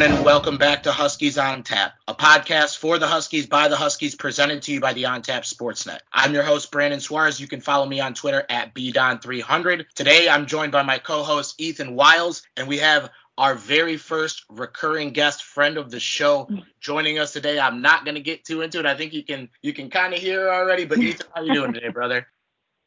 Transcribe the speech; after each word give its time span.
Hello, 0.00 0.08
everyone, 0.08 0.24
and 0.24 0.24
welcome 0.24 0.56
back 0.56 0.84
to 0.84 0.92
Huskies 0.92 1.36
on 1.36 1.62
Tap, 1.62 1.92
a 2.08 2.14
podcast 2.14 2.78
for 2.78 2.98
the 2.98 3.06
Huskies 3.06 3.46
by 3.46 3.68
the 3.68 3.76
Huskies, 3.76 4.14
presented 4.14 4.62
to 4.62 4.72
you 4.72 4.80
by 4.80 4.94
the 4.94 5.04
On 5.04 5.20
Tap 5.20 5.42
Sportsnet. 5.42 5.98
I'm 6.10 6.32
your 6.32 6.42
host, 6.42 6.70
Brandon 6.70 7.00
Suarez. 7.00 7.38
You 7.38 7.46
can 7.46 7.60
follow 7.60 7.84
me 7.84 8.00
on 8.00 8.14
Twitter 8.14 8.42
at 8.48 8.74
BDon300. 8.74 9.84
Today, 9.94 10.26
I'm 10.26 10.46
joined 10.46 10.72
by 10.72 10.82
my 10.84 10.96
co-host 10.96 11.60
Ethan 11.60 11.96
Wiles, 11.96 12.40
and 12.56 12.66
we 12.66 12.78
have 12.78 13.10
our 13.36 13.54
very 13.54 13.98
first 13.98 14.46
recurring 14.48 15.10
guest 15.10 15.44
friend 15.44 15.76
of 15.76 15.90
the 15.90 16.00
show 16.00 16.48
joining 16.80 17.18
us 17.18 17.34
today. 17.34 17.60
I'm 17.60 17.82
not 17.82 18.06
going 18.06 18.14
to 18.14 18.22
get 18.22 18.42
too 18.42 18.62
into 18.62 18.78
it. 18.78 18.86
I 18.86 18.96
think 18.96 19.12
you 19.12 19.22
can 19.22 19.50
you 19.60 19.74
can 19.74 19.90
kind 19.90 20.14
of 20.14 20.20
hear 20.20 20.48
already. 20.48 20.86
But 20.86 21.00
Ethan, 21.00 21.26
how 21.34 21.42
you 21.42 21.52
doing 21.52 21.74
today, 21.74 21.88
brother? 21.88 22.26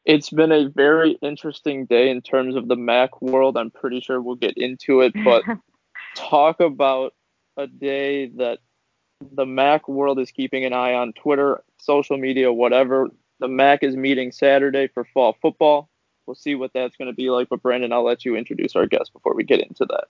It's 0.06 0.28
been 0.28 0.52
a 0.52 0.68
very 0.68 1.12
interesting 1.22 1.86
day 1.86 2.10
in 2.10 2.20
terms 2.20 2.56
of 2.56 2.68
the 2.68 2.76
MAC 2.76 3.22
world. 3.22 3.56
I'm 3.56 3.70
pretty 3.70 4.00
sure 4.02 4.20
we'll 4.20 4.34
get 4.34 4.58
into 4.58 5.00
it, 5.00 5.14
but 5.24 5.44
talk 6.14 6.60
about 6.60 7.14
a 7.56 7.66
day 7.66 8.26
that 8.36 8.58
the 9.20 9.46
MAC 9.46 9.88
world 9.88 10.18
is 10.18 10.30
keeping 10.30 10.64
an 10.64 10.72
eye 10.72 10.94
on 10.94 11.12
Twitter, 11.12 11.62
social 11.78 12.16
media, 12.16 12.52
whatever. 12.52 13.08
The 13.40 13.48
MAC 13.48 13.82
is 13.82 13.96
meeting 13.96 14.32
Saturday 14.32 14.88
for 14.88 15.04
fall 15.04 15.36
football. 15.40 15.88
We'll 16.26 16.34
see 16.34 16.54
what 16.54 16.72
that's 16.72 16.96
going 16.96 17.10
to 17.10 17.14
be 17.14 17.30
like. 17.30 17.48
But 17.48 17.62
Brandon, 17.62 17.92
I'll 17.92 18.04
let 18.04 18.24
you 18.24 18.36
introduce 18.36 18.76
our 18.76 18.86
guest 18.86 19.12
before 19.12 19.34
we 19.34 19.44
get 19.44 19.60
into 19.60 19.84
that. 19.86 20.04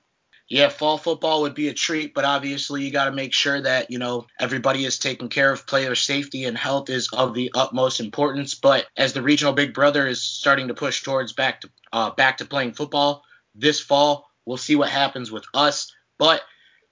Yeah, 0.48 0.68
fall 0.68 0.98
football 0.98 1.40
would 1.42 1.54
be 1.54 1.68
a 1.68 1.74
treat, 1.74 2.12
but 2.12 2.26
obviously 2.26 2.84
you 2.84 2.90
got 2.90 3.06
to 3.06 3.12
make 3.12 3.32
sure 3.32 3.62
that, 3.62 3.90
you 3.90 3.98
know, 3.98 4.26
everybody 4.38 4.84
is 4.84 4.98
taken 4.98 5.28
care 5.28 5.50
of. 5.50 5.66
Player 5.66 5.94
safety 5.94 6.44
and 6.44 6.56
health 6.56 6.90
is 6.90 7.08
of 7.14 7.32
the 7.32 7.50
utmost 7.54 7.98
importance. 7.98 8.54
But 8.54 8.86
as 8.96 9.14
the 9.14 9.22
regional 9.22 9.54
big 9.54 9.72
brother 9.72 10.06
is 10.06 10.22
starting 10.22 10.68
to 10.68 10.74
push 10.74 11.02
towards 11.02 11.32
back 11.32 11.62
to 11.62 11.70
uh, 11.92 12.10
back 12.10 12.38
to 12.38 12.44
playing 12.44 12.74
football 12.74 13.22
this 13.54 13.80
fall, 13.80 14.28
we'll 14.46 14.56
see 14.56 14.76
what 14.76 14.90
happens 14.90 15.30
with 15.30 15.44
us. 15.54 15.92
But 16.18 16.42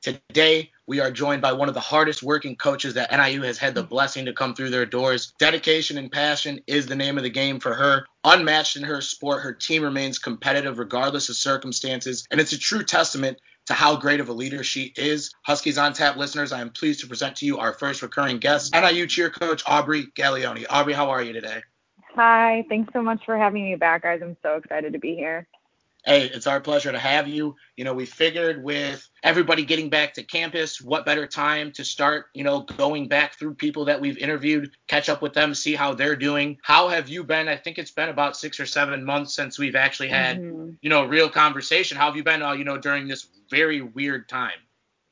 today 0.03 0.71
we 0.87 1.01
are 1.01 1.11
joined 1.11 1.43
by 1.43 1.53
one 1.53 1.69
of 1.69 1.75
the 1.75 1.81
hardest 1.81 2.23
working 2.23 2.57
coaches 2.57 2.95
that 2.95 3.13
NIU 3.13 3.43
has 3.43 3.59
had 3.59 3.75
the 3.75 3.83
blessing 3.83 4.25
to 4.27 4.33
come 4.33 4.55
through 4.55 4.71
their 4.71 4.87
doors. 4.87 5.33
Dedication 5.39 5.97
and 5.97 6.11
passion 6.11 6.61
is 6.67 6.87
the 6.87 6.97
name 6.97 7.17
of 7.17 7.23
the 7.23 7.31
game 7.31 7.61
for 7.61 7.75
her. 7.75 8.05
Unmatched 8.25 8.77
in 8.77 8.83
her 8.83 9.01
sport, 9.01 9.43
her 9.43 9.53
team 9.53 9.83
remains 9.83 10.19
competitive 10.19 10.79
regardless 10.79 11.29
of 11.29 11.37
circumstances, 11.37 12.27
and 12.31 12.41
it's 12.41 12.53
a 12.53 12.59
true 12.59 12.83
testament 12.83 13.39
to 13.67 13.75
how 13.75 13.97
great 13.97 14.19
of 14.19 14.29
a 14.29 14.33
leader 14.33 14.65
she 14.65 14.93
is. 14.97 15.33
Huskies 15.47 15.79
on 15.79 15.93
Tap 15.93 16.17
listeners, 16.17 16.53
I 16.53 16.61
am 16.61 16.71
pleased 16.71 17.01
to 17.01 17.07
present 17.07 17.37
to 17.37 17.47
you 17.47 17.59
our 17.59 17.73
first 17.73 18.03
recurring 18.03 18.39
guest, 18.39 18.75
NIU 18.75 19.07
cheer 19.07 19.31
coach 19.31 19.63
Aubrey 19.67 20.07
Gaglione. 20.17 20.67
Aubrey, 20.69 20.95
how 20.95 21.11
are 21.11 21.23
you 21.23 21.33
today? 21.33 21.63
Hi, 22.17 22.65
thanks 22.69 22.93
so 22.93 23.03
much 23.03 23.25
for 23.25 23.39
having 23.39 23.65
me 23.65 23.77
back, 23.77 24.03
guys. 24.03 24.21
I'm 24.21 24.37
so 24.43 24.57
excited 24.57 24.93
to 24.93 24.99
be 24.99 25.15
here 25.15 25.47
hey, 26.05 26.27
it's 26.27 26.47
our 26.47 26.61
pleasure 26.61 26.91
to 26.91 26.99
have 26.99 27.29
you. 27.29 27.55
You 27.77 27.85
know, 27.85 27.95
we 27.95 28.07
figured 28.07 28.63
with 28.63 29.09
everybody 29.23 29.65
getting 29.65 29.89
back 29.89 30.15
to 30.15 30.23
campus, 30.23 30.81
what 30.81 31.07
better 31.07 31.27
time 31.27 31.73
to 31.73 31.85
start, 31.85 32.27
you 32.35 32.45
know, 32.45 32.61
going 32.61 33.09
back 33.09 33.39
through 33.39 33.55
people 33.55 33.85
that 33.85 34.01
we've 34.01 34.19
interviewed, 34.19 34.71
catch 34.89 35.09
up 35.09 35.23
with 35.23 35.33
them, 35.33 35.55
see 35.55 35.75
how 35.75 35.95
they're 35.95 36.17
doing. 36.17 36.59
How 36.63 36.89
have 36.89 37.09
you 37.09 37.23
been? 37.23 37.49
I 37.49 37.57
think 37.57 37.79
it's 37.79 37.91
been 37.91 38.09
about 38.09 38.37
six 38.37 38.59
or 38.59 38.67
seven 38.67 39.05
months 39.05 39.35
since 39.35 39.59
we've 39.59 39.77
actually 39.77 40.09
had, 40.09 40.41
mm-hmm. 40.41 40.71
you 40.81 40.91
know, 40.91 41.05
real 41.05 41.29
conversation. 41.29 41.97
How 41.97 42.07
have 42.07 42.17
you 42.17 42.25
been, 42.25 42.43
uh, 42.43 42.53
you 42.53 42.65
know, 42.65 42.79
during 42.79 43.07
this 43.07 43.29
very 43.51 43.81
weird 43.81 44.29
time? 44.29 44.59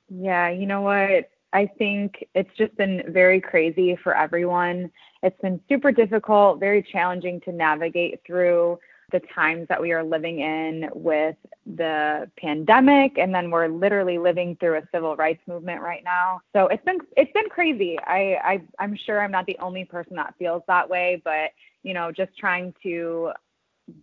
Yeah, 0.08 0.50
you 0.50 0.66
know 0.66 0.80
what? 0.80 1.30
I 1.52 1.66
think 1.66 2.24
it's 2.34 2.54
just 2.56 2.76
been 2.76 3.02
very 3.08 3.40
crazy 3.40 3.96
for 3.96 4.16
everyone. 4.16 4.90
It's 5.22 5.40
been 5.40 5.60
super 5.68 5.92
difficult, 5.92 6.60
very 6.60 6.82
challenging 6.82 7.40
to 7.42 7.52
navigate 7.52 8.20
through 8.26 8.78
the 9.12 9.20
times 9.34 9.66
that 9.68 9.80
we 9.80 9.92
are 9.92 10.02
living 10.02 10.40
in 10.40 10.88
with 10.94 11.36
the 11.76 12.30
pandemic 12.38 13.18
and 13.18 13.34
then 13.34 13.50
we're 13.50 13.68
literally 13.68 14.18
living 14.18 14.56
through 14.56 14.76
a 14.76 14.82
civil 14.92 15.16
rights 15.16 15.42
movement 15.46 15.80
right 15.80 16.02
now 16.04 16.40
so 16.54 16.66
it's 16.68 16.84
been 16.84 16.98
it's 17.16 17.32
been 17.32 17.48
crazy 17.48 17.98
i, 18.06 18.36
I 18.42 18.62
i'm 18.78 18.96
sure 18.96 19.20
i'm 19.22 19.30
not 19.30 19.46
the 19.46 19.58
only 19.58 19.84
person 19.84 20.16
that 20.16 20.34
feels 20.38 20.62
that 20.68 20.88
way 20.88 21.20
but 21.24 21.50
you 21.82 21.94
know 21.94 22.10
just 22.12 22.36
trying 22.36 22.74
to 22.82 23.32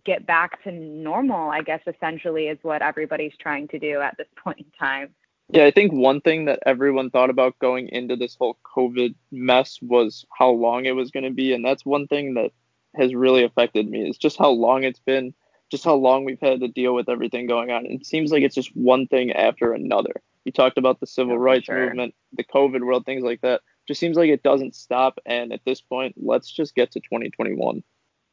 get 0.04 0.26
back 0.26 0.62
to 0.64 0.72
normal 0.72 1.50
i 1.50 1.62
guess 1.62 1.80
essentially 1.86 2.48
is 2.48 2.58
what 2.62 2.82
everybody's 2.82 3.36
trying 3.40 3.68
to 3.68 3.78
do 3.78 4.00
at 4.00 4.16
this 4.16 4.28
point 4.42 4.58
in 4.58 4.66
time 4.78 5.14
yeah, 5.50 5.64
I 5.64 5.70
think 5.70 5.92
one 5.94 6.20
thing 6.20 6.44
that 6.44 6.58
everyone 6.66 7.08
thought 7.08 7.30
about 7.30 7.58
going 7.58 7.88
into 7.88 8.16
this 8.16 8.36
whole 8.38 8.58
COVID 8.76 9.14
mess 9.32 9.78
was 9.80 10.26
how 10.30 10.50
long 10.50 10.84
it 10.84 10.94
was 10.94 11.10
going 11.10 11.24
to 11.24 11.30
be. 11.30 11.54
And 11.54 11.64
that's 11.64 11.86
one 11.86 12.06
thing 12.06 12.34
that 12.34 12.50
has 12.98 13.14
really 13.14 13.44
affected 13.44 13.88
me 13.88 14.08
is 14.08 14.18
just 14.18 14.38
how 14.38 14.50
long 14.50 14.84
it's 14.84 15.00
been, 15.00 15.34
just 15.70 15.84
how 15.84 15.94
long 15.94 16.24
we've 16.24 16.40
had 16.40 16.60
to 16.60 16.68
deal 16.68 16.94
with 16.94 17.08
everything 17.08 17.46
going 17.46 17.70
on. 17.70 17.86
And 17.86 18.00
it 18.00 18.06
seems 18.06 18.30
like 18.30 18.42
it's 18.42 18.54
just 18.54 18.74
one 18.76 19.06
thing 19.06 19.32
after 19.32 19.72
another. 19.72 20.22
You 20.44 20.52
talked 20.52 20.78
about 20.78 21.00
the 21.00 21.06
civil 21.06 21.34
yeah, 21.34 21.40
rights 21.40 21.66
sure. 21.66 21.86
movement, 21.86 22.14
the 22.32 22.44
COVID 22.44 22.84
world, 22.84 23.04
things 23.04 23.22
like 23.22 23.40
that. 23.42 23.60
Just 23.86 24.00
seems 24.00 24.16
like 24.16 24.30
it 24.30 24.42
doesn't 24.42 24.74
stop. 24.74 25.18
And 25.26 25.52
at 25.52 25.60
this 25.64 25.80
point, 25.80 26.14
let's 26.16 26.50
just 26.50 26.74
get 26.74 26.90
to 26.92 27.00
2021. 27.00 27.82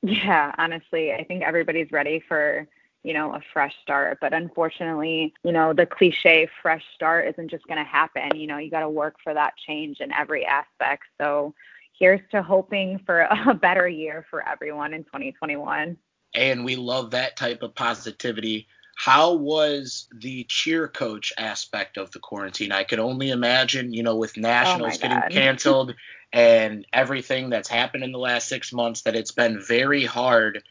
Yeah, 0.04 0.54
honestly, 0.58 1.14
I 1.14 1.24
think 1.24 1.44
everybody's 1.44 1.92
ready 1.92 2.24
for 2.28 2.68
you 3.06 3.14
know, 3.14 3.36
a 3.36 3.42
fresh 3.54 3.76
start. 3.84 4.18
But 4.20 4.34
unfortunately, 4.34 5.32
you 5.44 5.52
know, 5.52 5.74
the 5.74 5.86
cliche 5.86 6.50
fresh 6.64 6.84
start 6.96 7.28
isn't 7.28 7.52
just 7.52 7.68
going 7.68 7.78
to 7.78 7.84
happen. 7.84 8.36
You 8.36 8.48
know, 8.48 8.58
you 8.58 8.72
got 8.72 8.80
to 8.80 8.90
work 8.90 9.18
for 9.24 9.32
that 9.32 9.54
change 9.58 10.00
in 10.00 10.12
every 10.12 10.44
aspect. 10.44 11.04
So 11.22 11.54
here's 11.98 12.22
to 12.32 12.42
hoping 12.42 13.00
for 13.06 13.22
a 13.22 13.54
better 13.62 13.88
year 13.88 14.26
for 14.30 14.48
everyone 14.48 14.94
in 14.94 15.04
2021. 15.04 15.98
And 16.34 16.66
we 16.66 16.76
love 16.76 17.12
that 17.12 17.38
type 17.38 17.64
of 17.64 17.76
positivity. 17.76 18.68
How 18.98 19.34
was 19.34 20.08
the 20.14 20.46
cheer 20.46 20.88
coach 20.88 21.34
aspect 21.38 21.98
of 21.98 22.12
the 22.12 22.20
quarantine? 22.20 22.72
I 22.72 22.84
could 22.84 23.00
only 23.00 23.30
imagine, 23.30 23.94
you 23.94 24.04
know, 24.04 24.16
with 24.16 24.38
nationals 24.38 24.96
oh 24.96 25.00
getting 25.00 25.30
canceled 25.32 25.96
and 26.32 26.86
everything 26.92 27.50
that's 27.50 27.70
happened 27.70 28.04
in 28.04 28.12
the 28.12 28.20
last 28.20 28.48
six 28.48 28.74
months, 28.74 29.02
that 29.02 29.16
it's 29.16 29.32
been 29.32 29.62
very 29.62 30.06
hard 30.06 30.64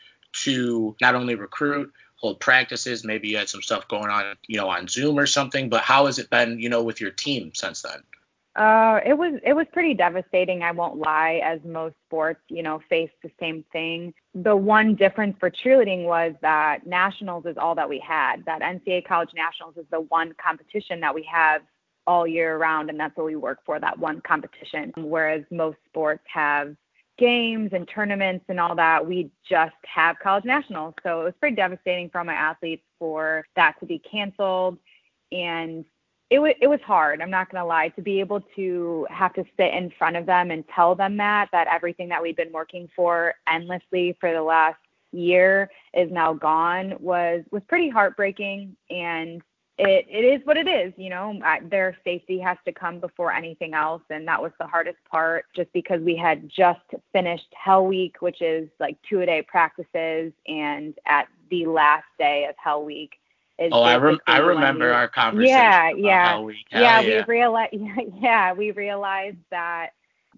to 0.42 0.96
not 1.00 1.14
only 1.14 1.34
recruit, 1.34 1.92
hold 2.16 2.40
practices. 2.40 3.04
Maybe 3.04 3.28
you 3.28 3.36
had 3.36 3.48
some 3.48 3.62
stuff 3.62 3.88
going 3.88 4.10
on, 4.10 4.36
you 4.46 4.58
know, 4.58 4.68
on 4.68 4.88
Zoom 4.88 5.18
or 5.18 5.26
something. 5.26 5.68
But 5.68 5.82
how 5.82 6.06
has 6.06 6.18
it 6.18 6.30
been, 6.30 6.58
you 6.58 6.68
know, 6.68 6.82
with 6.82 7.00
your 7.00 7.10
team 7.10 7.52
since 7.54 7.82
then? 7.82 8.02
Uh, 8.56 9.00
it 9.04 9.14
was 9.14 9.40
it 9.44 9.52
was 9.52 9.66
pretty 9.72 9.94
devastating. 9.94 10.62
I 10.62 10.70
won't 10.70 10.96
lie, 10.96 11.40
as 11.44 11.58
most 11.64 11.96
sports, 12.06 12.40
you 12.48 12.62
know, 12.62 12.80
face 12.88 13.10
the 13.22 13.30
same 13.40 13.64
thing. 13.72 14.14
The 14.34 14.54
one 14.54 14.94
difference 14.94 15.36
for 15.40 15.50
cheerleading 15.50 16.04
was 16.04 16.34
that 16.40 16.86
nationals 16.86 17.46
is 17.46 17.56
all 17.56 17.74
that 17.74 17.88
we 17.88 17.98
had. 17.98 18.44
That 18.44 18.62
NCA 18.62 19.06
college 19.06 19.30
nationals 19.34 19.76
is 19.76 19.86
the 19.90 20.02
one 20.02 20.34
competition 20.34 21.00
that 21.00 21.12
we 21.12 21.24
have 21.24 21.62
all 22.06 22.28
year 22.28 22.56
round, 22.56 22.90
and 22.90 23.00
that's 23.00 23.16
what 23.16 23.26
we 23.26 23.34
work 23.34 23.58
for. 23.66 23.80
That 23.80 23.98
one 23.98 24.20
competition. 24.20 24.92
Whereas 24.98 25.42
most 25.50 25.78
sports 25.86 26.22
have 26.32 26.76
games 27.18 27.70
and 27.72 27.88
tournaments 27.88 28.44
and 28.48 28.60
all 28.60 28.76
that. 28.76 29.04
We 29.04 29.32
just 29.48 29.74
have 29.84 30.16
college 30.22 30.44
nationals, 30.44 30.94
so 31.02 31.22
it 31.22 31.24
was 31.24 31.34
pretty 31.40 31.56
devastating 31.56 32.08
for 32.08 32.18
all 32.18 32.24
my 32.24 32.34
athletes 32.34 32.84
for 33.00 33.44
that 33.56 33.80
to 33.80 33.86
be 33.86 33.98
canceled 33.98 34.78
and 35.32 35.84
it 36.34 36.40
was 36.40 36.52
it 36.60 36.66
was 36.66 36.80
hard. 36.84 37.22
I'm 37.22 37.30
not 37.30 37.48
gonna 37.48 37.64
lie 37.64 37.90
to 37.90 38.02
be 38.02 38.18
able 38.18 38.40
to 38.56 39.06
have 39.08 39.32
to 39.34 39.44
sit 39.56 39.72
in 39.72 39.92
front 39.96 40.16
of 40.16 40.26
them 40.26 40.50
and 40.50 40.64
tell 40.74 40.96
them 40.96 41.16
that 41.18 41.48
that 41.52 41.68
everything 41.72 42.08
that 42.08 42.20
we've 42.20 42.36
been 42.36 42.50
working 42.50 42.88
for 42.96 43.34
endlessly 43.48 44.16
for 44.18 44.32
the 44.32 44.42
last 44.42 44.78
year 45.12 45.70
is 45.94 46.10
now 46.10 46.32
gone 46.32 46.94
was 46.98 47.44
was 47.52 47.62
pretty 47.68 47.88
heartbreaking 47.88 48.74
and 48.90 49.42
it 49.78 50.06
it 50.08 50.24
is 50.24 50.44
what 50.44 50.56
it 50.56 50.66
is 50.66 50.92
you 50.96 51.08
know 51.08 51.38
their 51.70 51.96
safety 52.02 52.40
has 52.40 52.58
to 52.64 52.72
come 52.72 52.98
before 52.98 53.32
anything 53.32 53.72
else 53.72 54.02
and 54.10 54.26
that 54.26 54.42
was 54.42 54.50
the 54.58 54.66
hardest 54.66 54.98
part 55.08 55.44
just 55.54 55.72
because 55.72 56.00
we 56.00 56.16
had 56.16 56.48
just 56.48 56.80
finished 57.12 57.46
hell 57.54 57.86
week 57.86 58.16
which 58.18 58.42
is 58.42 58.68
like 58.80 58.96
two 59.08 59.20
a 59.20 59.26
day 59.26 59.40
practices 59.40 60.32
and 60.48 60.94
at 61.06 61.28
the 61.48 61.64
last 61.64 62.06
day 62.18 62.46
of 62.50 62.56
hell 62.58 62.84
week 62.84 63.12
oh, 63.72 63.82
I, 63.82 63.96
rem- 63.96 64.20
I 64.26 64.38
remember 64.38 64.92
our 64.92 65.08
conversation. 65.08 65.54
Yeah, 65.54 65.90
yeah, 65.90 66.38
yeah. 66.72 67.00
We 67.02 67.22
realized, 67.26 67.74
yeah, 68.20 68.52
we 68.52 68.70
realized 68.72 69.38
that 69.50 69.90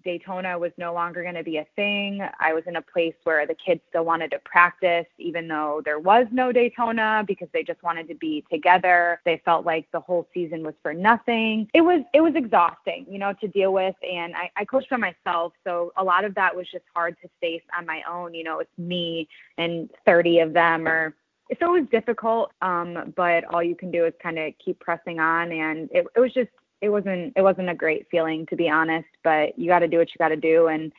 Daytona 0.03 0.57
was 0.57 0.71
no 0.77 0.93
longer 0.93 1.21
going 1.21 1.35
to 1.35 1.43
be 1.43 1.57
a 1.57 1.65
thing. 1.75 2.21
I 2.39 2.53
was 2.53 2.63
in 2.65 2.77
a 2.77 2.81
place 2.81 3.15
where 3.23 3.45
the 3.45 3.55
kids 3.55 3.81
still 3.89 4.05
wanted 4.05 4.31
to 4.31 4.39
practice, 4.39 5.05
even 5.17 5.47
though 5.47 5.81
there 5.83 5.99
was 5.99 6.27
no 6.31 6.51
Daytona, 6.51 7.23
because 7.27 7.49
they 7.53 7.63
just 7.63 7.83
wanted 7.83 8.07
to 8.07 8.15
be 8.15 8.45
together. 8.51 9.19
They 9.25 9.41
felt 9.43 9.65
like 9.65 9.87
the 9.91 9.99
whole 9.99 10.27
season 10.33 10.63
was 10.63 10.75
for 10.81 10.93
nothing. 10.93 11.67
It 11.73 11.81
was 11.81 12.03
it 12.13 12.21
was 12.21 12.35
exhausting, 12.35 13.05
you 13.09 13.19
know, 13.19 13.33
to 13.41 13.47
deal 13.47 13.73
with. 13.73 13.95
And 14.01 14.35
I, 14.35 14.49
I 14.55 14.65
coached 14.65 14.89
by 14.89 14.97
myself, 14.97 15.53
so 15.65 15.91
a 15.97 16.03
lot 16.03 16.23
of 16.23 16.33
that 16.35 16.55
was 16.55 16.67
just 16.71 16.85
hard 16.95 17.17
to 17.21 17.29
face 17.41 17.63
on 17.77 17.85
my 17.85 18.01
own. 18.09 18.33
You 18.33 18.43
know, 18.45 18.59
it's 18.59 18.77
me 18.77 19.27
and 19.57 19.89
30 20.05 20.39
of 20.39 20.53
them 20.53 20.87
or 20.87 21.15
it's 21.49 21.61
always 21.61 21.85
difficult, 21.91 22.51
um, 22.61 23.13
but 23.15 23.43
all 23.45 23.63
you 23.63 23.75
can 23.75 23.91
do 23.91 24.05
is 24.05 24.13
kind 24.21 24.37
of 24.37 24.53
keep 24.63 24.79
pressing 24.79 25.19
on. 25.19 25.51
And 25.51 25.89
it, 25.91 26.05
it 26.15 26.19
was 26.19 26.33
just, 26.33 26.49
it 26.81 26.89
wasn't, 26.89 27.33
it 27.35 27.41
wasn't 27.41 27.69
a 27.69 27.75
great 27.75 28.07
feeling 28.09 28.45
to 28.47 28.55
be 28.55 28.69
honest. 28.69 29.07
But 29.23 29.57
you 29.57 29.67
got 29.67 29.79
to 29.79 29.87
do 29.87 29.97
what 29.97 30.09
you 30.09 30.17
got 30.19 30.29
to 30.29 30.35
do. 30.35 30.67
And 30.67 30.91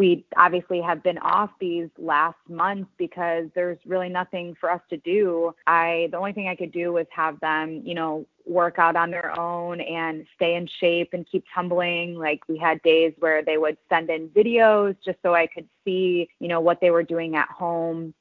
we 0.00 0.24
obviously 0.38 0.80
have 0.80 1.02
been 1.02 1.18
off 1.18 1.50
these 1.60 1.90
last 1.98 2.38
months 2.48 2.90
because 2.96 3.48
there's 3.54 3.78
really 3.84 4.08
nothing 4.08 4.56
for 4.58 4.70
us 4.70 4.80
to 4.88 4.96
do. 4.96 5.54
I 5.66 6.08
the 6.10 6.16
only 6.16 6.32
thing 6.32 6.48
I 6.48 6.56
could 6.56 6.72
do 6.72 6.92
was 6.94 7.06
have 7.10 7.38
them, 7.40 7.82
you 7.84 7.94
know, 7.94 8.24
work 8.46 8.78
out 8.78 8.96
on 8.96 9.10
their 9.10 9.38
own 9.38 9.82
and 9.82 10.26
stay 10.36 10.54
in 10.54 10.66
shape 10.80 11.10
and 11.12 11.26
keep 11.30 11.44
tumbling. 11.54 12.14
Like 12.14 12.40
we 12.48 12.56
had 12.56 12.80
days 12.80 13.12
where 13.18 13.44
they 13.44 13.58
would 13.58 13.76
send 13.90 14.08
in 14.08 14.28
videos 14.30 14.96
just 15.04 15.18
so 15.22 15.34
I 15.34 15.46
could 15.46 15.68
see, 15.84 16.30
you 16.38 16.48
know, 16.48 16.60
what 16.60 16.80
they 16.80 16.90
were 16.90 17.02
doing 17.02 17.36
at 17.36 17.48
home. 17.48 18.14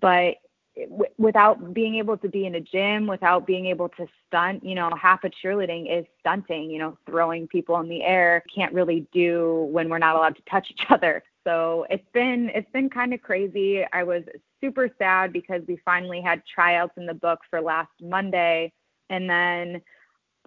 But 0.00 0.36
w- 0.76 1.12
without 1.18 1.74
being 1.74 1.96
able 1.96 2.16
to 2.18 2.28
be 2.28 2.46
in 2.46 2.54
a 2.54 2.60
gym, 2.60 3.06
without 3.06 3.46
being 3.46 3.66
able 3.66 3.88
to 3.90 4.06
stunt, 4.26 4.64
you 4.64 4.74
know, 4.74 4.90
half 5.00 5.24
of 5.24 5.32
cheerleading 5.42 5.96
is 5.96 6.06
stunting, 6.20 6.70
you 6.70 6.78
know, 6.78 6.96
throwing 7.06 7.46
people 7.46 7.78
in 7.80 7.88
the 7.88 8.02
air. 8.02 8.42
Can't 8.54 8.72
really 8.72 9.06
do 9.12 9.68
when 9.70 9.88
we're 9.88 9.98
not 9.98 10.16
allowed 10.16 10.36
to 10.36 10.42
touch 10.50 10.68
each 10.70 10.86
other. 10.90 11.22
So 11.44 11.86
it's 11.90 12.06
been 12.12 12.50
it's 12.54 12.70
been 12.72 12.88
kind 12.88 13.12
of 13.12 13.20
crazy. 13.22 13.84
I 13.92 14.02
was 14.02 14.22
super 14.60 14.88
sad 14.98 15.32
because 15.32 15.62
we 15.66 15.78
finally 15.84 16.20
had 16.20 16.42
tryouts 16.46 16.92
in 16.96 17.06
the 17.06 17.14
book 17.14 17.40
for 17.50 17.60
last 17.60 17.90
Monday 18.00 18.72
and 19.10 19.28
then 19.28 19.82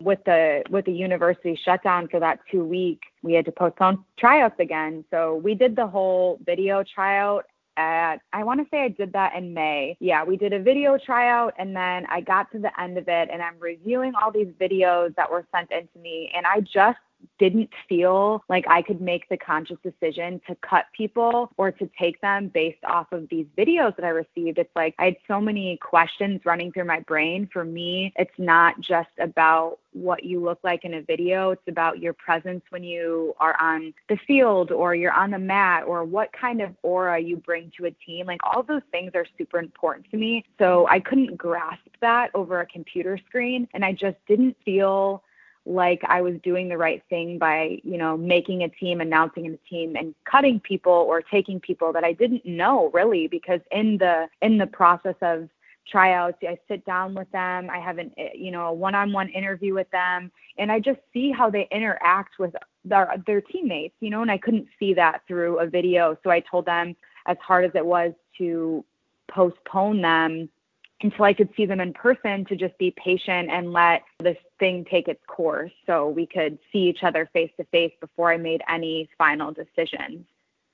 with 0.01 0.19
the 0.25 0.63
with 0.69 0.85
the 0.85 0.91
university 0.91 1.57
shutdown 1.63 2.07
for 2.09 2.19
that 2.19 2.39
two 2.51 2.65
week 2.65 3.01
we 3.23 3.33
had 3.33 3.45
to 3.45 3.51
postpone 3.51 4.03
tryouts 4.19 4.59
again 4.59 5.05
so 5.09 5.35
we 5.35 5.55
did 5.55 5.73
the 5.73 5.87
whole 5.87 6.37
video 6.45 6.83
tryout 6.83 7.45
at 7.77 8.17
I 8.33 8.43
want 8.43 8.59
to 8.61 8.67
say 8.69 8.83
I 8.83 8.89
did 8.89 9.13
that 9.13 9.35
in 9.35 9.53
May. 9.53 9.97
Yeah, 9.99 10.23
we 10.23 10.37
did 10.37 10.53
a 10.53 10.59
video 10.59 10.97
tryout 10.97 11.53
and 11.57 11.75
then 11.75 12.05
I 12.09 12.21
got 12.21 12.51
to 12.51 12.59
the 12.59 12.71
end 12.79 12.97
of 12.97 13.07
it 13.07 13.29
and 13.31 13.41
I'm 13.41 13.59
reviewing 13.59 14.13
all 14.21 14.31
these 14.31 14.53
videos 14.59 15.15
that 15.15 15.29
were 15.29 15.45
sent 15.53 15.71
in 15.71 15.87
to 15.87 15.99
me 15.99 16.31
and 16.35 16.45
I 16.45 16.61
just 16.61 16.99
didn't 17.39 17.69
feel 17.87 18.43
like 18.49 18.65
I 18.67 18.81
could 18.81 19.01
make 19.01 19.27
the 19.29 19.37
conscious 19.37 19.77
decision 19.83 20.41
to 20.47 20.55
cut 20.55 20.85
people 20.93 21.51
or 21.57 21.71
to 21.71 21.89
take 21.99 22.19
them 22.21 22.49
based 22.49 22.83
off 22.85 23.11
of 23.11 23.27
these 23.29 23.45
videos 23.57 23.95
that 23.95 24.05
I 24.05 24.09
received. 24.09 24.57
It's 24.57 24.75
like 24.75 24.95
I 24.99 25.05
had 25.05 25.17
so 25.27 25.39
many 25.39 25.77
questions 25.77 26.41
running 26.45 26.71
through 26.71 26.85
my 26.85 26.99
brain. 27.01 27.49
For 27.51 27.63
me, 27.63 28.13
it's 28.15 28.37
not 28.37 28.79
just 28.81 29.09
about 29.19 29.79
what 29.95 30.23
you 30.25 30.41
look 30.41 30.59
like 30.63 30.83
in 30.83 30.95
a 30.95 31.01
video, 31.01 31.51
it's 31.51 31.67
about 31.67 31.99
your 31.99 32.13
presence 32.13 32.61
when 32.69 32.83
you 32.83 33.33
are 33.39 33.55
on 33.61 33.93
the 34.09 34.17
field 34.27 34.71
or 34.71 34.93
you're 34.93 35.13
on 35.13 35.31
the 35.31 35.39
mat 35.39 35.83
or 35.87 36.03
what 36.03 36.31
kind 36.33 36.61
of 36.61 36.71
aura 36.83 37.17
you 37.17 37.37
bring 37.37 37.71
to 37.77 37.85
a 37.85 37.91
team. 37.91 38.25
Like 38.27 38.41
all 38.43 38.61
those 38.61 38.81
things 38.91 39.11
are 39.15 39.25
super 39.37 39.57
important 39.57 40.09
to 40.11 40.17
me. 40.17 40.43
So 40.59 40.85
I 40.89 40.99
couldn't 40.99 41.37
grasp 41.37 41.87
that 42.01 42.29
over 42.33 42.59
a 42.59 42.65
computer 42.65 43.17
screen 43.25 43.67
and 43.73 43.85
I 43.85 43.93
just 43.93 44.17
didn't 44.27 44.57
feel 44.65 45.23
like 45.65 46.01
I 46.07 46.21
was 46.21 46.35
doing 46.43 46.69
the 46.69 46.77
right 46.77 47.01
thing 47.09 47.37
by, 47.39 47.79
you 47.83 47.97
know, 47.97 48.15
making 48.15 48.63
a 48.63 48.69
team, 48.69 49.01
announcing 49.01 49.47
a 49.47 49.57
team 49.69 49.95
and 49.95 50.13
cutting 50.29 50.59
people 50.59 50.93
or 50.93 51.21
taking 51.21 51.59
people 51.59 51.91
that 51.93 52.03
I 52.03 52.13
didn't 52.13 52.45
know 52.45 52.91
really 52.93 53.27
because 53.27 53.61
in 53.71 53.97
the 53.97 54.27
in 54.41 54.57
the 54.57 54.67
process 54.67 55.15
of 55.21 55.49
tryouts, 55.87 56.37
I 56.43 56.57
sit 56.67 56.85
down 56.85 57.13
with 57.13 57.31
them, 57.31 57.69
I 57.69 57.79
have 57.79 57.97
an 57.97 58.11
eh, 58.17 58.29
you 58.35 58.51
know, 58.51 58.67
a 58.67 58.73
one-on-one 58.73 59.29
interview 59.29 59.73
with 59.73 59.89
them 59.91 60.31
and 60.57 60.71
I 60.71 60.79
just 60.79 60.99
see 61.11 61.31
how 61.31 61.49
they 61.49 61.67
interact 61.71 62.37
with 62.37 62.55
their 62.83 63.15
their 63.25 63.41
teammates, 63.41 63.95
you 63.99 64.11
know, 64.11 64.21
and 64.21 64.31
I 64.31 64.37
couldn't 64.37 64.67
see 64.79 64.93
that 64.93 65.21
through 65.27 65.59
a 65.59 65.67
video. 65.67 66.17
So 66.23 66.29
I 66.29 66.41
told 66.41 66.65
them 66.65 66.95
as 67.25 67.37
hard 67.41 67.65
as 67.65 67.71
it 67.73 67.85
was 67.85 68.13
to 68.37 68.85
postpone 69.27 70.01
them 70.01 70.49
until 71.01 71.25
I 71.25 71.33
could 71.33 71.49
see 71.57 71.65
them 71.65 71.81
in 71.81 71.93
person 71.93 72.45
to 72.45 72.55
just 72.55 72.77
be 72.77 72.91
patient 72.91 73.49
and 73.49 73.73
let 73.73 74.03
this 74.19 74.37
thing 74.59 74.85
take 74.89 75.07
its 75.07 75.23
course 75.27 75.71
so 75.85 76.09
we 76.09 76.25
could 76.25 76.57
see 76.71 76.79
each 76.79 77.03
other 77.03 77.29
face 77.33 77.51
to 77.57 77.65
face 77.65 77.93
before 77.99 78.31
I 78.31 78.37
made 78.37 78.61
any 78.69 79.09
final 79.17 79.51
decisions. 79.51 80.25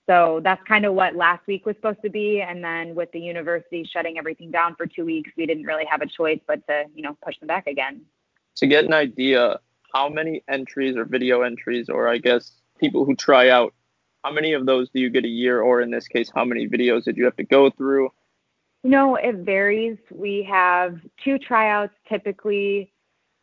So 0.08 0.42
that's 0.44 0.62
kind 0.68 0.86
of 0.86 0.94
what 0.94 1.16
last 1.16 1.46
week 1.48 1.66
was 1.66 1.76
supposed 1.76 2.02
to 2.04 2.10
be. 2.10 2.42
And 2.42 2.64
then 2.64 2.96
with 2.96 3.12
the 3.12 3.20
university 3.20 3.84
shutting 3.84 4.18
everything 4.18 4.52
down 4.52 4.76
for 4.76 4.86
two 4.86 5.06
weeks, 5.06 5.32
we 5.38 5.46
didn't 5.46 5.64
really 5.64 5.86
have 5.86 6.02
a 6.02 6.08
choice 6.08 6.40
but 6.48 6.66
to, 6.68 6.86
you 6.94 7.04
know, 7.04 7.16
push 7.24 7.38
them 7.40 7.48
back 7.48 7.68
again. 7.68 8.02
To 8.58 8.68
get 8.68 8.86
an 8.86 8.94
idea, 8.94 9.60
how 9.94 10.10
many 10.10 10.44
entries 10.50 10.98
or 10.98 11.06
video 11.06 11.42
entries, 11.42 11.90
or 11.90 12.08
I 12.08 12.18
guess 12.18 12.52
people 12.80 13.06
who 13.06 13.16
try 13.16 13.50
out, 13.50 13.74
how 14.24 14.32
many 14.32 14.54
of 14.54 14.66
those 14.66 14.90
do 14.90 15.00
you 15.00 15.10
get 15.10 15.24
a 15.24 15.30
year? 15.30 15.62
Or 15.62 15.82
in 15.82 15.92
this 15.92 16.08
case, 16.08 16.32
how 16.34 16.46
many 16.46 16.68
videos 16.68 17.06
did 17.06 17.16
you 17.16 17.26
have 17.26 17.38
to 17.38 17.44
go 17.44 17.70
through? 17.70 18.10
No, 18.84 19.16
it 19.16 19.36
varies. 19.38 19.98
We 20.10 20.44
have 20.50 21.00
two 21.24 21.38
tryouts. 21.38 21.94
Typically, 22.10 22.92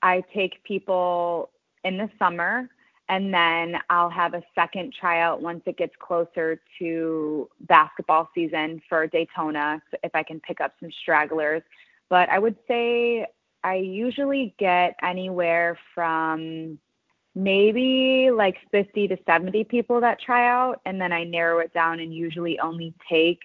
I 0.03 0.23
take 0.35 0.63
people 0.65 1.51
in 1.85 1.97
the 1.99 2.11
summer, 2.19 2.69
and 3.09 3.33
then 3.33 3.77
I'll 3.89 4.11
have 4.11 4.35
a 4.35 4.43
second 4.55 4.93
tryout 4.99 5.41
once 5.41 5.63
it 5.67 5.79
gets 5.79 5.95
closer 5.99 6.61
to 6.79 7.49
basketball 7.61 8.29
season 8.35 8.83
for 8.89 9.07
Daytona, 9.07 9.83
if 10.03 10.15
I 10.15 10.23
can 10.23 10.41
pick 10.41 10.61
up 10.61 10.75
some 10.81 10.91
stragglers. 11.03 11.63
But 12.11 12.29
I 12.29 12.39
would 12.39 12.57
say 12.67 13.27
I 13.65 13.77
usually 13.77 14.55
get 14.59 14.95
anywhere 15.03 15.79
from 15.95 16.79
maybe 17.35 18.31
like 18.31 18.57
50 18.71 19.09
to 19.09 19.17
70 19.25 19.65
people 19.65 20.01
that 20.01 20.21
try 20.21 20.49
out, 20.49 20.81
and 20.85 21.01
then 21.01 21.13
I 21.13 21.25
narrow 21.25 21.61
it 21.61 21.73
down 21.73 22.01
and 22.01 22.15
usually 22.15 22.59
only 22.59 22.95
take 23.09 23.41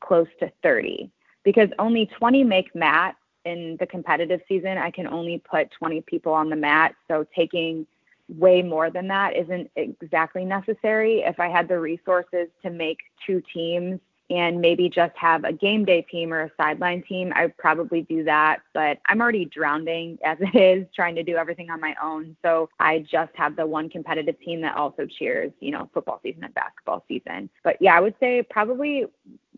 close 0.00 0.28
to 0.40 0.52
30 0.62 1.10
because 1.42 1.68
only 1.78 2.06
20 2.06 2.44
make 2.44 2.74
mat 2.74 3.16
in 3.44 3.76
the 3.78 3.86
competitive 3.86 4.40
season. 4.48 4.78
I 4.78 4.90
can 4.90 5.06
only 5.06 5.38
put 5.38 5.70
20 5.72 6.02
people 6.02 6.32
on 6.32 6.50
the 6.50 6.56
mat. 6.56 6.94
So 7.08 7.26
taking 7.34 7.86
way 8.28 8.62
more 8.62 8.90
than 8.90 9.08
that 9.08 9.36
isn't 9.36 9.70
exactly 9.76 10.44
necessary. 10.44 11.20
If 11.20 11.40
I 11.40 11.48
had 11.48 11.68
the 11.68 11.78
resources 11.78 12.48
to 12.62 12.70
make 12.70 12.98
two 13.26 13.42
teams 13.52 14.00
and 14.30 14.60
maybe 14.60 14.88
just 14.88 15.16
have 15.16 15.42
a 15.42 15.52
game 15.52 15.84
day 15.84 16.02
team 16.02 16.32
or 16.32 16.42
a 16.42 16.50
sideline 16.56 17.02
team, 17.02 17.32
I 17.34 17.46
would 17.46 17.56
probably 17.56 18.02
do 18.02 18.22
that. 18.24 18.60
But 18.72 18.98
I'm 19.08 19.20
already 19.20 19.46
drowning 19.46 20.18
as 20.24 20.38
it 20.40 20.54
is, 20.54 20.86
trying 20.94 21.16
to 21.16 21.24
do 21.24 21.36
everything 21.36 21.70
on 21.70 21.80
my 21.80 21.96
own. 22.02 22.36
So 22.42 22.68
I 22.78 23.00
just 23.00 23.32
have 23.34 23.56
the 23.56 23.66
one 23.66 23.88
competitive 23.88 24.38
team 24.40 24.60
that 24.60 24.76
also 24.76 25.06
cheers, 25.06 25.50
you 25.58 25.72
know, 25.72 25.90
football 25.92 26.20
season 26.22 26.44
and 26.44 26.54
basketball 26.54 27.04
season. 27.08 27.50
But 27.64 27.76
yeah, 27.80 27.96
I 27.96 28.00
would 28.00 28.14
say 28.20 28.42
probably 28.48 29.06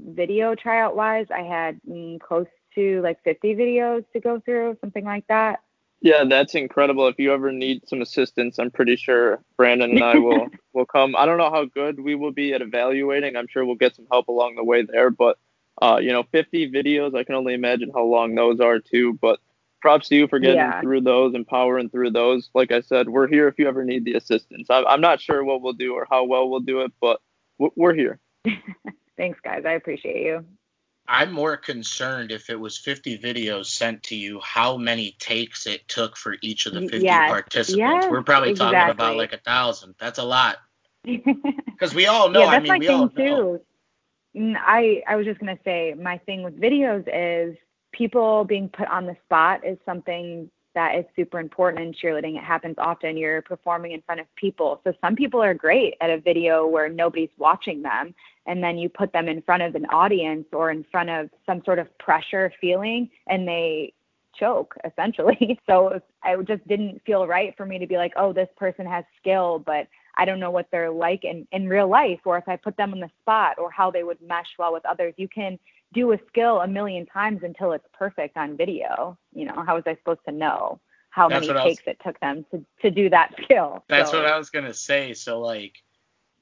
video 0.09 0.55
tryout 0.55 0.97
wise, 0.97 1.27
I 1.31 1.43
had 1.43 1.79
mm, 1.89 2.19
close 2.21 2.47
to 2.75 3.01
like 3.03 3.23
50 3.23 3.55
videos 3.55 4.05
to 4.13 4.21
go 4.21 4.41
through, 4.41 4.77
something 4.81 5.05
like 5.05 5.27
that. 5.29 5.61
Yeah, 6.01 6.25
that's 6.25 6.57
incredible. 6.57 7.07
If 7.07 7.19
you 7.19 7.33
ever 7.33 7.53
need 7.53 7.89
some 7.89 8.03
assistance, 8.03 8.59
I'm 8.59 8.73
pretty 8.73 8.97
sure 8.97 9.41
Brandon 9.57 9.93
and 9.93 10.03
I 10.03 10.19
will 10.19 10.49
will 10.73 10.87
come. 10.87 11.15
I 11.17 11.27
don't 11.27 11.39
know 11.39 11.51
how 11.51 11.65
good 11.65 12.01
we 12.01 12.17
will 12.17 12.33
be 12.33 12.53
at 12.55 12.61
evaluating. 12.61 13.37
I'm 13.37 13.47
sure 13.47 13.65
we'll 13.65 13.77
get 13.77 13.95
some 13.95 14.09
help 14.11 14.27
along 14.27 14.57
the 14.57 14.65
way 14.65 14.83
there, 14.83 15.11
but 15.11 15.39
uh, 15.81 15.99
you 16.03 16.13
know, 16.13 16.25
50 16.33 16.71
videos, 16.71 17.15
I 17.17 17.25
can 17.25 17.35
only 17.35 17.55
imagine 17.55 17.91
how 17.95 18.05
long 18.05 18.35
those 18.35 18.61
are 18.61 18.79
too, 18.79 19.19
but 19.23 19.39
props 19.81 20.09
to 20.09 20.17
you 20.17 20.29
for 20.29 20.39
getting 20.39 20.57
yeah. 20.57 20.81
through 20.81 21.01
those 21.01 21.35
and 21.35 21.47
powering 21.47 21.89
through 21.89 22.11
those. 22.11 22.51
Like 22.55 22.73
I 22.73 22.81
said, 22.81 23.09
we're 23.09 23.29
here 23.29 23.49
if 23.49 23.59
you 23.59 23.69
ever 23.69 23.85
need 23.85 24.05
the 24.05 24.15
assistance. 24.15 24.69
I'm, 24.71 24.87
I'm 24.87 25.01
not 25.01 25.21
sure 25.21 25.45
what 25.45 25.63
we'll 25.63 25.73
do 25.73 25.95
or 25.95 26.07
how 26.11 26.25
well 26.25 26.49
we'll 26.51 26.61
do 26.61 26.81
it, 26.81 26.93
but 27.01 27.21
we're 27.59 27.95
here. 27.95 28.19
Thanks, 29.17 29.41
guys. 29.41 29.65
I 29.67 29.73
appreciate 29.73 30.25
you. 30.25 30.45
I'm 31.09 31.33
more 31.33 31.57
concerned 31.57 32.31
if 32.31 32.49
it 32.49 32.59
was 32.59 32.79
50 32.79 33.19
videos 33.19 33.67
sent 33.67 34.05
to 34.05 34.17
you, 34.17 34.41
how 34.41 34.77
many 34.77 35.17
takes 35.19 35.67
it 35.67 35.87
took 35.89 36.17
for 36.17 36.37
each 36.43 36.67
of 36.67 36.75
the 36.75 36.83
50 36.83 37.01
yes. 37.01 37.29
participants. 37.31 37.79
Yes, 37.79 38.11
We're 38.11 38.23
probably 38.23 38.51
exactly. 38.51 38.77
talking 38.77 38.91
about 38.91 39.17
like 39.17 39.33
a 39.33 39.39
thousand. 39.39 39.95
That's 39.99 40.19
a 40.19 40.25
lot. 40.25 40.57
Because 41.83 41.97
we 41.97 42.07
all 42.07 42.29
know. 42.29 42.43
yeah, 42.43 42.51
that's 42.53 42.57
I 42.59 42.61
mean, 42.61 42.69
my 42.69 42.79
we 42.79 42.87
thing 42.87 43.01
all 43.01 43.09
too. 43.09 43.61
Know. 44.35 44.57
I 44.57 45.03
I 45.09 45.17
was 45.17 45.27
just 45.27 45.41
gonna 45.41 45.59
say 45.65 45.95
my 46.01 46.19
thing 46.19 46.45
with 46.45 46.61
videos 46.61 47.09
is 47.13 47.57
people 47.91 48.45
being 48.45 48.69
put 48.69 48.87
on 48.87 49.07
the 49.07 49.17
spot 49.25 49.67
is 49.67 49.79
something 49.85 50.49
that 50.75 50.97
is 50.97 51.05
super 51.15 51.39
important 51.39 51.83
in 51.83 51.93
cheerleading. 51.93 52.37
It 52.37 52.45
happens 52.45 52.77
often. 52.79 53.17
You're 53.17 53.43
performing 53.43 53.93
in 53.93 54.03
front 54.03 54.21
of 54.21 54.27
people. 54.37 54.81
So 54.85 54.93
some 55.01 55.15
people 55.15 55.43
are 55.43 55.55
great 55.55 55.95
at 56.01 56.11
a 56.11 56.21
video 56.21 56.67
where 56.67 56.89
nobody's 56.89 57.31
watching 57.39 57.83
them. 57.83 58.15
And 58.47 58.63
then 58.63 58.79
you 58.79 58.89
put 58.89 59.13
them 59.13 59.29
in 59.29 59.43
front 59.43 59.63
of 59.63 59.75
an 59.75 59.87
audience 59.87 60.47
or 60.53 60.71
in 60.71 60.85
front 60.91 61.11
of 61.11 61.31
some 61.47 61.63
sort 61.65 61.79
of 61.79 61.87
pressure 61.99 62.53
feeling 62.61 63.11
and 63.29 63.47
they 63.47 63.93
choke 64.39 64.75
essentially. 64.85 65.59
So 65.67 66.01
I 66.23 66.37
just 66.37 66.67
didn't 66.67 67.03
feel 67.07 67.27
right 67.27 67.55
for 67.57 67.67
me 67.67 67.79
to 67.79 67.87
be 67.87 67.97
like, 67.97 68.13
oh, 68.17 68.33
this 68.33 68.49
person 68.57 68.87
has 68.87 69.05
skill, 69.21 69.63
but 69.65 69.87
I 70.17 70.25
don't 70.25 70.41
know 70.41 70.51
what 70.51 70.67
they're 70.71 70.91
like 70.91 71.25
in, 71.25 71.47
in 71.53 71.69
real 71.69 71.89
life 71.89 72.21
or 72.25 72.37
if 72.37 72.49
I 72.49 72.57
put 72.57 72.77
them 72.77 72.93
on 72.93 73.01
the 73.01 73.11
spot 73.23 73.59
or 73.59 73.71
how 73.71 73.91
they 73.91 74.03
would 74.03 74.21
mesh 74.21 74.49
well 74.59 74.73
with 74.73 74.85
others. 74.85 75.15
You 75.17 75.29
can 75.29 75.59
do 75.93 76.13
a 76.13 76.19
skill 76.29 76.61
a 76.61 76.69
million 76.69 77.07
times 77.07 77.43
until 77.43 77.73
it's 77.73 77.87
perfect 77.93 78.37
on 78.37 78.57
video. 78.57 79.19
You 79.35 79.47
know, 79.47 79.63
how 79.65 79.77
was 79.77 79.85
I 79.87 79.97
supposed 79.97 80.21
to 80.27 80.33
know 80.33 80.81
how 81.11 81.29
That's 81.29 81.47
many 81.47 81.61
takes 81.61 81.85
was, 81.87 81.95
it 81.95 82.01
took 82.05 82.19
them 82.21 82.45
to, 82.51 82.65
to 82.81 82.91
do 82.91 83.11
that 83.11 83.35
skill? 83.43 83.85
That's 83.89 84.11
so. 84.11 84.23
what 84.23 84.31
I 84.31 84.39
was 84.39 84.51
gonna 84.51 84.75
say. 84.75 85.15
So 85.15 85.41
like 85.41 85.83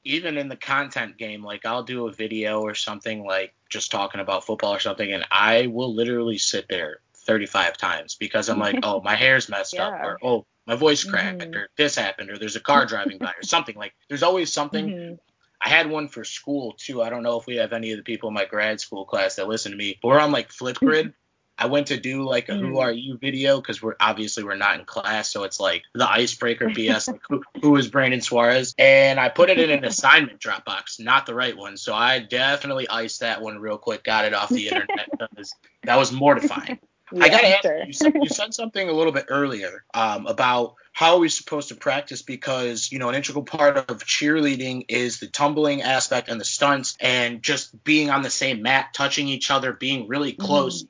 even 0.04 0.36
in 0.36 0.48
the 0.48 0.56
content 0.56 1.18
game, 1.18 1.44
like 1.44 1.66
I'll 1.66 1.82
do 1.82 2.06
a 2.06 2.12
video 2.12 2.60
or 2.62 2.74
something 2.74 3.24
like 3.24 3.54
just 3.68 3.90
talking 3.90 4.20
about 4.20 4.44
football 4.44 4.74
or 4.74 4.80
something, 4.80 5.12
and 5.12 5.26
I 5.30 5.66
will 5.66 5.92
literally 5.94 6.38
sit 6.38 6.66
there 6.68 7.00
35 7.14 7.76
times 7.76 8.14
because 8.14 8.48
I'm 8.48 8.58
like, 8.58 8.78
oh, 8.82 9.00
my 9.02 9.14
hair's 9.14 9.48
messed 9.50 9.74
yeah. 9.74 9.88
up, 9.88 10.00
or 10.02 10.18
oh, 10.22 10.46
my 10.66 10.74
voice 10.74 11.04
cracked, 11.04 11.40
mm-hmm. 11.40 11.54
or 11.54 11.68
this 11.76 11.96
happened, 11.96 12.30
or 12.30 12.38
there's 12.38 12.56
a 12.56 12.60
car 12.60 12.86
driving 12.86 13.18
by, 13.18 13.32
or 13.36 13.42
something 13.42 13.76
like. 13.76 13.92
There's 14.08 14.22
always 14.22 14.52
something. 14.52 14.86
Mm-hmm 14.86 15.14
I 15.60 15.68
had 15.68 15.90
one 15.90 16.08
for 16.08 16.24
school 16.24 16.74
too. 16.78 17.02
I 17.02 17.10
don't 17.10 17.22
know 17.22 17.38
if 17.38 17.46
we 17.46 17.56
have 17.56 17.72
any 17.72 17.92
of 17.92 17.98
the 17.98 18.02
people 18.02 18.28
in 18.28 18.34
my 18.34 18.46
grad 18.46 18.80
school 18.80 19.04
class 19.04 19.36
that 19.36 19.48
listen 19.48 19.72
to 19.72 19.78
me. 19.78 19.98
But 20.00 20.08
we're 20.08 20.20
on 20.20 20.32
like 20.32 20.50
Flipgrid. 20.50 21.14
I 21.60 21.66
went 21.66 21.88
to 21.88 22.00
do 22.00 22.26
like 22.26 22.48
a 22.48 22.54
"Who 22.54 22.72
mm. 22.72 22.80
Are 22.80 22.90
You" 22.90 23.18
video 23.18 23.60
because 23.60 23.82
we're 23.82 23.96
obviously 24.00 24.44
we're 24.44 24.56
not 24.56 24.80
in 24.80 24.86
class, 24.86 25.30
so 25.30 25.44
it's 25.44 25.60
like 25.60 25.82
the 25.94 26.10
icebreaker 26.10 26.68
BS, 26.70 27.08
like 27.08 27.20
who, 27.28 27.42
who 27.60 27.76
is 27.76 27.88
Brandon 27.88 28.22
Suarez, 28.22 28.74
and 28.78 29.20
I 29.20 29.28
put 29.28 29.50
it 29.50 29.58
in 29.58 29.68
an 29.68 29.84
assignment 29.84 30.40
Dropbox, 30.40 31.00
not 31.00 31.26
the 31.26 31.34
right 31.34 31.54
one. 31.54 31.76
So 31.76 31.94
I 31.94 32.20
definitely 32.20 32.88
iced 32.88 33.20
that 33.20 33.42
one 33.42 33.58
real 33.58 33.76
quick, 33.76 34.04
got 34.04 34.24
it 34.24 34.32
off 34.32 34.48
the 34.48 34.68
internet 34.68 35.10
because 35.10 35.54
that 35.82 35.98
was 35.98 36.10
mortifying. 36.10 36.78
Yeah, 37.12 37.24
I 37.24 37.28
gotta 37.28 37.48
ask 37.48 37.62
sure. 37.62 37.78
you, 37.78 37.86
you 37.86 37.92
said, 37.92 38.14
you 38.14 38.28
said 38.28 38.54
something 38.54 38.88
a 38.88 38.92
little 38.92 39.12
bit 39.12 39.26
earlier 39.28 39.84
um, 39.94 40.26
about 40.26 40.76
how 40.92 41.14
are 41.14 41.20
we 41.20 41.28
supposed 41.28 41.68
to 41.68 41.74
practice 41.74 42.22
because 42.22 42.90
you 42.92 42.98
know 42.98 43.08
an 43.08 43.14
integral 43.14 43.44
part 43.44 43.76
of 43.76 44.04
cheerleading 44.04 44.84
is 44.88 45.20
the 45.20 45.26
tumbling 45.26 45.82
aspect 45.82 46.28
and 46.28 46.40
the 46.40 46.44
stunts 46.44 46.96
and 47.00 47.42
just 47.42 47.82
being 47.84 48.10
on 48.10 48.22
the 48.22 48.30
same 48.30 48.62
mat 48.62 48.92
touching 48.94 49.28
each 49.28 49.50
other 49.50 49.72
being 49.72 50.08
really 50.08 50.32
mm-hmm. 50.32 50.44
close 50.44 50.84
mm. 50.84 50.88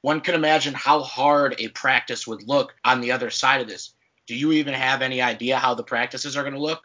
one 0.00 0.20
can 0.20 0.34
imagine 0.34 0.74
how 0.74 1.02
hard 1.02 1.54
a 1.58 1.68
practice 1.68 2.26
would 2.26 2.46
look 2.46 2.74
on 2.84 3.00
the 3.00 3.12
other 3.12 3.30
side 3.30 3.60
of 3.60 3.68
this 3.68 3.92
do 4.26 4.34
you 4.34 4.52
even 4.52 4.74
have 4.74 5.02
any 5.02 5.22
idea 5.22 5.56
how 5.58 5.74
the 5.74 5.82
practices 5.82 6.36
are 6.36 6.42
going 6.42 6.54
to 6.54 6.60
look 6.60 6.82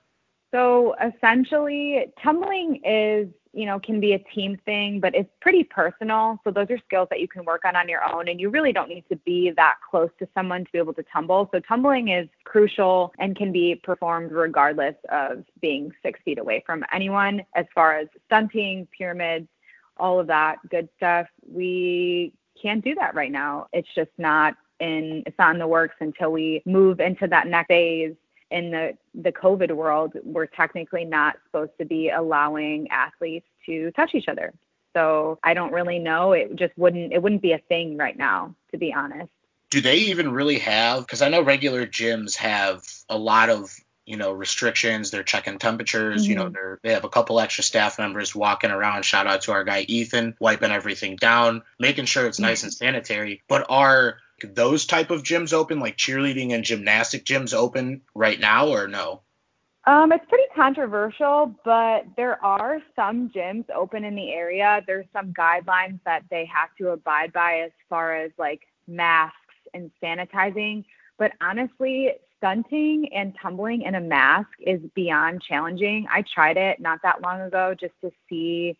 so 0.51 0.95
essentially 1.01 2.05
tumbling 2.21 2.81
is 2.85 3.27
you 3.53 3.67
know, 3.67 3.79
can 3.79 3.99
be 3.99 4.13
a 4.13 4.19
team 4.19 4.57
thing, 4.65 4.99
but 4.99 5.13
it's 5.13 5.29
pretty 5.39 5.63
personal. 5.63 6.39
So 6.43 6.51
those 6.51 6.67
are 6.71 6.79
skills 6.79 7.07
that 7.11 7.19
you 7.19 7.27
can 7.27 7.45
work 7.45 7.65
on 7.65 7.75
on 7.75 7.87
your 7.87 8.03
own, 8.03 8.27
and 8.27 8.41
you 8.41 8.49
really 8.49 8.73
don't 8.73 8.89
need 8.89 9.05
to 9.09 9.15
be 9.17 9.51
that 9.55 9.75
close 9.89 10.09
to 10.19 10.27
someone 10.33 10.65
to 10.65 10.71
be 10.71 10.79
able 10.79 10.93
to 10.95 11.03
tumble. 11.03 11.49
So 11.53 11.59
tumbling 11.59 12.09
is 12.09 12.27
crucial 12.45 13.13
and 13.19 13.35
can 13.35 13.51
be 13.51 13.75
performed 13.75 14.31
regardless 14.31 14.95
of 15.11 15.43
being 15.61 15.91
six 16.01 16.19
feet 16.25 16.39
away 16.39 16.63
from 16.65 16.83
anyone. 16.91 17.43
As 17.55 17.65
far 17.75 17.95
as 17.97 18.07
stunting, 18.25 18.87
pyramids, 18.97 19.47
all 19.97 20.19
of 20.19 20.25
that 20.27 20.57
good 20.69 20.89
stuff, 20.97 21.27
we 21.47 22.33
can't 22.59 22.83
do 22.83 22.95
that 22.95 23.13
right 23.13 23.31
now. 23.31 23.67
It's 23.71 23.93
just 23.93 24.11
not 24.17 24.55
in 24.79 25.23
it's 25.27 25.37
not 25.37 25.53
in 25.53 25.59
the 25.59 25.67
works 25.67 25.95
until 25.99 26.31
we 26.31 26.63
move 26.65 26.99
into 26.99 27.27
that 27.27 27.47
next 27.47 27.67
phase 27.67 28.15
in 28.53 28.69
the 28.71 28.97
the 29.15 29.31
COVID 29.31 29.71
world, 29.71 30.13
we're 30.23 30.45
technically 30.45 31.03
not 31.03 31.37
supposed 31.45 31.71
to 31.79 31.85
be 31.85 32.09
allowing 32.09 32.87
athletes 32.89 33.47
to 33.65 33.91
touch 33.91 34.13
each 34.13 34.27
other. 34.27 34.53
So 34.95 35.39
I 35.43 35.55
don't 35.55 35.73
really 35.73 35.97
know. 35.97 36.33
It 36.33 36.55
just 36.55 36.77
wouldn't 36.77 37.11
it 37.11 37.21
wouldn't 37.21 37.41
be 37.41 37.53
a 37.53 37.57
thing 37.57 37.97
right 37.97 38.17
now, 38.17 38.55
to 38.71 38.77
be 38.77 38.93
honest. 38.93 39.31
Do 39.71 39.81
they 39.81 39.97
even 39.97 40.31
really 40.31 40.59
have? 40.59 40.99
Because 40.99 41.23
I 41.23 41.29
know 41.29 41.41
regular 41.41 41.87
gyms 41.87 42.35
have 42.35 42.83
a 43.09 43.17
lot 43.17 43.49
of 43.49 43.75
you 44.05 44.17
know 44.17 44.31
restrictions. 44.31 45.09
They're 45.09 45.23
checking 45.23 45.57
temperatures. 45.57 46.21
Mm-hmm. 46.21 46.29
You 46.29 46.35
know 46.35 46.45
mm-hmm. 46.45 46.53
they're 46.53 46.79
they 46.83 46.93
have 46.93 47.05
a 47.05 47.09
couple 47.09 47.39
extra 47.39 47.63
staff 47.63 47.97
members 47.97 48.35
walking 48.35 48.69
around. 48.69 49.03
Shout 49.03 49.25
out 49.25 49.41
to 49.43 49.51
our 49.51 49.63
guy 49.63 49.81
Ethan, 49.87 50.35
wiping 50.39 50.71
everything 50.71 51.15
down, 51.15 51.63
making 51.79 52.05
sure 52.05 52.27
it's 52.27 52.39
nice 52.39 52.61
and 52.61 52.73
sanitary. 52.73 53.41
But 53.47 53.65
are 53.69 54.17
those 54.41 54.85
type 54.85 55.11
of 55.11 55.23
gyms 55.23 55.53
open, 55.53 55.79
like 55.79 55.97
cheerleading 55.97 56.53
and 56.53 56.63
gymnastic 56.63 57.25
gyms 57.25 57.53
open 57.53 58.01
right 58.15 58.39
now, 58.39 58.67
or 58.67 58.87
no? 58.87 59.21
Um, 59.85 60.13
it's 60.13 60.25
pretty 60.29 60.47
controversial, 60.55 61.53
but 61.65 62.05
there 62.15 62.43
are 62.43 62.79
some 62.95 63.29
gyms 63.29 63.65
open 63.69 64.05
in 64.05 64.15
the 64.15 64.31
area. 64.31 64.81
There's 64.87 65.05
some 65.11 65.33
guidelines 65.33 65.99
that 66.05 66.23
they 66.29 66.45
have 66.45 66.69
to 66.77 66.89
abide 66.89 67.33
by 67.33 67.59
as 67.65 67.71
far 67.89 68.15
as 68.15 68.31
like 68.37 68.61
masks 68.87 69.37
and 69.73 69.91
sanitizing. 70.01 70.85
But 71.17 71.33
honestly, 71.41 72.11
stunting 72.37 73.09
and 73.13 73.35
tumbling 73.41 73.81
in 73.81 73.95
a 73.95 74.01
mask 74.01 74.49
is 74.59 74.79
beyond 74.95 75.41
challenging. 75.41 76.07
I 76.09 76.23
tried 76.33 76.57
it 76.57 76.79
not 76.79 77.01
that 77.03 77.21
long 77.21 77.41
ago 77.41 77.75
just 77.77 77.93
to 78.01 78.11
see 78.29 78.77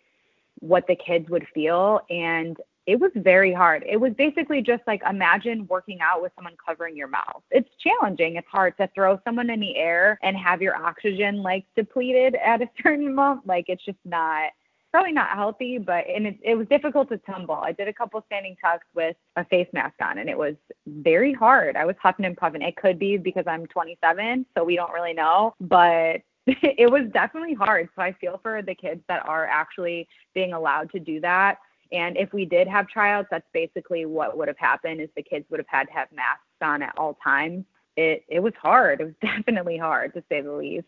what 0.59 0.87
the 0.87 0.95
kids 0.95 1.29
would 1.29 1.45
feel. 1.53 1.99
And 2.09 2.57
it 2.85 2.99
was 2.99 3.11
very 3.15 3.53
hard. 3.53 3.83
It 3.87 3.97
was 3.97 4.13
basically 4.17 4.61
just 4.61 4.83
like 4.87 5.01
imagine 5.09 5.67
working 5.67 5.99
out 6.01 6.21
with 6.21 6.31
someone 6.35 6.55
covering 6.63 6.97
your 6.97 7.07
mouth. 7.07 7.41
It's 7.49 7.69
challenging. 7.79 8.35
It's 8.35 8.47
hard 8.47 8.75
to 8.77 8.89
throw 8.93 9.19
someone 9.23 9.49
in 9.49 9.59
the 9.59 9.75
air 9.75 10.19
and 10.21 10.35
have 10.35 10.61
your 10.61 10.75
oxygen 10.75 11.41
like 11.41 11.65
depleted 11.75 12.35
at 12.35 12.61
a 12.61 12.69
certain 12.83 13.07
amount. 13.07 13.47
Like 13.47 13.65
it's 13.67 13.83
just 13.85 13.99
not 14.03 14.51
probably 14.91 15.11
not 15.11 15.29
healthy, 15.29 15.79
but 15.79 16.05
and 16.07 16.27
it, 16.27 16.37
it 16.43 16.55
was 16.55 16.67
difficult 16.67 17.09
to 17.09 17.17
tumble. 17.19 17.55
I 17.55 17.71
did 17.71 17.87
a 17.87 17.93
couple 17.93 18.21
standing 18.27 18.55
tucks 18.63 18.85
with 18.93 19.15
a 19.37 19.45
face 19.45 19.67
mask 19.73 19.95
on, 20.01 20.19
and 20.19 20.29
it 20.29 20.37
was 20.37 20.55
very 20.85 21.33
hard. 21.33 21.75
I 21.75 21.85
was 21.85 21.95
huffing 22.01 22.25
and 22.25 22.37
puffing. 22.37 22.61
It 22.61 22.75
could 22.75 22.99
be 22.99 23.17
because 23.17 23.45
I'm 23.47 23.65
27, 23.67 24.45
so 24.55 24.63
we 24.63 24.75
don't 24.75 24.91
really 24.91 25.13
know, 25.13 25.55
but 25.61 26.21
it 26.45 26.91
was 26.91 27.09
definitely 27.11 27.55
hard. 27.55 27.89
So 27.95 28.03
I 28.03 28.11
feel 28.11 28.39
for 28.43 28.61
the 28.61 28.75
kids 28.75 29.01
that 29.07 29.25
are 29.25 29.47
actually 29.47 30.07
being 30.35 30.53
allowed 30.53 30.91
to 30.91 30.99
do 30.99 31.19
that 31.21 31.57
and 31.93 32.17
if 32.17 32.33
we 32.33 32.45
did 32.45 32.67
have 32.67 32.87
tryouts, 32.87 33.27
that's 33.29 33.47
basically 33.53 34.05
what 34.05 34.35
would 34.35 34.47
have 34.47 34.57
happened 34.57 34.99
is 34.99 35.09
the 35.15 35.21
kids 35.21 35.45
would 35.51 35.59
have 35.59 35.67
had 35.69 35.85
to 35.85 35.93
have 35.93 36.11
masks 36.11 36.41
on 36.59 36.81
at 36.81 36.97
all 36.97 37.17
times. 37.23 37.65
It 37.95 38.25
it 38.27 38.39
was 38.39 38.53
hard. 38.59 38.99
It 38.99 39.05
was 39.05 39.13
definitely 39.21 39.77
hard 39.77 40.15
to 40.15 40.23
say 40.27 40.41
the 40.41 40.51
least. 40.51 40.87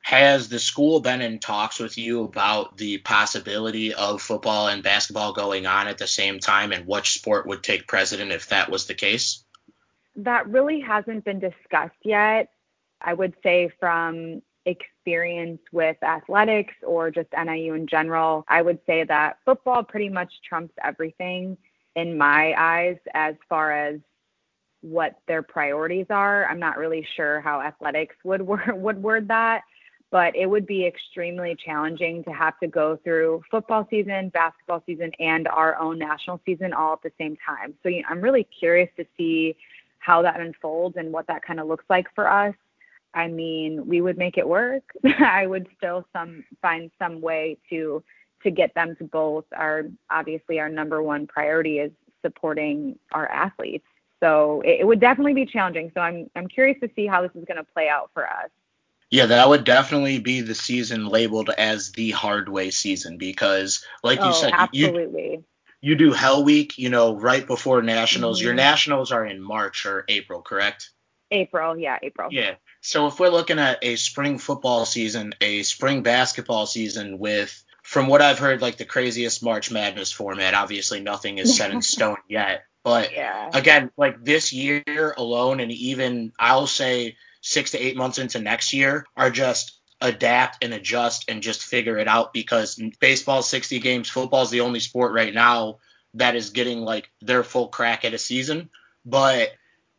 Has 0.00 0.48
the 0.48 0.58
school 0.58 1.00
been 1.00 1.20
in 1.20 1.38
talks 1.38 1.78
with 1.78 1.98
you 1.98 2.24
about 2.24 2.76
the 2.76 2.98
possibility 2.98 3.94
of 3.94 4.22
football 4.22 4.68
and 4.68 4.82
basketball 4.82 5.32
going 5.32 5.66
on 5.66 5.86
at 5.86 5.98
the 5.98 6.06
same 6.06 6.38
time 6.40 6.72
and 6.72 6.86
which 6.86 7.12
sport 7.12 7.46
would 7.46 7.62
take 7.62 7.86
precedent 7.86 8.32
if 8.32 8.48
that 8.48 8.70
was 8.70 8.86
the 8.86 8.94
case? 8.94 9.44
That 10.16 10.48
really 10.48 10.80
hasn't 10.80 11.24
been 11.24 11.40
discussed 11.40 11.98
yet. 12.04 12.50
I 13.00 13.12
would 13.12 13.34
say 13.42 13.70
from 13.78 14.42
experience 14.66 15.60
with 15.72 15.96
athletics 16.02 16.74
or 16.86 17.10
just 17.10 17.28
NIU 17.32 17.74
in 17.74 17.86
general, 17.86 18.44
I 18.48 18.62
would 18.62 18.78
say 18.86 19.04
that 19.04 19.38
football 19.44 19.82
pretty 19.82 20.08
much 20.08 20.32
trumps 20.46 20.74
everything 20.84 21.56
in 21.96 22.16
my 22.16 22.54
eyes 22.56 22.98
as 23.14 23.34
far 23.48 23.72
as 23.72 24.00
what 24.80 25.18
their 25.26 25.42
priorities 25.42 26.06
are. 26.10 26.46
I'm 26.46 26.60
not 26.60 26.78
really 26.78 27.06
sure 27.16 27.40
how 27.40 27.60
athletics 27.60 28.16
would 28.24 28.42
word, 28.42 28.72
would 28.74 29.02
word 29.02 29.28
that, 29.28 29.62
but 30.10 30.34
it 30.36 30.46
would 30.46 30.66
be 30.66 30.86
extremely 30.86 31.56
challenging 31.56 32.22
to 32.24 32.30
have 32.30 32.58
to 32.60 32.68
go 32.68 32.96
through 33.02 33.42
football 33.50 33.86
season, 33.90 34.28
basketball 34.30 34.82
season, 34.86 35.10
and 35.18 35.48
our 35.48 35.78
own 35.78 35.98
national 35.98 36.40
season 36.46 36.72
all 36.72 36.94
at 36.94 37.02
the 37.02 37.12
same 37.18 37.36
time. 37.44 37.74
So 37.82 37.88
you 37.88 38.02
know, 38.02 38.08
I'm 38.10 38.20
really 38.20 38.44
curious 38.44 38.90
to 38.96 39.04
see 39.16 39.56
how 39.98 40.22
that 40.22 40.40
unfolds 40.40 40.96
and 40.96 41.12
what 41.12 41.26
that 41.26 41.42
kind 41.44 41.60
of 41.60 41.66
looks 41.66 41.84
like 41.90 42.06
for 42.14 42.30
us. 42.30 42.54
I 43.14 43.28
mean, 43.28 43.86
we 43.86 44.00
would 44.00 44.18
make 44.18 44.38
it 44.38 44.46
work. 44.46 44.84
I 45.18 45.46
would 45.46 45.68
still 45.76 46.06
some 46.12 46.44
find 46.62 46.90
some 46.98 47.20
way 47.20 47.58
to 47.70 48.02
to 48.42 48.50
get 48.50 48.74
them 48.74 48.96
to 48.96 49.04
both. 49.04 49.44
Our 49.54 49.86
obviously 50.10 50.60
our 50.60 50.68
number 50.68 51.02
one 51.02 51.26
priority 51.26 51.78
is 51.78 51.92
supporting 52.22 52.98
our 53.12 53.28
athletes. 53.28 53.86
So 54.20 54.62
it, 54.62 54.80
it 54.80 54.86
would 54.86 55.00
definitely 55.00 55.34
be 55.34 55.46
challenging. 55.46 55.90
So 55.94 56.00
I'm 56.00 56.30
I'm 56.36 56.48
curious 56.48 56.78
to 56.80 56.90
see 56.94 57.06
how 57.06 57.22
this 57.22 57.30
is 57.34 57.44
going 57.44 57.56
to 57.56 57.64
play 57.64 57.88
out 57.88 58.10
for 58.14 58.28
us. 58.28 58.50
Yeah, 59.10 59.26
that 59.26 59.48
would 59.48 59.64
definitely 59.64 60.18
be 60.18 60.42
the 60.42 60.54
season 60.54 61.06
labeled 61.06 61.50
as 61.56 61.92
the 61.92 62.10
hard 62.10 62.48
way 62.50 62.70
season 62.70 63.16
because, 63.16 63.82
like 64.02 64.18
you 64.18 64.26
oh, 64.26 64.32
said, 64.32 64.52
absolutely. 64.52 65.30
You, 65.30 65.44
you 65.80 65.96
do 65.96 66.12
Hell 66.12 66.44
Week, 66.44 66.76
you 66.76 66.90
know, 66.90 67.16
right 67.16 67.46
before 67.46 67.80
Nationals. 67.80 68.38
Mm-hmm. 68.38 68.46
Your 68.46 68.54
Nationals 68.54 69.10
are 69.10 69.24
in 69.24 69.40
March 69.40 69.86
or 69.86 70.04
April, 70.08 70.42
correct? 70.42 70.90
April, 71.30 71.78
yeah, 71.78 71.98
April. 72.02 72.28
Yeah. 72.30 72.56
So 72.80 73.06
if 73.06 73.18
we're 73.18 73.28
looking 73.28 73.58
at 73.58 73.78
a 73.82 73.96
spring 73.96 74.38
football 74.38 74.84
season, 74.84 75.34
a 75.40 75.62
spring 75.62 76.02
basketball 76.02 76.66
season 76.66 77.18
with 77.18 77.64
from 77.82 78.06
what 78.06 78.22
I've 78.22 78.38
heard 78.38 78.60
like 78.60 78.76
the 78.76 78.84
craziest 78.84 79.42
March 79.42 79.70
Madness 79.70 80.12
format, 80.12 80.54
obviously 80.54 81.00
nothing 81.00 81.38
is 81.38 81.56
set 81.56 81.70
in 81.70 81.82
stone 81.82 82.18
yet. 82.28 82.64
But 82.84 83.12
yeah. 83.12 83.50
again, 83.52 83.90
like 83.96 84.24
this 84.24 84.52
year 84.52 85.14
alone 85.16 85.60
and 85.60 85.72
even 85.72 86.32
I'll 86.38 86.66
say 86.66 87.16
6 87.42 87.72
to 87.72 87.78
8 87.78 87.96
months 87.96 88.18
into 88.18 88.40
next 88.40 88.72
year 88.72 89.06
are 89.16 89.30
just 89.30 89.78
adapt 90.00 90.62
and 90.62 90.72
adjust 90.72 91.28
and 91.28 91.42
just 91.42 91.64
figure 91.64 91.98
it 91.98 92.06
out 92.08 92.32
because 92.32 92.80
baseball 93.00 93.42
60 93.42 93.80
games, 93.80 94.08
football's 94.08 94.50
the 94.50 94.60
only 94.60 94.80
sport 94.80 95.12
right 95.12 95.34
now 95.34 95.78
that 96.14 96.36
is 96.36 96.50
getting 96.50 96.80
like 96.80 97.10
their 97.20 97.42
full 97.42 97.68
crack 97.68 98.04
at 98.04 98.14
a 98.14 98.18
season. 98.18 98.70
But 99.04 99.50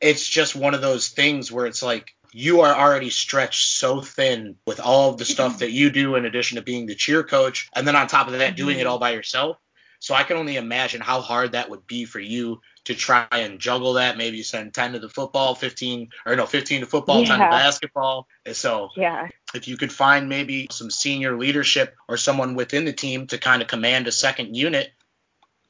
it's 0.01 0.27
just 0.27 0.55
one 0.55 0.73
of 0.73 0.81
those 0.81 1.09
things 1.09 1.51
where 1.51 1.65
it's 1.65 1.83
like 1.83 2.15
you 2.31 2.61
are 2.61 2.75
already 2.75 3.09
stretched 3.09 3.69
so 3.69 4.01
thin 4.01 4.55
with 4.65 4.79
all 4.79 5.09
of 5.09 5.17
the 5.17 5.25
stuff 5.33 5.59
that 5.59 5.71
you 5.71 5.89
do 5.89 6.15
in 6.15 6.25
addition 6.25 6.55
to 6.55 6.61
being 6.61 6.85
the 6.85 6.95
cheer 6.95 7.23
coach 7.23 7.69
and 7.75 7.87
then 7.87 7.95
on 7.95 8.07
top 8.07 8.27
of 8.27 8.33
that 8.33 8.55
doing 8.55 8.77
it 8.77 8.81
mm-hmm. 8.81 8.91
all 8.91 8.99
by 8.99 9.11
yourself 9.11 9.57
so 9.99 10.13
i 10.13 10.23
can 10.23 10.37
only 10.37 10.55
imagine 10.55 11.01
how 11.01 11.21
hard 11.21 11.53
that 11.53 11.69
would 11.69 11.85
be 11.87 12.05
for 12.05 12.19
you 12.19 12.59
to 12.85 12.95
try 12.95 13.27
and 13.31 13.59
juggle 13.59 13.93
that 13.93 14.17
maybe 14.17 14.41
send 14.41 14.73
10 14.73 14.93
to 14.93 14.99
the 14.99 15.09
football 15.09 15.55
15 15.55 16.09
or 16.25 16.35
no 16.35 16.45
15 16.45 16.81
to 16.81 16.85
football 16.87 17.21
yeah. 17.21 17.37
10 17.37 17.39
to 17.39 17.45
basketball 17.45 18.27
so 18.51 18.89
yeah 18.95 19.27
if 19.53 19.67
you 19.67 19.77
could 19.77 19.91
find 19.91 20.29
maybe 20.29 20.67
some 20.71 20.91
senior 20.91 21.37
leadership 21.37 21.95
or 22.07 22.17
someone 22.17 22.55
within 22.55 22.85
the 22.85 22.93
team 22.93 23.27
to 23.27 23.37
kind 23.37 23.61
of 23.61 23.67
command 23.67 24.07
a 24.07 24.11
second 24.11 24.55
unit 24.55 24.89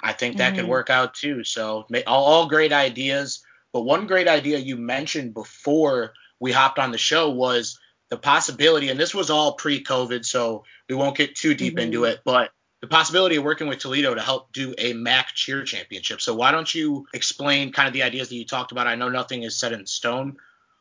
i 0.02 0.14
think 0.14 0.38
that 0.38 0.54
mm-hmm. 0.54 0.62
could 0.62 0.70
work 0.70 0.90
out 0.90 1.14
too 1.14 1.44
so 1.44 1.86
all, 2.06 2.26
all 2.26 2.48
great 2.48 2.74
ideas 2.74 3.44
but 3.72 3.82
one 3.82 4.08
great 4.08 4.28
idea 4.28 4.58
you 4.58 4.78
mentioned 4.78 5.34
before 5.34 6.14
we 6.40 6.52
hopped 6.52 6.80
on 6.80 6.92
the 6.92 6.98
show 6.98 7.30
was 7.30 7.80
the 8.10 8.18
possibility, 8.18 8.90
and 8.90 9.00
this 9.00 9.14
was 9.14 9.30
all 9.30 9.54
pre-COVID, 9.54 10.26
so 10.26 10.64
we 10.88 10.96
won't 10.96 11.16
get 11.16 11.36
too 11.36 11.54
deep 11.54 11.76
Mhm. 11.76 11.82
into 11.82 12.04
it, 12.06 12.22
but 12.26 12.52
the 12.82 12.88
possibility 12.88 13.36
of 13.36 13.44
working 13.44 13.68
with 13.68 13.80
Toledo 13.80 14.16
to 14.16 14.22
help 14.22 14.54
do 14.54 14.74
a 14.78 14.94
MAC 14.94 15.34
cheer 15.34 15.64
championship. 15.64 16.22
So 16.22 16.34
why 16.34 16.52
don't 16.52 16.74
you 16.74 17.06
explain 17.14 17.72
kind 17.74 17.88
of 17.88 17.94
the 17.94 18.04
ideas 18.04 18.30
that 18.30 18.36
you 18.36 18.46
talked 18.46 18.72
about? 18.72 18.88
I 18.88 18.96
know 18.96 19.10
nothing 19.10 19.44
is 19.44 19.58
set 19.58 19.74
in 19.74 19.86
stone, 19.86 20.38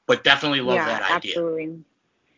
but 0.07 0.23
definitely 0.23 0.61
love 0.61 0.77
yeah, 0.77 0.87
that 0.87 1.03
idea. 1.03 1.33
absolutely. 1.33 1.85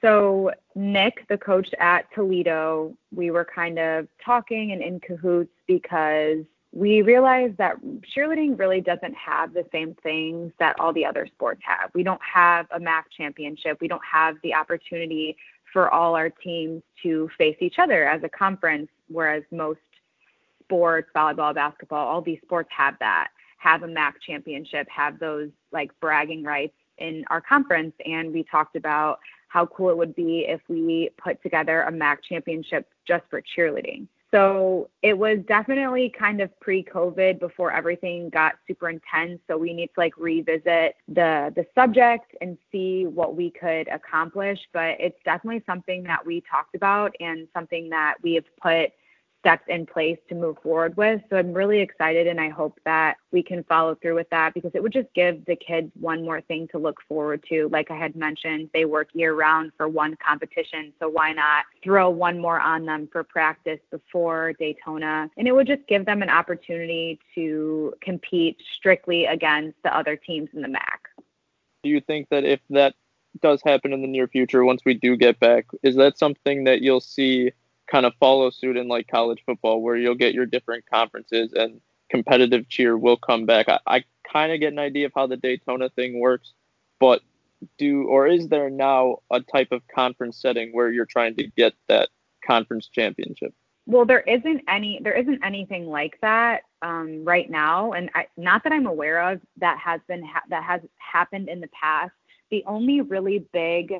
So 0.00 0.52
Nick, 0.74 1.26
the 1.28 1.36
coach 1.36 1.68
at 1.78 2.10
Toledo, 2.14 2.96
we 3.12 3.30
were 3.30 3.44
kind 3.44 3.78
of 3.78 4.08
talking 4.24 4.72
and 4.72 4.80
in 4.80 4.98
cahoots 4.98 5.52
because 5.66 6.44
we 6.72 7.02
realized 7.02 7.56
that 7.56 7.76
cheerleading 8.16 8.58
really 8.58 8.80
doesn't 8.80 9.14
have 9.14 9.52
the 9.52 9.66
same 9.72 9.94
things 10.02 10.52
that 10.58 10.78
all 10.78 10.92
the 10.92 11.04
other 11.04 11.26
sports 11.26 11.60
have. 11.64 11.90
We 11.94 12.04
don't 12.04 12.20
have 12.22 12.66
a 12.70 12.78
MAC 12.78 13.06
championship. 13.10 13.80
We 13.80 13.88
don't 13.88 14.04
have 14.04 14.36
the 14.42 14.54
opportunity 14.54 15.36
for 15.72 15.90
all 15.90 16.14
our 16.14 16.30
teams 16.30 16.82
to 17.02 17.28
face 17.36 17.56
each 17.60 17.78
other 17.78 18.08
as 18.08 18.22
a 18.22 18.28
conference, 18.28 18.88
whereas 19.08 19.42
most 19.50 19.80
sports, 20.62 21.10
volleyball, 21.14 21.54
basketball, 21.54 22.06
all 22.06 22.22
these 22.22 22.38
sports 22.44 22.68
have 22.76 22.94
that, 23.00 23.28
have 23.58 23.82
a 23.82 23.88
MAC 23.88 24.20
championship, 24.22 24.88
have 24.88 25.18
those 25.18 25.50
like 25.72 25.90
bragging 26.00 26.44
rights 26.44 26.74
in 26.98 27.24
our 27.30 27.40
conference. 27.40 27.94
And 28.06 28.32
we 28.32 28.44
talked 28.44 28.76
about 28.76 29.18
how 29.48 29.66
cool 29.66 29.90
it 29.90 29.96
would 29.96 30.14
be 30.14 30.46
if 30.48 30.60
we 30.68 31.10
put 31.18 31.42
together 31.42 31.82
a 31.82 31.90
MAC 31.90 32.22
championship 32.22 32.88
just 33.06 33.24
for 33.28 33.42
cheerleading. 33.42 34.06
So 34.32 34.90
it 35.02 35.16
was 35.16 35.38
definitely 35.48 36.12
kind 36.16 36.40
of 36.40 36.50
pre-COVID 36.60 37.40
before 37.40 37.72
everything 37.72 38.30
got 38.30 38.54
super 38.66 38.88
intense. 38.88 39.40
So 39.48 39.58
we 39.58 39.72
need 39.72 39.88
to 39.88 39.92
like 39.98 40.16
revisit 40.16 40.94
the 41.08 41.52
the 41.56 41.66
subject 41.74 42.36
and 42.40 42.56
see 42.70 43.06
what 43.06 43.34
we 43.34 43.50
could 43.50 43.88
accomplish. 43.88 44.58
But 44.72 45.00
it's 45.00 45.18
definitely 45.24 45.64
something 45.66 46.04
that 46.04 46.24
we 46.24 46.42
talked 46.48 46.76
about 46.76 47.14
and 47.18 47.48
something 47.52 47.88
that 47.90 48.14
we 48.22 48.34
have 48.34 48.44
put 48.62 48.92
steps 49.40 49.64
in 49.68 49.86
place 49.86 50.18
to 50.28 50.34
move 50.34 50.56
forward 50.62 50.96
with. 50.96 51.20
So 51.30 51.36
I'm 51.36 51.52
really 51.52 51.80
excited 51.80 52.26
and 52.26 52.40
I 52.40 52.50
hope 52.50 52.78
that 52.84 53.16
we 53.32 53.42
can 53.42 53.64
follow 53.64 53.94
through 53.96 54.14
with 54.14 54.28
that 54.30 54.54
because 54.54 54.70
it 54.74 54.82
would 54.82 54.92
just 54.92 55.12
give 55.14 55.44
the 55.46 55.56
kids 55.56 55.90
one 55.98 56.24
more 56.24 56.40
thing 56.42 56.68
to 56.68 56.78
look 56.78 57.00
forward 57.08 57.42
to. 57.48 57.68
Like 57.72 57.90
I 57.90 57.96
had 57.96 58.14
mentioned, 58.14 58.70
they 58.72 58.84
work 58.84 59.08
year 59.14 59.34
round 59.34 59.72
for 59.76 59.88
one 59.88 60.16
competition. 60.24 60.92
So 61.00 61.08
why 61.08 61.32
not 61.32 61.64
throw 61.82 62.10
one 62.10 62.38
more 62.38 62.60
on 62.60 62.84
them 62.84 63.08
for 63.10 63.24
practice 63.24 63.80
before 63.90 64.52
Daytona? 64.58 65.30
And 65.36 65.48
it 65.48 65.52
would 65.52 65.66
just 65.66 65.86
give 65.88 66.04
them 66.04 66.22
an 66.22 66.30
opportunity 66.30 67.18
to 67.34 67.94
compete 68.02 68.58
strictly 68.76 69.24
against 69.24 69.76
the 69.82 69.96
other 69.96 70.16
teams 70.16 70.50
in 70.52 70.62
the 70.62 70.68
MAC. 70.68 71.00
Do 71.82 71.88
you 71.88 72.00
think 72.00 72.28
that 72.30 72.44
if 72.44 72.60
that 72.70 72.94
does 73.40 73.62
happen 73.64 73.92
in 73.92 74.02
the 74.02 74.08
near 74.08 74.28
future, 74.28 74.64
once 74.64 74.82
we 74.84 74.94
do 74.94 75.16
get 75.16 75.40
back, 75.40 75.66
is 75.82 75.96
that 75.96 76.18
something 76.18 76.64
that 76.64 76.82
you'll 76.82 77.00
see 77.00 77.52
kind 77.90 78.06
of 78.06 78.12
follow 78.20 78.50
suit 78.50 78.76
in 78.76 78.88
like 78.88 79.08
college 79.08 79.42
football 79.44 79.82
where 79.82 79.96
you'll 79.96 80.14
get 80.14 80.34
your 80.34 80.46
different 80.46 80.84
conferences 80.86 81.52
and 81.54 81.80
competitive 82.10 82.68
cheer 82.68 82.96
will 82.96 83.16
come 83.16 83.46
back. 83.46 83.68
I, 83.68 83.78
I 83.86 84.04
kind 84.30 84.52
of 84.52 84.60
get 84.60 84.72
an 84.72 84.78
idea 84.78 85.06
of 85.06 85.12
how 85.14 85.26
the 85.26 85.36
Daytona 85.36 85.88
thing 85.90 86.20
works, 86.20 86.52
but 86.98 87.22
do 87.78 88.04
or 88.04 88.26
is 88.26 88.48
there 88.48 88.70
now 88.70 89.18
a 89.30 89.40
type 89.40 89.72
of 89.72 89.82
conference 89.88 90.38
setting 90.38 90.70
where 90.72 90.90
you're 90.90 91.06
trying 91.06 91.36
to 91.36 91.46
get 91.56 91.74
that 91.88 92.08
conference 92.46 92.88
championship? 92.88 93.54
Well, 93.86 94.04
there 94.04 94.20
isn't 94.20 94.62
any 94.68 95.00
there 95.02 95.14
isn't 95.14 95.44
anything 95.44 95.86
like 95.86 96.18
that 96.20 96.62
um, 96.82 97.24
right 97.24 97.50
now, 97.50 97.92
and 97.92 98.10
I, 98.14 98.26
not 98.36 98.62
that 98.64 98.72
I'm 98.72 98.86
aware 98.86 99.30
of 99.30 99.40
that 99.58 99.78
has 99.78 100.00
been 100.08 100.24
ha- 100.24 100.42
that 100.48 100.64
has 100.64 100.80
happened 100.98 101.48
in 101.48 101.60
the 101.60 101.68
past. 101.68 102.12
The 102.50 102.64
only 102.66 103.00
really 103.00 103.46
big 103.52 103.94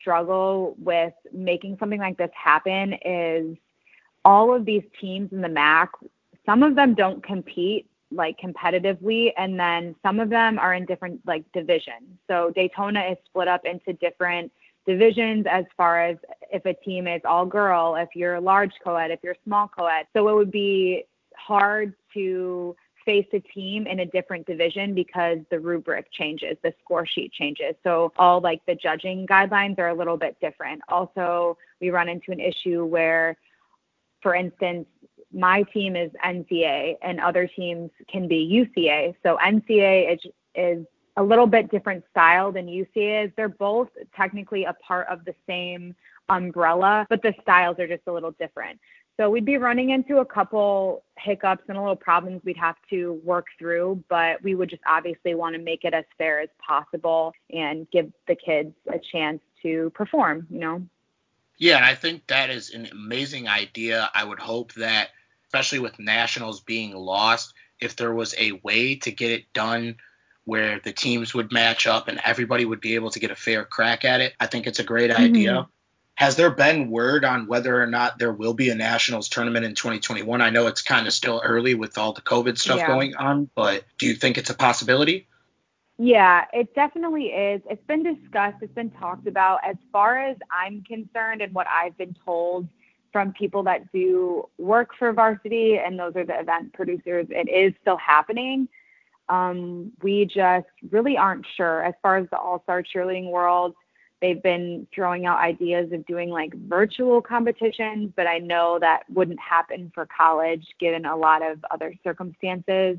struggle 0.00 0.74
with 0.78 1.12
making 1.32 1.76
something 1.78 2.00
like 2.00 2.16
this 2.16 2.30
happen 2.34 2.94
is 3.04 3.56
all 4.24 4.54
of 4.54 4.64
these 4.64 4.82
teams 5.00 5.32
in 5.32 5.40
the 5.40 5.48
MAC, 5.48 5.90
some 6.44 6.62
of 6.62 6.74
them 6.74 6.94
don't 6.94 7.22
compete 7.22 7.88
like 8.12 8.38
competitively 8.38 9.32
and 9.36 9.58
then 9.58 9.94
some 10.02 10.20
of 10.20 10.30
them 10.30 10.58
are 10.58 10.74
in 10.74 10.84
different 10.86 11.20
like 11.26 11.44
divisions. 11.52 12.18
So 12.28 12.52
Daytona 12.54 13.00
is 13.00 13.18
split 13.26 13.48
up 13.48 13.64
into 13.64 13.92
different 13.94 14.52
divisions 14.86 15.46
as 15.50 15.64
far 15.76 16.02
as 16.02 16.16
if 16.52 16.64
a 16.66 16.74
team 16.74 17.08
is 17.08 17.20
all 17.24 17.44
girl, 17.44 17.96
if 17.96 18.08
you're 18.14 18.40
large 18.40 18.72
co-ed, 18.82 19.10
if 19.10 19.20
you're 19.22 19.36
small 19.44 19.68
co-ed. 19.68 20.06
So 20.12 20.28
it 20.28 20.34
would 20.34 20.52
be 20.52 21.04
hard 21.36 21.94
to 22.14 22.76
face 23.06 23.26
a 23.32 23.38
team 23.38 23.86
in 23.86 24.00
a 24.00 24.06
different 24.06 24.46
division 24.46 24.94
because 24.94 25.38
the 25.50 25.58
rubric 25.58 26.12
changes, 26.12 26.58
the 26.62 26.74
score 26.82 27.06
sheet 27.06 27.32
changes. 27.32 27.74
So 27.82 28.12
all 28.18 28.40
like 28.40 28.60
the 28.66 28.74
judging 28.74 29.26
guidelines 29.26 29.78
are 29.78 29.88
a 29.88 29.94
little 29.94 30.18
bit 30.18 30.36
different. 30.40 30.82
Also, 30.88 31.56
we 31.80 31.90
run 31.90 32.08
into 32.10 32.32
an 32.32 32.40
issue 32.40 32.84
where, 32.84 33.36
for 34.20 34.34
instance, 34.34 34.86
my 35.32 35.62
team 35.62 35.96
is 35.96 36.10
NCA 36.24 36.96
and 37.02 37.20
other 37.20 37.46
teams 37.46 37.90
can 38.10 38.28
be 38.28 38.68
UCA. 38.76 39.14
So 39.22 39.38
NCA 39.42 40.14
is, 40.14 40.20
is 40.54 40.86
a 41.16 41.22
little 41.22 41.46
bit 41.46 41.70
different 41.70 42.04
style 42.10 42.52
than 42.52 42.66
UCA 42.66 43.26
is. 43.26 43.30
They're 43.36 43.48
both 43.48 43.88
technically 44.14 44.64
a 44.64 44.74
part 44.74 45.06
of 45.08 45.24
the 45.24 45.34
same 45.46 45.94
umbrella, 46.28 47.06
but 47.08 47.22
the 47.22 47.34
styles 47.42 47.78
are 47.78 47.86
just 47.88 48.02
a 48.06 48.12
little 48.12 48.32
different. 48.32 48.78
So 49.18 49.30
we'd 49.30 49.46
be 49.46 49.56
running 49.56 49.90
into 49.90 50.18
a 50.18 50.24
couple 50.24 51.02
hiccups 51.16 51.64
and 51.68 51.78
a 51.78 51.80
little 51.80 51.96
problems 51.96 52.42
we'd 52.44 52.58
have 52.58 52.76
to 52.90 53.14
work 53.24 53.46
through, 53.58 54.04
but 54.10 54.42
we 54.42 54.54
would 54.54 54.68
just 54.68 54.82
obviously 54.86 55.34
want 55.34 55.54
to 55.54 55.62
make 55.62 55.84
it 55.84 55.94
as 55.94 56.04
fair 56.18 56.40
as 56.40 56.50
possible 56.58 57.32
and 57.50 57.90
give 57.90 58.12
the 58.28 58.34
kids 58.34 58.74
a 58.92 58.98
chance 58.98 59.40
to 59.62 59.90
perform, 59.94 60.46
you 60.50 60.58
know? 60.58 60.86
Yeah, 61.58 61.76
and 61.76 61.86
I 61.86 61.94
think 61.94 62.26
that 62.26 62.50
is 62.50 62.70
an 62.70 62.88
amazing 62.92 63.48
idea. 63.48 64.10
I 64.14 64.22
would 64.22 64.38
hope 64.38 64.74
that, 64.74 65.08
especially 65.46 65.78
with 65.78 65.98
nationals 65.98 66.60
being 66.60 66.94
lost, 66.94 67.54
if 67.80 67.96
there 67.96 68.12
was 68.12 68.34
a 68.38 68.52
way 68.62 68.96
to 68.96 69.10
get 69.10 69.30
it 69.30 69.50
done 69.54 69.96
where 70.44 70.78
the 70.80 70.92
teams 70.92 71.32
would 71.34 71.52
match 71.52 71.86
up 71.86 72.08
and 72.08 72.20
everybody 72.22 72.66
would 72.66 72.80
be 72.80 72.94
able 72.94 73.10
to 73.10 73.18
get 73.18 73.30
a 73.30 73.36
fair 73.36 73.64
crack 73.64 74.04
at 74.04 74.20
it, 74.20 74.34
I 74.38 74.46
think 74.46 74.66
it's 74.66 74.78
a 74.78 74.84
great 74.84 75.10
mm-hmm. 75.10 75.22
idea. 75.22 75.68
Has 76.16 76.36
there 76.36 76.50
been 76.50 76.90
word 76.90 77.26
on 77.26 77.46
whether 77.46 77.80
or 77.80 77.86
not 77.86 78.18
there 78.18 78.32
will 78.32 78.54
be 78.54 78.70
a 78.70 78.74
nationals 78.74 79.28
tournament 79.28 79.66
in 79.66 79.74
2021? 79.74 80.40
I 80.40 80.48
know 80.48 80.66
it's 80.66 80.80
kind 80.80 81.06
of 81.06 81.12
still 81.12 81.42
early 81.44 81.74
with 81.74 81.98
all 81.98 82.14
the 82.14 82.22
COVID 82.22 82.58
stuff 82.58 82.78
yeah. 82.78 82.86
going 82.86 83.14
on, 83.16 83.50
but 83.54 83.84
do 83.98 84.06
you 84.06 84.14
think 84.14 84.38
it's 84.38 84.48
a 84.48 84.54
possibility? 84.54 85.28
Yeah, 85.98 86.46
it 86.54 86.74
definitely 86.74 87.26
is. 87.26 87.60
It's 87.68 87.84
been 87.86 88.02
discussed, 88.02 88.56
it's 88.62 88.74
been 88.74 88.90
talked 88.90 89.26
about. 89.26 89.60
As 89.62 89.76
far 89.92 90.18
as 90.18 90.38
I'm 90.50 90.82
concerned, 90.84 91.42
and 91.42 91.52
what 91.52 91.66
I've 91.68 91.96
been 91.98 92.16
told 92.24 92.66
from 93.12 93.32
people 93.34 93.62
that 93.64 93.92
do 93.92 94.48
work 94.56 94.90
for 94.98 95.12
varsity, 95.12 95.76
and 95.76 95.98
those 95.98 96.16
are 96.16 96.24
the 96.24 96.38
event 96.38 96.72
producers, 96.72 97.26
it 97.28 97.48
is 97.50 97.74
still 97.82 97.98
happening. 97.98 98.68
Um, 99.28 99.92
we 100.02 100.24
just 100.24 100.66
really 100.90 101.18
aren't 101.18 101.46
sure. 101.56 101.82
As 101.82 101.94
far 102.00 102.16
as 102.16 102.26
the 102.30 102.38
all 102.38 102.62
star 102.62 102.82
cheerleading 102.82 103.30
world, 103.30 103.74
They've 104.22 104.42
been 104.42 104.86
throwing 104.94 105.26
out 105.26 105.38
ideas 105.38 105.92
of 105.92 106.06
doing 106.06 106.30
like 106.30 106.54
virtual 106.54 107.20
competitions, 107.20 108.12
but 108.16 108.26
I 108.26 108.38
know 108.38 108.78
that 108.80 109.02
wouldn't 109.10 109.40
happen 109.40 109.92
for 109.94 110.06
college 110.06 110.66
given 110.80 111.04
a 111.04 111.16
lot 111.16 111.42
of 111.42 111.64
other 111.70 111.94
circumstances. 112.02 112.98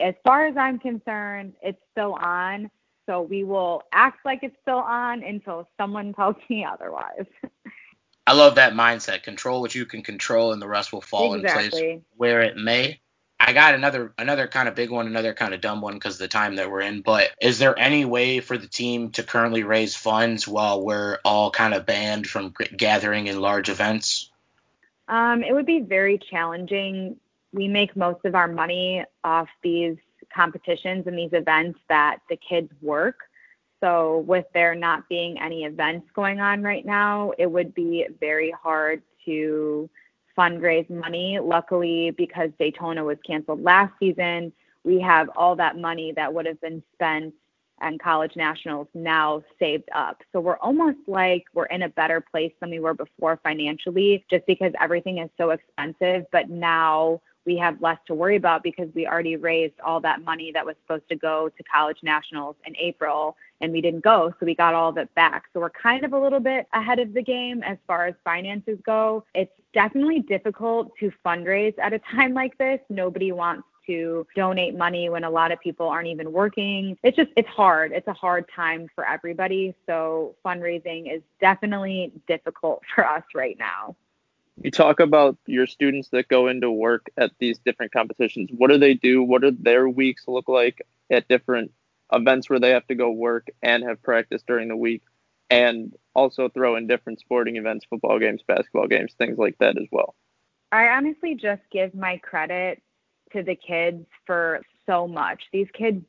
As 0.00 0.14
far 0.24 0.46
as 0.46 0.56
I'm 0.56 0.78
concerned, 0.78 1.54
it's 1.62 1.80
still 1.92 2.14
on. 2.14 2.70
So 3.06 3.22
we 3.22 3.44
will 3.44 3.82
act 3.92 4.24
like 4.24 4.40
it's 4.42 4.56
still 4.62 4.78
on 4.78 5.22
until 5.22 5.68
someone 5.76 6.14
tells 6.14 6.36
me 6.48 6.64
otherwise. 6.64 7.26
I 8.26 8.32
love 8.32 8.54
that 8.54 8.72
mindset. 8.72 9.22
Control 9.22 9.60
what 9.60 9.74
you 9.74 9.84
can 9.84 10.02
control, 10.02 10.52
and 10.52 10.62
the 10.62 10.68
rest 10.68 10.92
will 10.92 11.02
fall 11.02 11.34
exactly. 11.34 11.64
in 11.64 11.70
place 11.70 12.02
where 12.16 12.40
it 12.40 12.56
may. 12.56 13.00
I 13.38 13.52
got 13.52 13.74
another 13.74 14.12
another 14.16 14.46
kind 14.46 14.68
of 14.68 14.74
big 14.74 14.90
one, 14.90 15.06
another 15.06 15.34
kind 15.34 15.52
of 15.52 15.60
dumb 15.60 15.80
one 15.80 15.94
because 15.94 16.18
the 16.18 16.28
time 16.28 16.56
that 16.56 16.70
we're 16.70 16.80
in. 16.80 17.02
But 17.02 17.30
is 17.40 17.58
there 17.58 17.78
any 17.78 18.04
way 18.04 18.40
for 18.40 18.56
the 18.56 18.66
team 18.66 19.10
to 19.12 19.22
currently 19.22 19.64
raise 19.64 19.94
funds 19.94 20.48
while 20.48 20.82
we're 20.82 21.18
all 21.24 21.50
kind 21.50 21.74
of 21.74 21.84
banned 21.84 22.26
from 22.26 22.54
gathering 22.76 23.26
in 23.26 23.40
large 23.40 23.68
events? 23.68 24.30
Um, 25.08 25.42
it 25.42 25.52
would 25.52 25.66
be 25.66 25.80
very 25.80 26.18
challenging. 26.18 27.16
We 27.52 27.68
make 27.68 27.94
most 27.96 28.24
of 28.24 28.34
our 28.34 28.48
money 28.48 29.04
off 29.22 29.48
these 29.62 29.96
competitions 30.34 31.06
and 31.06 31.18
these 31.18 31.32
events 31.32 31.78
that 31.88 32.20
the 32.28 32.36
kids 32.36 32.70
work. 32.80 33.18
So 33.80 34.24
with 34.26 34.46
there 34.54 34.74
not 34.74 35.08
being 35.08 35.38
any 35.38 35.64
events 35.64 36.08
going 36.14 36.40
on 36.40 36.62
right 36.62 36.86
now, 36.86 37.32
it 37.36 37.46
would 37.46 37.74
be 37.74 38.06
very 38.18 38.50
hard 38.50 39.02
to 39.26 39.90
fundraise 40.36 40.88
money. 40.90 41.38
Luckily, 41.40 42.10
because 42.12 42.50
Daytona 42.58 43.04
was 43.04 43.18
canceled 43.26 43.62
last 43.62 43.92
season, 43.98 44.52
we 44.84 45.00
have 45.00 45.28
all 45.36 45.56
that 45.56 45.78
money 45.78 46.12
that 46.16 46.32
would 46.32 46.46
have 46.46 46.60
been 46.60 46.82
spent 46.94 47.34
on 47.80 47.98
college 47.98 48.32
nationals 48.36 48.86
now 48.94 49.42
saved 49.58 49.88
up. 49.94 50.22
So 50.32 50.40
we're 50.40 50.58
almost 50.58 50.98
like 51.06 51.44
we're 51.54 51.66
in 51.66 51.82
a 51.82 51.88
better 51.88 52.20
place 52.20 52.52
than 52.60 52.70
we 52.70 52.78
were 52.78 52.94
before 52.94 53.40
financially, 53.42 54.24
just 54.30 54.46
because 54.46 54.72
everything 54.80 55.18
is 55.18 55.30
so 55.36 55.50
expensive. 55.50 56.24
But 56.30 56.48
now 56.48 57.20
we 57.46 57.56
have 57.58 57.80
less 57.82 57.98
to 58.06 58.14
worry 58.14 58.36
about 58.36 58.62
because 58.62 58.88
we 58.94 59.06
already 59.06 59.36
raised 59.36 59.78
all 59.80 60.00
that 60.00 60.22
money 60.24 60.50
that 60.52 60.64
was 60.64 60.76
supposed 60.82 61.08
to 61.10 61.16
go 61.16 61.48
to 61.48 61.62
college 61.64 61.98
nationals 62.02 62.56
in 62.66 62.74
April 62.76 63.36
and 63.60 63.72
we 63.72 63.80
didn't 63.80 64.04
go. 64.04 64.34
So 64.38 64.46
we 64.46 64.54
got 64.54 64.74
all 64.74 64.90
of 64.90 64.96
it 64.98 65.14
back. 65.14 65.44
So 65.52 65.60
we're 65.60 65.70
kind 65.70 66.04
of 66.04 66.12
a 66.12 66.18
little 66.18 66.40
bit 66.40 66.66
ahead 66.72 66.98
of 66.98 67.14
the 67.14 67.22
game 67.22 67.62
as 67.62 67.78
far 67.86 68.06
as 68.06 68.14
finances 68.24 68.78
go. 68.84 69.24
It's 69.34 69.52
definitely 69.72 70.20
difficult 70.20 70.92
to 71.00 71.12
fundraise 71.24 71.74
at 71.78 71.92
a 71.92 71.98
time 71.98 72.34
like 72.42 72.56
this. 72.58 72.80
Nobody 72.88 73.32
wants 73.32 73.64
to 73.86 74.26
donate 74.34 74.74
money 74.74 75.10
when 75.10 75.24
a 75.24 75.30
lot 75.30 75.52
of 75.52 75.60
people 75.60 75.88
aren't 75.88 76.08
even 76.08 76.32
working. 76.32 76.96
It's 77.02 77.16
just, 77.16 77.30
it's 77.36 77.48
hard. 77.48 77.92
It's 77.92 78.08
a 78.08 78.12
hard 78.14 78.46
time 78.54 78.88
for 78.94 79.06
everybody. 79.06 79.74
So 79.86 80.34
fundraising 80.44 81.14
is 81.14 81.22
definitely 81.40 82.12
difficult 82.26 82.82
for 82.94 83.06
us 83.06 83.24
right 83.34 83.56
now. 83.58 83.96
You 84.62 84.70
talk 84.70 85.00
about 85.00 85.36
your 85.46 85.66
students 85.66 86.10
that 86.10 86.28
go 86.28 86.46
into 86.46 86.70
work 86.70 87.10
at 87.16 87.32
these 87.40 87.58
different 87.58 87.92
competitions. 87.92 88.50
What 88.56 88.70
do 88.70 88.78
they 88.78 88.94
do? 88.94 89.22
What 89.22 89.42
do 89.42 89.50
their 89.50 89.88
weeks 89.88 90.24
look 90.28 90.48
like 90.48 90.86
at 91.10 91.26
different 91.26 91.72
events 92.12 92.48
where 92.48 92.60
they 92.60 92.70
have 92.70 92.86
to 92.88 92.94
go 92.94 93.10
work 93.10 93.48
and 93.62 93.84
have 93.84 94.02
practice 94.02 94.42
during 94.46 94.68
the 94.68 94.76
week? 94.76 95.02
And 95.50 95.94
also 96.14 96.48
throw 96.48 96.76
in 96.76 96.86
different 96.86 97.20
sporting 97.20 97.56
events, 97.56 97.86
football 97.88 98.18
games, 98.18 98.42
basketball 98.46 98.88
games, 98.88 99.12
things 99.18 99.38
like 99.38 99.58
that 99.58 99.76
as 99.78 99.86
well. 99.92 100.14
I 100.72 100.88
honestly 100.88 101.34
just 101.34 101.62
give 101.70 101.94
my 101.94 102.16
credit 102.18 102.82
to 103.32 103.42
the 103.42 103.54
kids 103.54 104.06
for 104.26 104.62
so 104.86 105.06
much. 105.06 105.44
These 105.52 105.68
kids, 105.72 106.04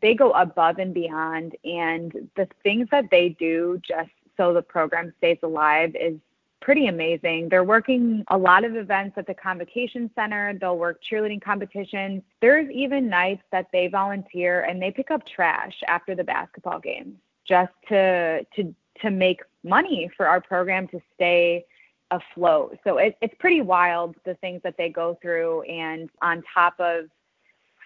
they 0.00 0.14
go 0.14 0.32
above 0.32 0.78
and 0.78 0.94
beyond, 0.94 1.56
and 1.64 2.30
the 2.36 2.48
things 2.62 2.88
that 2.90 3.10
they 3.10 3.30
do 3.30 3.80
just 3.86 4.10
so 4.36 4.52
the 4.52 4.62
program 4.62 5.12
stays 5.18 5.38
alive 5.42 5.94
is 5.94 6.18
pretty 6.60 6.86
amazing. 6.86 7.48
They're 7.48 7.64
working 7.64 8.24
a 8.28 8.36
lot 8.36 8.64
of 8.64 8.76
events 8.76 9.16
at 9.16 9.26
the 9.26 9.34
convocation 9.34 10.10
center. 10.14 10.54
They'll 10.58 10.78
work 10.78 11.00
cheerleading 11.02 11.42
competitions. 11.42 12.22
There's 12.40 12.70
even 12.70 13.08
nights 13.08 13.42
that 13.52 13.66
they 13.72 13.88
volunteer 13.88 14.62
and 14.62 14.80
they 14.80 14.90
pick 14.90 15.10
up 15.10 15.26
trash 15.26 15.74
after 15.86 16.14
the 16.14 16.24
basketball 16.24 16.80
games 16.80 17.16
just 17.46 17.72
to 17.88 18.44
to 18.56 18.74
to 19.02 19.10
make 19.10 19.40
money 19.64 20.10
for 20.16 20.26
our 20.26 20.40
program 20.40 20.88
to 20.88 21.00
stay 21.14 21.64
afloat. 22.10 22.78
So 22.84 22.98
it, 22.98 23.16
it's 23.20 23.34
pretty 23.38 23.60
wild 23.60 24.16
the 24.24 24.34
things 24.36 24.60
that 24.64 24.76
they 24.76 24.88
go 24.88 25.18
through 25.20 25.62
and 25.62 26.10
on 26.22 26.42
top 26.52 26.74
of 26.78 27.04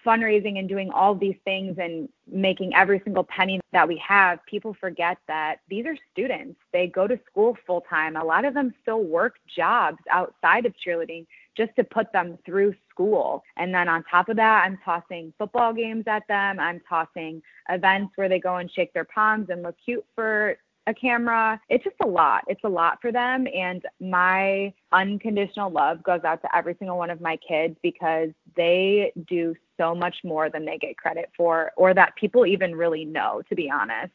fundraising 0.05 0.59
and 0.59 0.67
doing 0.67 0.89
all 0.91 1.15
these 1.15 1.35
things 1.45 1.77
and 1.79 2.09
making 2.27 2.73
every 2.75 3.01
single 3.03 3.23
penny 3.23 3.59
that 3.71 3.87
we 3.87 3.97
have, 3.97 4.45
people 4.45 4.75
forget 4.79 5.17
that 5.27 5.57
these 5.69 5.85
are 5.85 5.97
students. 6.11 6.59
They 6.71 6.87
go 6.87 7.07
to 7.07 7.19
school 7.29 7.57
full 7.65 7.81
time. 7.81 8.15
A 8.15 8.23
lot 8.23 8.45
of 8.45 8.53
them 8.53 8.73
still 8.81 9.03
work 9.03 9.35
jobs 9.55 9.99
outside 10.09 10.65
of 10.65 10.73
cheerleading 10.85 11.25
just 11.55 11.75
to 11.75 11.83
put 11.83 12.11
them 12.11 12.37
through 12.45 12.73
school. 12.89 13.43
And 13.57 13.73
then 13.73 13.87
on 13.87 14.03
top 14.09 14.29
of 14.29 14.37
that, 14.37 14.63
I'm 14.65 14.79
tossing 14.83 15.33
football 15.37 15.73
games 15.73 16.05
at 16.07 16.27
them. 16.27 16.59
I'm 16.59 16.81
tossing 16.87 17.41
events 17.69 18.13
where 18.15 18.29
they 18.29 18.39
go 18.39 18.57
and 18.57 18.71
shake 18.71 18.93
their 18.93 19.05
palms 19.05 19.49
and 19.49 19.63
look 19.63 19.75
cute 19.83 20.05
for 20.15 20.57
a 20.87 20.93
camera. 20.93 21.59
It's 21.69 21.83
just 21.83 21.95
a 22.03 22.07
lot. 22.07 22.43
It's 22.47 22.63
a 22.63 22.69
lot 22.69 23.01
for 23.01 23.11
them. 23.11 23.47
And 23.53 23.83
my 23.99 24.73
unconditional 24.91 25.71
love 25.71 26.03
goes 26.03 26.23
out 26.23 26.41
to 26.41 26.55
every 26.55 26.75
single 26.77 26.97
one 26.97 27.09
of 27.09 27.21
my 27.21 27.37
kids 27.37 27.77
because 27.81 28.29
they 28.55 29.13
do 29.27 29.55
so 29.77 29.95
much 29.95 30.17
more 30.23 30.49
than 30.49 30.65
they 30.65 30.77
get 30.77 30.97
credit 30.97 31.31
for 31.35 31.71
or 31.77 31.93
that 31.93 32.15
people 32.15 32.45
even 32.45 32.75
really 32.75 33.05
know, 33.05 33.41
to 33.49 33.55
be 33.55 33.69
honest. 33.69 34.11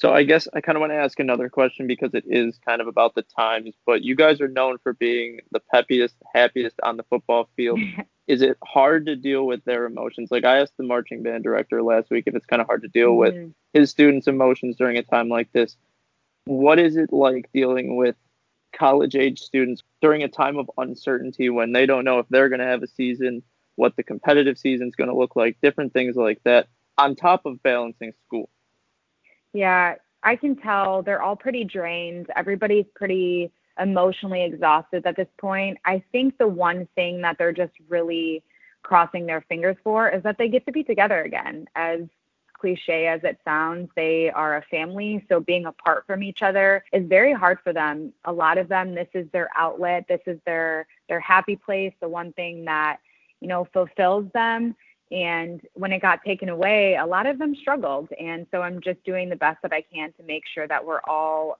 So 0.00 0.12
I 0.12 0.24
guess 0.24 0.48
I 0.52 0.60
kind 0.60 0.76
of 0.76 0.80
want 0.80 0.90
to 0.90 0.96
ask 0.96 1.20
another 1.20 1.48
question 1.48 1.86
because 1.86 2.14
it 2.14 2.24
is 2.26 2.58
kind 2.66 2.80
of 2.80 2.88
about 2.88 3.14
the 3.14 3.22
times, 3.22 3.74
but 3.86 4.02
you 4.02 4.16
guys 4.16 4.40
are 4.40 4.48
known 4.48 4.78
for 4.78 4.92
being 4.92 5.38
the 5.52 5.60
peppiest, 5.60 6.16
happiest 6.34 6.74
on 6.82 6.96
the 6.96 7.04
football 7.04 7.48
field. 7.54 7.78
is 8.26 8.42
it 8.42 8.56
hard 8.64 9.06
to 9.06 9.14
deal 9.14 9.46
with 9.46 9.64
their 9.64 9.84
emotions? 9.84 10.30
Like 10.32 10.44
I 10.44 10.58
asked 10.58 10.76
the 10.76 10.84
marching 10.84 11.22
band 11.22 11.44
director 11.44 11.80
last 11.82 12.10
week 12.10 12.24
if 12.26 12.34
it's 12.34 12.46
kind 12.46 12.60
of 12.60 12.66
hard 12.66 12.82
to 12.82 12.88
deal 12.88 13.10
mm-hmm. 13.10 13.44
with 13.44 13.52
his 13.72 13.90
students' 13.90 14.26
emotions 14.26 14.76
during 14.76 14.96
a 14.96 15.02
time 15.02 15.28
like 15.28 15.52
this 15.52 15.76
what 16.46 16.78
is 16.78 16.96
it 16.96 17.12
like 17.12 17.48
dealing 17.52 17.96
with 17.96 18.16
college 18.76 19.14
age 19.14 19.40
students 19.40 19.82
during 20.00 20.22
a 20.22 20.28
time 20.28 20.58
of 20.58 20.70
uncertainty 20.78 21.48
when 21.48 21.72
they 21.72 21.86
don't 21.86 22.04
know 22.04 22.18
if 22.18 22.26
they're 22.28 22.48
going 22.48 22.60
to 22.60 22.66
have 22.66 22.82
a 22.82 22.86
season, 22.86 23.42
what 23.76 23.96
the 23.96 24.02
competitive 24.02 24.58
season 24.58 24.88
is 24.88 24.94
going 24.94 25.08
to 25.08 25.16
look 25.16 25.36
like, 25.36 25.56
different 25.62 25.92
things 25.92 26.16
like 26.16 26.40
that, 26.44 26.68
on 26.98 27.14
top 27.14 27.46
of 27.46 27.62
balancing 27.62 28.12
school? 28.26 28.48
Yeah, 29.52 29.94
I 30.22 30.36
can 30.36 30.56
tell 30.56 31.02
they're 31.02 31.22
all 31.22 31.36
pretty 31.36 31.64
drained. 31.64 32.26
Everybody's 32.34 32.86
pretty 32.94 33.52
emotionally 33.78 34.42
exhausted 34.42 35.06
at 35.06 35.16
this 35.16 35.28
point. 35.38 35.78
I 35.84 36.02
think 36.12 36.38
the 36.38 36.48
one 36.48 36.88
thing 36.94 37.22
that 37.22 37.38
they're 37.38 37.52
just 37.52 37.72
really 37.88 38.42
crossing 38.82 39.26
their 39.26 39.40
fingers 39.48 39.76
for 39.82 40.08
is 40.08 40.22
that 40.22 40.38
they 40.38 40.48
get 40.48 40.66
to 40.66 40.72
be 40.72 40.84
together 40.84 41.22
again 41.22 41.66
as 41.74 42.00
cliche 42.64 43.06
as 43.06 43.20
it 43.24 43.38
sounds, 43.44 43.90
they 43.94 44.30
are 44.30 44.56
a 44.56 44.62
family. 44.70 45.22
So 45.28 45.38
being 45.38 45.66
apart 45.66 46.04
from 46.06 46.22
each 46.22 46.40
other 46.40 46.82
is 46.94 47.06
very 47.06 47.34
hard 47.34 47.58
for 47.62 47.74
them. 47.74 48.10
A 48.24 48.32
lot 48.32 48.56
of 48.56 48.68
them, 48.68 48.94
this 48.94 49.08
is 49.12 49.26
their 49.32 49.50
outlet. 49.54 50.06
This 50.08 50.22
is 50.26 50.38
their 50.46 50.86
their 51.10 51.20
happy 51.20 51.56
place. 51.56 51.92
The 52.00 52.08
one 52.08 52.32
thing 52.32 52.64
that 52.64 53.00
you 53.40 53.48
know 53.48 53.68
fulfills 53.74 54.32
them. 54.32 54.74
And 55.10 55.60
when 55.74 55.92
it 55.92 56.00
got 56.00 56.24
taken 56.24 56.48
away, 56.48 56.96
a 56.96 57.04
lot 57.04 57.26
of 57.26 57.38
them 57.38 57.54
struggled. 57.54 58.08
And 58.18 58.46
so 58.50 58.62
I'm 58.62 58.80
just 58.80 59.04
doing 59.04 59.28
the 59.28 59.36
best 59.36 59.58
that 59.62 59.74
I 59.74 59.82
can 59.82 60.14
to 60.14 60.22
make 60.22 60.44
sure 60.54 60.66
that 60.66 60.82
we're 60.82 61.02
all 61.06 61.58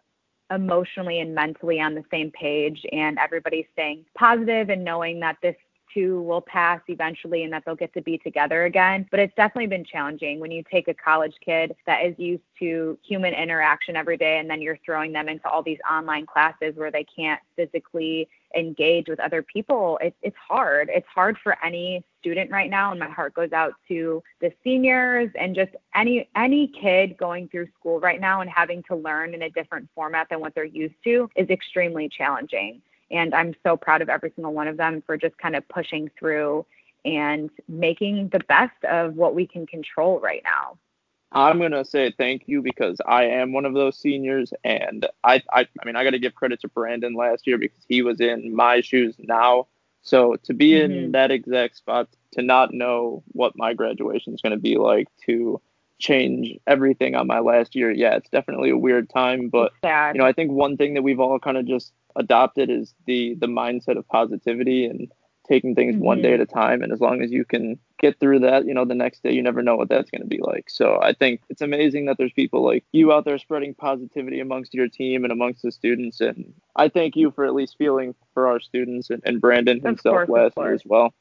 emotionally 0.51 1.21
and 1.21 1.35
mentally 1.35 1.83
on 1.83 1.95
the 1.95 2.05
same 2.11 2.31
page 2.31 2.81
and 2.93 3.19
everybody's 3.19 3.67
staying 3.75 4.07
positive 4.17 4.71
and 4.71 4.85
knowing 4.85 5.21
that 5.21 5.37
this 5.43 5.57
two 5.95 6.23
will 6.23 6.41
pass 6.41 6.81
eventually 6.89 7.45
and 7.45 7.53
that 7.53 7.63
they'll 7.65 7.75
get 7.77 7.95
to 7.95 8.03
be 8.03 8.19
together 8.19 8.65
again. 8.65 9.07
But 9.11 9.21
it's 9.21 9.35
definitely 9.37 9.69
been 9.69 9.85
challenging 9.85 10.41
when 10.41 10.51
you 10.51 10.63
take 10.71 10.89
a 10.89 10.95
college 10.95 11.35
kid 11.45 11.75
that 11.87 12.05
is 12.05 12.19
used 12.19 12.43
to 12.59 12.99
human 13.07 13.33
interaction 13.33 13.97
every 13.97 14.17
day 14.17 14.39
and 14.39 14.51
then 14.51 14.61
you're 14.61 14.79
throwing 14.85 15.13
them 15.13 15.29
into 15.29 15.49
all 15.49 15.63
these 15.63 15.79
online 15.91 16.27
classes 16.27 16.75
where 16.75 16.91
they 16.91 17.05
can't 17.05 17.41
physically 17.57 18.29
engage 18.57 19.09
with 19.09 19.21
other 19.21 19.43
people. 19.43 19.99
It, 20.03 20.15
it's 20.23 20.37
hard. 20.37 20.91
It's 20.93 21.07
hard 21.13 21.39
for 21.43 21.57
any 21.65 22.05
student 22.21 22.51
right 22.51 22.71
now 22.71 22.91
and 22.91 22.99
my 22.99 23.09
heart 23.09 23.35
goes 23.35 23.53
out 23.53 23.75
to 23.87 24.23
the 24.41 24.51
seniors 24.65 25.31
and 25.39 25.55
just 25.55 25.73
any 25.95 26.27
any 26.35 26.69
kid 26.69 27.19
going 27.19 27.49
through 27.49 27.69
school 27.79 28.01
right 28.01 28.19
now 28.19 28.41
and 28.41 28.49
having 28.49 28.83
to 28.85 28.97
learn 28.97 29.35
in 29.35 29.43
a 29.43 29.51
different 29.51 29.87
format 29.95 30.27
than 30.31 30.41
what 30.41 30.55
they're 30.55 30.65
used 30.65 30.95
to 31.05 31.29
is 31.37 31.51
extremely 31.51 32.09
challenging. 32.09 32.81
And 33.11 33.35
I'm 33.35 33.55
so 33.63 33.77
proud 33.77 34.03
of 34.03 34.09
every 34.09 34.33
single 34.35 34.53
one 34.53 34.69
of 34.69 34.77
them 34.77 35.03
for 35.07 35.17
just 35.17 35.37
kind 35.39 35.57
of 35.57 35.67
pushing 35.69 36.11
through 36.19 36.67
and 37.05 37.51
making 37.69 38.29
the 38.29 38.41
best 38.41 38.83
of 38.85 39.15
what 39.15 39.35
we 39.35 39.47
can 39.47 39.67
control 39.67 40.21
right 40.21 40.43
now. 40.45 40.79
I'm 41.33 41.59
gonna 41.59 41.85
say 41.85 42.15
thank 42.17 42.45
you 42.47 42.63
because 42.63 42.99
I 43.05 43.25
am 43.25 43.53
one 43.53 43.65
of 43.65 43.75
those 43.75 43.99
seniors, 43.99 44.53
and 44.63 45.05
I, 45.25 45.43
I, 45.53 45.67
I 45.81 45.85
mean, 45.85 45.97
I 45.97 46.05
got 46.05 46.11
to 46.11 46.21
give 46.21 46.37
credit 46.37 46.61
to 46.61 46.69
Brandon 46.69 47.15
last 47.15 47.47
year 47.47 47.59
because 47.59 47.85
he 47.89 48.03
was 48.03 48.21
in 48.21 48.55
my 48.55 48.81
shoes 48.81 49.17
now. 49.19 49.67
So 50.03 50.37
to 50.45 50.55
be 50.55 50.73
mm-hmm. 50.73 50.93
in 50.93 51.13
that 51.13 51.33
exact 51.33 51.77
spot, 51.77 52.09
to 52.33 52.43
not 52.43 52.73
know 52.73 53.25
what 53.33 53.55
my 53.57 53.75
graduation 53.75 54.33
is 54.33 54.41
gonna 54.41 54.59
be 54.59 54.77
like, 54.77 55.09
to 55.27 55.61
change 55.99 56.57
everything 56.69 57.17
on 57.17 57.27
my 57.27 57.41
last 57.41 57.75
year, 57.75 57.91
yeah, 57.91 58.15
it's 58.15 58.31
definitely 58.31 58.71
a 58.71 58.79
weird 58.79 59.11
time. 59.11 59.49
But 59.49 59.73
you 59.83 60.21
know, 60.21 60.27
I 60.27 60.33
think 60.33 60.53
one 60.53 60.77
thing 60.77 60.95
that 60.95 61.03
we've 61.03 61.21
all 61.21 61.41
kind 61.41 61.57
of 61.57 61.67
just 61.67 61.93
adopted 62.17 62.71
is 62.71 62.95
the 63.07 63.35
the 63.35 63.47
mindset 63.47 63.97
of 63.97 64.07
positivity 64.09 64.87
and 64.87 65.11
taking 65.47 65.75
things 65.75 65.95
mm-hmm. 65.95 66.05
one 66.05 66.23
day 66.23 66.33
mm-hmm. 66.33 66.43
at 66.43 66.49
a 66.49 66.53
time 66.53 66.83
and 66.83 66.93
as 66.93 67.01
long 67.01 67.23
as 67.23 67.31
you 67.31 67.45
can 67.45 67.79
get 67.99 68.19
through 68.19 68.39
that 68.39 68.67
you 68.67 68.75
know 68.75 68.85
the 68.85 68.95
next 68.95 69.23
day 69.23 69.33
you 69.33 69.43
never 69.43 69.63
know 69.63 69.77
what 69.77 69.89
that's 69.89 70.11
going 70.11 70.21
to 70.21 70.27
be 70.27 70.41
like 70.41 70.69
so 70.69 70.99
i 71.03 71.13
think 71.13 71.41
it's 71.49 71.61
amazing 71.61 72.07
that 72.07 72.17
there's 72.19 72.33
people 72.33 72.65
like 72.65 72.85
you 72.93 73.13
out 73.13 73.25
there 73.25 73.39
spreading 73.39 73.75
positivity 73.75 74.41
amongst 74.41 74.75
your 74.75 74.89
team 74.89 75.25
and 75.25 75.33
amongst 75.33 75.63
the 75.63 75.71
students 75.71 76.21
and 76.21 76.53
i 76.77 76.89
thank 76.89 77.15
you 77.17 77.31
for 77.31 77.45
at 77.45 77.55
least 77.55 77.77
feeling 77.79 78.15
for 78.33 78.49
our 78.49 78.59
students 78.59 79.11
and, 79.11 79.23
and 79.25 79.41
brandon 79.41 79.81
himself 79.81 80.27
course, 80.27 80.29
last 80.29 80.57
year 80.57 80.75
as 80.75 80.83
well 80.85 81.15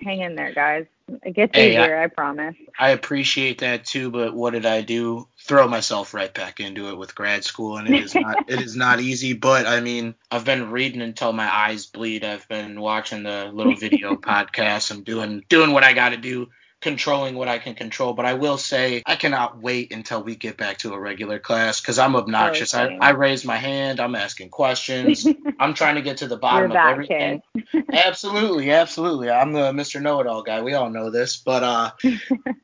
hang 0.00 0.20
in 0.20 0.34
there 0.34 0.52
guys. 0.52 0.86
It 1.22 1.34
gets 1.34 1.56
hey, 1.56 1.70
easier 1.70 1.96
I, 1.96 2.04
I 2.04 2.06
promise. 2.08 2.56
I 2.78 2.90
appreciate 2.90 3.58
that 3.58 3.84
too 3.84 4.10
but 4.10 4.34
what 4.34 4.52
did 4.52 4.66
i 4.66 4.82
do? 4.82 5.28
Throw 5.38 5.68
myself 5.68 6.14
right 6.14 6.32
back 6.32 6.60
into 6.60 6.88
it 6.88 6.98
with 6.98 7.14
grad 7.14 7.44
school 7.44 7.78
and 7.78 7.88
it 7.88 8.02
is 8.02 8.14
not 8.14 8.44
it 8.48 8.60
is 8.60 8.76
not 8.76 9.00
easy 9.00 9.32
but 9.32 9.66
i 9.66 9.80
mean 9.80 10.14
i've 10.30 10.44
been 10.44 10.70
reading 10.70 11.02
until 11.02 11.32
my 11.32 11.52
eyes 11.52 11.86
bleed. 11.86 12.24
I've 12.24 12.48
been 12.48 12.80
watching 12.80 13.22
the 13.22 13.50
little 13.52 13.76
video 13.76 14.16
podcasts 14.16 14.90
i'm 14.90 15.02
doing 15.02 15.44
doing 15.48 15.72
what 15.72 15.84
i 15.84 15.92
got 15.92 16.10
to 16.10 16.16
do 16.16 16.48
controlling 16.80 17.34
what 17.34 17.48
I 17.48 17.58
can 17.58 17.74
control. 17.74 18.12
But 18.12 18.26
I 18.26 18.34
will 18.34 18.58
say 18.58 19.02
I 19.06 19.16
cannot 19.16 19.60
wait 19.60 19.92
until 19.92 20.22
we 20.22 20.36
get 20.36 20.56
back 20.56 20.78
to 20.78 20.92
a 20.92 20.98
regular 20.98 21.38
class 21.38 21.80
because 21.80 21.98
I'm 21.98 22.16
obnoxious. 22.16 22.74
I, 22.74 22.96
I 23.00 23.10
raise 23.10 23.44
my 23.44 23.56
hand. 23.56 24.00
I'm 24.00 24.14
asking 24.14 24.50
questions. 24.50 25.26
I'm 25.58 25.74
trying 25.74 25.96
to 25.96 26.02
get 26.02 26.18
to 26.18 26.28
the 26.28 26.36
bottom 26.36 26.70
of 26.70 26.76
everything. 26.76 27.42
absolutely, 27.92 28.70
absolutely. 28.70 29.30
I'm 29.30 29.52
the 29.52 29.72
Mr. 29.72 30.00
Know-it-all 30.00 30.42
guy. 30.42 30.62
We 30.62 30.74
all 30.74 30.90
know 30.90 31.10
this. 31.10 31.36
But 31.36 31.62
uh, 31.62 31.90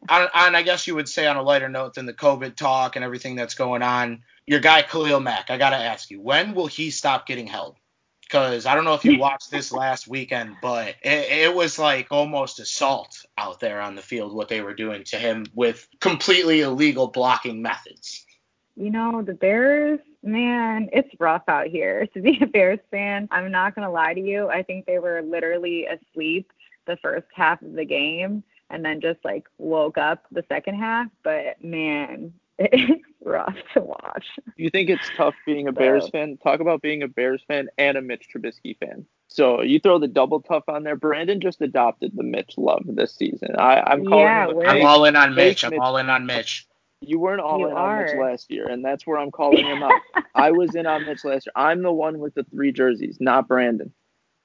on, 0.09 0.29
on 0.35 0.55
I 0.55 0.63
guess 0.63 0.87
you 0.87 0.95
would 0.95 1.09
say 1.09 1.27
on 1.27 1.37
a 1.37 1.43
lighter 1.43 1.69
note 1.69 1.95
than 1.95 2.07
the 2.07 2.15
COVID 2.15 2.57
talk 2.57 2.97
and 2.97 3.05
everything 3.05 3.37
that's 3.37 3.55
going 3.55 3.83
on, 3.83 4.23
your 4.47 4.61
guy 4.61 4.83
Khalil 4.83 5.21
Mack. 5.21 5.51
I 5.51 5.57
gotta 5.57 5.77
ask 5.77 6.11
you, 6.11 6.21
when 6.21 6.55
will 6.55 6.67
he 6.67 6.91
stop 6.91 7.27
getting 7.27 7.47
held? 7.47 7.77
Because 8.33 8.65
I 8.65 8.75
don't 8.75 8.85
know 8.85 8.95
if 8.95 9.05
you 9.05 9.19
watched 9.19 9.51
this 9.51 9.73
last 9.73 10.09
weekend, 10.09 10.57
but 10.63 10.95
it, 11.03 11.31
it, 11.31 11.55
was 11.55 11.79
like 11.79 12.07
almost 12.11 12.61
assault 12.61 13.27
out 13.37 13.61
there 13.61 13.79
on 13.83 13.95
the 13.95 14.01
field 14.01 14.33
what 14.33 14.49
they 14.49 14.63
were 14.63 14.73
doing 14.73 15.05
to 15.05 15.19
him 15.19 15.45
with 15.55 15.87
completely 16.01 16.63
illegal 16.63 17.09
blocking 17.09 17.61
methods. 17.61 18.25
You 18.75 18.91
know, 18.91 19.21
the 19.21 19.35
Bears, 19.35 20.01
man, 20.23 20.89
it's 20.95 21.11
rough 21.21 21.43
out 21.47 21.67
here 21.67 22.07
to 22.15 22.23
be 22.23 22.39
a 22.41 22.47
Bears 22.47 22.79
fan. 22.91 23.29
I'm 23.31 23.51
not 23.51 23.75
going 23.75 23.87
to 23.87 23.93
lie 23.93 24.15
to 24.15 24.21
you. 24.21 24.49
I 24.49 24.63
think 24.63 24.87
they 24.87 24.99
were 24.99 25.21
literally 25.21 25.85
asleep 25.85 26.51
the 26.87 26.97
first 27.03 27.27
half 27.35 27.61
of 27.61 27.75
the 27.75 27.85
game 27.85 28.43
and 28.71 28.83
then 28.83 29.03
just 29.03 29.23
like 29.27 29.45
woke 29.59 29.99
up 29.99 30.25
the 30.33 30.45
second 30.49 30.77
half. 30.77 31.09
But 31.23 31.63
man, 31.63 32.33
it's 32.73 33.03
rough 33.25 33.57
to 33.75 33.81
watch. 33.81 34.27
You 34.57 34.71
think 34.71 34.91
it's 34.91 35.09
tough 35.17 35.35
being 35.47 35.69
a 35.69 35.73
Bears 35.73 36.09
fan? 36.09 36.39
Talk 36.43 36.61
about 36.61 36.83
being 36.83 37.03
a 37.03 37.09
Bears 37.09 37.43
fan 37.49 37.69
and 37.79 37.97
a 37.97 38.03
Mitch 38.03 38.29
Trubisky 38.35 38.79
fan. 38.79 39.07
So 39.29 39.63
you 39.63 39.81
throw 39.81 39.99
the 39.99 40.09
double 40.09 40.41
tough 40.41 40.65
on 40.69 40.85
there. 40.85 40.97
Brandon 40.97 41.41
just 41.41 41.61
adopted 41.61 42.13
the 42.15 42.23
Mitch 42.23 42.55
love 42.57 42.83
this 42.87 43.15
season. 43.15 43.57
I, 43.59 43.93
am 43.93 44.05
calling. 44.05 44.25
Yeah, 44.25 44.49
him 44.49 44.61
I'm 44.67 44.85
all 44.85 45.05
in 45.05 45.17
on 45.17 45.35
Mitch. 45.35 45.65
I'm 45.65 45.79
all 45.81 45.97
in 45.97 46.11
on 46.11 46.27
Mitch. 46.27 46.67
You 47.01 47.19
weren't 47.19 47.41
all 47.41 47.61
you 47.61 47.69
in 47.69 47.73
are. 47.73 48.01
on 48.01 48.07
Mitch 48.07 48.17
last 48.17 48.51
year, 48.51 48.69
and 48.69 48.85
that's 48.85 49.07
where 49.07 49.19
I'm 49.19 49.31
calling 49.31 49.65
him 49.65 49.83
out. 49.83 49.93
I 50.35 50.53
was 50.53 50.75
in 50.75 50.87
on 50.87 51.05
Mitch 51.05 51.25
last 51.25 51.47
year. 51.47 51.53
I'm 51.57 51.83
the 51.83 51.93
one 51.93 52.19
with 52.19 52.35
the 52.35 52.45
three 52.45 52.73
jerseys, 52.73 53.17
not 53.21 53.49
Brandon. 53.49 53.93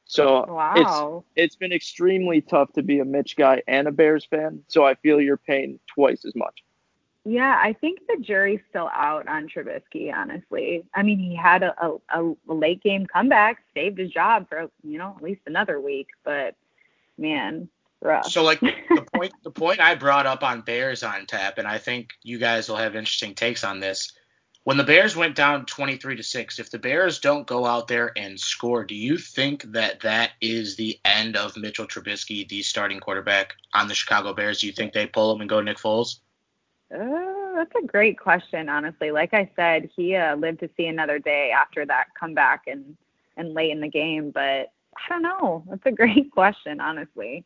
So 0.06 0.46
wow. 0.48 1.24
it's 1.36 1.48
it's 1.48 1.56
been 1.58 1.74
extremely 1.74 2.42
tough 2.42 2.72
to 2.74 2.82
be 2.82 3.00
a 3.00 3.06
Mitch 3.06 3.36
guy 3.36 3.62
and 3.68 3.88
a 3.88 3.92
Bears 3.92 4.26
fan. 4.26 4.64
So 4.70 4.86
I 4.86 4.96
feel 4.96 5.20
you're 5.20 5.38
paying 5.38 5.80
twice 5.94 6.24
as 6.26 6.34
much. 6.34 6.64
Yeah, 7.30 7.60
I 7.62 7.74
think 7.74 8.00
the 8.08 8.24
jury's 8.24 8.62
still 8.70 8.90
out 8.96 9.28
on 9.28 9.50
Trubisky, 9.50 10.14
honestly. 10.16 10.86
I 10.96 11.04
mean, 11.04 11.20
he 11.20 11.36
had 11.36 11.62
a, 11.62 11.76
a, 11.86 11.98
a 12.48 12.54
late 12.54 12.82
game 12.82 13.06
comeback, 13.06 13.62
saved 13.74 14.00
his 14.00 14.12
job 14.12 14.48
for, 14.48 14.70
you 14.82 14.98
know, 14.98 15.14
at 15.18 15.22
least 15.22 15.42
another 15.46 15.82
week, 15.82 16.08
but 16.24 16.56
man, 17.18 17.68
rough. 18.02 18.28
So 18.28 18.44
like 18.44 18.60
the 18.62 19.06
point 19.14 19.34
the 19.44 19.52
point 19.52 19.82
I 19.82 19.96
brought 19.96 20.26
up 20.26 20.42
on 20.42 20.62
Bears 20.62 21.04
on 21.04 21.26
tap, 21.26 21.58
and 21.58 21.68
I 21.68 21.80
think 21.80 22.12
you 22.24 22.38
guys 22.38 22.70
will 22.70 22.78
have 22.78 22.96
interesting 22.96 23.36
takes 23.36 23.66
on 23.66 23.82
this. 23.82 24.14
When 24.64 24.78
the 24.78 24.86
Bears 24.86 25.14
went 25.14 25.36
down 25.36 25.66
23 25.66 26.16
to 26.16 26.24
6, 26.24 26.60
if 26.60 26.72
the 26.72 26.80
Bears 26.80 27.20
don't 27.20 27.46
go 27.46 27.66
out 27.66 27.90
there 27.90 28.14
and 28.16 28.40
score, 28.40 28.86
do 28.86 28.96
you 28.96 29.18
think 29.18 29.64
that 29.74 30.00
that 30.00 30.32
is 30.40 30.78
the 30.78 30.98
end 31.04 31.36
of 31.36 31.58
Mitchell 31.58 31.88
Trubisky, 31.88 32.48
the 32.48 32.62
starting 32.62 33.02
quarterback 33.02 33.54
on 33.74 33.90
the 33.90 33.96
Chicago 33.96 34.34
Bears? 34.34 34.62
Do 34.62 34.68
you 34.68 34.74
think 34.74 34.94
they 34.94 35.08
pull 35.08 35.36
him 35.36 35.42
and 35.42 35.50
go 35.50 35.60
Nick 35.60 35.78
Foles? 35.78 36.20
Uh, 36.94 37.56
that's 37.56 37.74
a 37.82 37.86
great 37.86 38.18
question, 38.18 38.70
honestly. 38.70 39.12
Like 39.12 39.34
I 39.34 39.50
said, 39.56 39.90
he 39.96 40.16
uh, 40.16 40.36
lived 40.36 40.60
to 40.62 40.70
see 40.78 40.86
another 40.88 41.20
day 41.20 41.52
after 41.52 41.86
that 41.86 42.08
comeback 42.20 42.64
and 42.68 42.96
and 43.36 43.54
late 43.54 43.72
in 43.72 43.82
the 43.82 43.90
game. 43.90 44.32
But 44.32 44.72
I 44.96 45.10
don't 45.10 45.22
know. 45.22 45.64
That's 45.70 45.86
a 45.86 45.92
great 45.92 46.32
question, 46.32 46.80
honestly. 46.80 47.46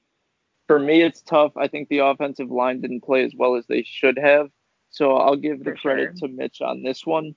For 0.67 0.79
me, 0.79 1.01
it's 1.01 1.21
tough. 1.21 1.51
I 1.57 1.67
think 1.67 1.89
the 1.89 1.99
offensive 1.99 2.49
line 2.49 2.81
didn't 2.81 3.01
play 3.01 3.25
as 3.25 3.33
well 3.35 3.55
as 3.55 3.65
they 3.67 3.83
should 3.83 4.17
have. 4.17 4.49
So 4.89 5.17
I'll 5.17 5.35
give 5.35 5.59
the 5.59 5.71
For 5.71 5.75
credit 5.77 6.19
sure. 6.19 6.27
to 6.27 6.33
Mitch 6.33 6.61
on 6.61 6.83
this 6.83 7.05
one. 7.05 7.35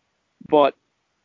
But 0.49 0.75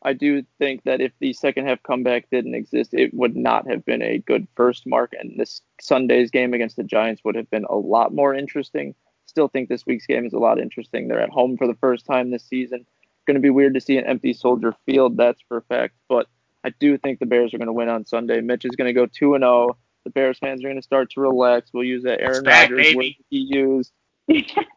I 0.01 0.13
do 0.13 0.43
think 0.59 0.83
that 0.83 1.01
if 1.01 1.11
the 1.19 1.33
second 1.33 1.67
half 1.67 1.83
comeback 1.83 2.29
didn't 2.29 2.55
exist, 2.55 2.93
it 2.93 3.13
would 3.13 3.35
not 3.35 3.67
have 3.67 3.83
been 3.85 4.01
a 4.01 4.19
good 4.19 4.47
first 4.55 4.87
mark. 4.87 5.13
And 5.19 5.37
this 5.37 5.61
Sunday's 5.81 6.31
game 6.31 6.53
against 6.53 6.77
the 6.77 6.83
Giants 6.83 7.23
would 7.25 7.35
have 7.35 7.49
been 7.49 7.65
a 7.65 7.75
lot 7.75 8.13
more 8.13 8.33
interesting 8.33 8.95
still 9.29 9.47
think 9.47 9.69
this 9.69 9.85
week's 9.85 10.05
game 10.05 10.25
is 10.25 10.33
a 10.33 10.39
lot 10.39 10.59
interesting. 10.59 11.07
They're 11.07 11.21
at 11.21 11.29
home 11.29 11.57
for 11.57 11.67
the 11.67 11.75
first 11.75 12.05
time 12.05 12.31
this 12.31 12.43
season. 12.43 12.85
Going 13.27 13.35
to 13.35 13.41
be 13.41 13.49
weird 13.49 13.75
to 13.75 13.81
see 13.81 13.97
an 13.97 14.05
empty 14.05 14.33
Soldier 14.33 14.73
Field, 14.85 15.17
that's 15.17 15.41
for 15.47 15.57
a 15.57 15.61
fact. 15.61 15.93
But 16.07 16.27
I 16.63 16.71
do 16.79 16.97
think 16.97 17.19
the 17.19 17.25
Bears 17.25 17.53
are 17.53 17.57
going 17.57 17.67
to 17.67 17.73
win 17.73 17.89
on 17.89 18.05
Sunday. 18.05 18.41
Mitch 18.41 18.65
is 18.65 18.75
going 18.75 18.87
to 18.87 18.93
go 18.93 19.05
two 19.05 19.35
and 19.35 19.43
zero. 19.43 19.77
The 20.03 20.09
Bears 20.09 20.39
fans 20.39 20.63
are 20.63 20.67
going 20.67 20.79
to 20.79 20.83
start 20.83 21.11
to 21.11 21.21
relax. 21.21 21.69
We'll 21.73 21.83
use 21.83 22.03
that 22.03 22.21
Aaron 22.21 22.43
Rodgers 22.43 22.95
word 22.95 23.05
he 23.29 23.37
used. 23.37 23.91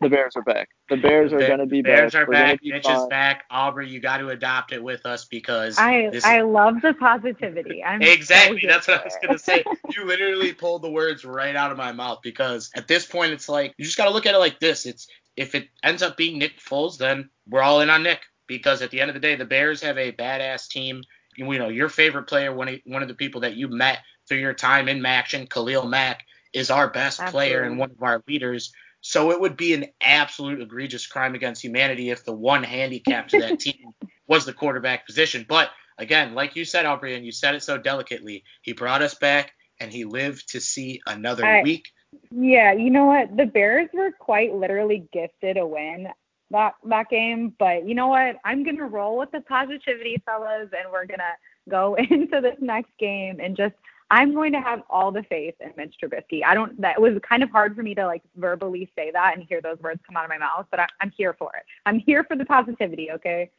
The 0.01 0.09
Bears 0.09 0.35
are 0.37 0.43
back. 0.43 0.69
The 0.89 0.97
Bears 0.97 1.33
are 1.33 1.39
going 1.39 1.59
to 1.61 1.67
be 1.67 1.83
Bears 1.83 2.13
back. 2.13 2.23
are 2.23 2.27
We're 2.27 2.33
gonna 2.33 2.45
back. 2.55 2.61
be 2.63 2.73
Mitch 2.73 2.85
fine. 2.85 2.97
is 2.97 3.07
back. 3.07 3.45
Aubrey, 3.51 3.89
you 3.89 4.01
got 4.01 4.19
to 4.19 4.29
adopt 4.31 4.73
it 4.73 4.83
with 4.83 5.07
us 5.07 5.27
because 5.27 5.79
I 5.79 6.09
this 6.11 6.25
I 6.25 6.41
love 6.41 6.81
the 6.83 6.95
positivity. 6.95 7.85
I'm 7.85 8.03
Exactly. 8.03 8.61
so 8.63 8.67
That's 8.69 8.89
what 8.89 9.01
I 9.01 9.05
was 9.05 9.17
gonna 9.23 9.39
say. 9.39 9.65
You 9.95 10.05
literally 10.07 10.53
pulled 10.55 10.83
the 10.83 10.91
words 10.91 11.25
right 11.25 11.55
out 11.55 11.71
of 11.71 11.77
my 11.79 11.93
mouth 11.93 12.21
because 12.23 12.71
at 12.75 12.89
this 12.89 13.07
point 13.07 13.33
it's 13.33 13.49
like 13.49 13.75
you 13.77 13.85
just 13.85 13.97
gotta 13.99 14.11
look 14.11 14.27
at 14.27 14.35
it 14.35 14.39
like 14.39 14.59
this. 14.59 14.87
It's 14.87 15.07
if 15.37 15.55
it 15.55 15.69
ends 15.83 16.03
up 16.03 16.17
being 16.17 16.39
Nick 16.39 16.59
Foles, 16.59 16.99
then 16.99 17.31
we're 17.49 17.63
all 17.63 17.81
in 17.81 17.91
on 17.91 18.03
Nick 18.03 18.21
because 18.47 18.83
at 18.83 18.91
the 18.91 19.01
end 19.01 19.11
of 19.11 19.15
the 19.15 19.21
day, 19.21 19.37
the 19.37 19.45
Bears 19.45 19.83
have 19.83 19.99
a 19.99 20.13
badass 20.13 20.69
team. 20.69 21.03
You 21.37 21.59
know, 21.59 21.69
your 21.69 21.89
favorite 21.89 22.25
player, 22.25 22.53
one 22.55 22.69
of, 22.69 22.81
one 22.85 23.03
of 23.03 23.09
the 23.09 23.15
people 23.15 23.43
that 23.43 23.55
you 23.55 23.69
met 23.69 24.01
through 24.29 24.39
your 24.39 24.55
time 24.55 24.89
in 24.89 25.01
MACtion, 25.01 25.49
Khalil 25.49 25.87
Mack, 25.87 26.25
is 26.53 26.71
our 26.71 26.91
best 26.91 27.25
player 27.27 27.63
and 27.63 27.79
one 27.79 27.91
of 27.91 28.03
our 28.03 28.23
leaders. 28.29 28.73
So 29.03 29.31
it 29.33 29.41
would 29.41 29.57
be 29.57 29.75
an 29.75 29.87
absolute 30.01 30.63
egregious 30.63 31.07
crime 31.07 31.35
against 31.35 31.63
humanity 31.63 32.11
if 32.11 32.25
the 32.25 32.33
one 32.33 32.63
handicap 32.63 33.29
to 33.29 33.41
that 33.41 33.61
team 33.61 33.93
was 34.27 34.47
the 34.47 34.53
quarterback 34.53 35.07
position. 35.07 35.45
But 35.47 35.71
again, 35.99 36.35
like 36.35 36.57
you 36.57 36.65
said, 36.65 36.87
Aubrey, 36.87 37.15
and 37.15 37.27
you 37.27 37.33
said 37.33 37.55
it 37.55 37.63
so 37.63 37.77
delicately, 37.77 38.45
he 38.63 38.73
brought 38.73 39.03
us 39.03 39.15
back 39.15 39.53
and 39.81 39.93
he 39.93 40.05
lived 40.05 40.51
to 40.51 40.61
see 40.61 41.01
another 41.07 41.45
I- 41.45 41.63
week. 41.63 41.89
Yeah, 42.31 42.73
you 42.73 42.91
know 42.91 43.07
what? 43.07 43.37
The 43.37 43.47
Bears 43.47 43.89
were 43.95 44.13
quite 44.13 44.55
literally 44.55 45.09
gifted 45.13 45.57
a 45.57 45.67
win 45.67 46.09
that 46.53 46.75
that 46.85 47.09
game, 47.09 47.55
but 47.59 47.89
you 47.89 47.95
know 47.95 48.09
what? 48.09 48.37
I'm 48.45 48.63
gonna 48.63 48.87
roll 48.87 49.19
with 49.19 49.33
the 49.33 49.41
positivity, 49.41 50.23
fellas, 50.25 50.69
and 50.73 50.93
we're 50.93 51.07
gonna 51.07 51.35
go 51.69 51.95
into 52.11 52.41
this 52.41 52.59
next 52.61 52.93
game 52.99 53.41
and 53.41 53.57
just 53.57 53.75
I'm 54.13 54.35
going 54.35 54.53
to 54.53 54.61
have 54.61 54.83
all 54.91 55.11
the 55.11 55.23
faith 55.23 55.55
in 55.61 55.73
Mitch 55.75 55.95
Trubisky. 56.01 56.45
I 56.45 56.53
don't. 56.53 56.79
That 56.83 57.01
was 57.01 57.15
kind 57.27 57.43
of 57.43 57.49
hard 57.51 57.75
for 57.75 57.83
me 57.83 57.95
to 57.95 58.05
like 58.05 58.21
verbally 58.37 58.91
say 58.95 59.11
that 59.11 59.35
and 59.39 59.47
hear 59.49 59.63
those 59.63 59.79
words 59.81 60.03
come 60.07 60.19
out 60.19 60.25
of 60.25 60.29
my 60.29 60.37
mouth, 60.37 60.67
but 60.71 60.81
I, 60.81 60.87
I'm 61.01 61.11
here 61.17 61.33
for 61.33 61.51
it. 61.57 61.63
I'm 61.87 61.99
here 61.99 62.23
for 62.23 62.37
the 62.37 62.45
positivity. 62.45 63.11
Okay. 63.13 63.51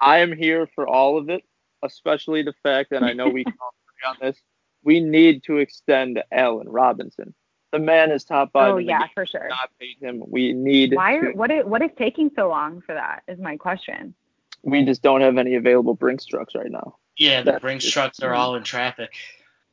I 0.00 0.18
am 0.18 0.36
here 0.36 0.68
for 0.74 0.86
all 0.86 1.16
of 1.16 1.30
it, 1.30 1.42
especially 1.82 2.42
the 2.42 2.52
fact 2.62 2.90
that 2.90 3.02
I 3.02 3.14
know 3.14 3.28
we 3.30 3.44
can 3.44 3.54
all 3.62 3.72
agree 3.88 4.10
on 4.10 4.16
this. 4.30 4.42
We 4.82 5.00
need 5.00 5.42
to 5.44 5.56
extend 5.56 6.22
Allen 6.30 6.68
Robinson. 6.68 7.32
The 7.72 7.78
man 7.78 8.10
is 8.10 8.24
top 8.24 8.52
five. 8.52 8.74
Oh 8.74 8.76
yeah, 8.76 9.06
for 9.14 9.24
sure. 9.24 9.48
Not 9.48 9.70
paid 9.80 9.96
him. 10.02 10.22
We 10.28 10.52
need. 10.52 10.94
Why? 10.94 11.18
to- 11.18 11.28
Are, 11.28 11.32
what 11.32 11.50
is 11.50 11.64
what 11.64 11.80
is 11.80 11.90
taking 11.96 12.30
so 12.36 12.50
long 12.50 12.82
for 12.82 12.94
that? 12.94 13.22
Is 13.26 13.38
my 13.38 13.56
question. 13.56 14.14
we 14.62 14.84
just 14.84 15.00
don't 15.02 15.22
have 15.22 15.38
any 15.38 15.54
available 15.54 15.94
Brinks 15.94 16.26
trucks 16.26 16.54
right 16.54 16.70
now. 16.70 16.96
Yeah, 17.16 17.40
the 17.40 17.52
That's 17.52 17.62
Brinks 17.62 17.84
just- 17.84 17.94
trucks 17.94 18.20
are 18.20 18.34
all 18.34 18.54
in 18.56 18.64
traffic. 18.64 19.14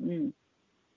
Mm. 0.02 0.34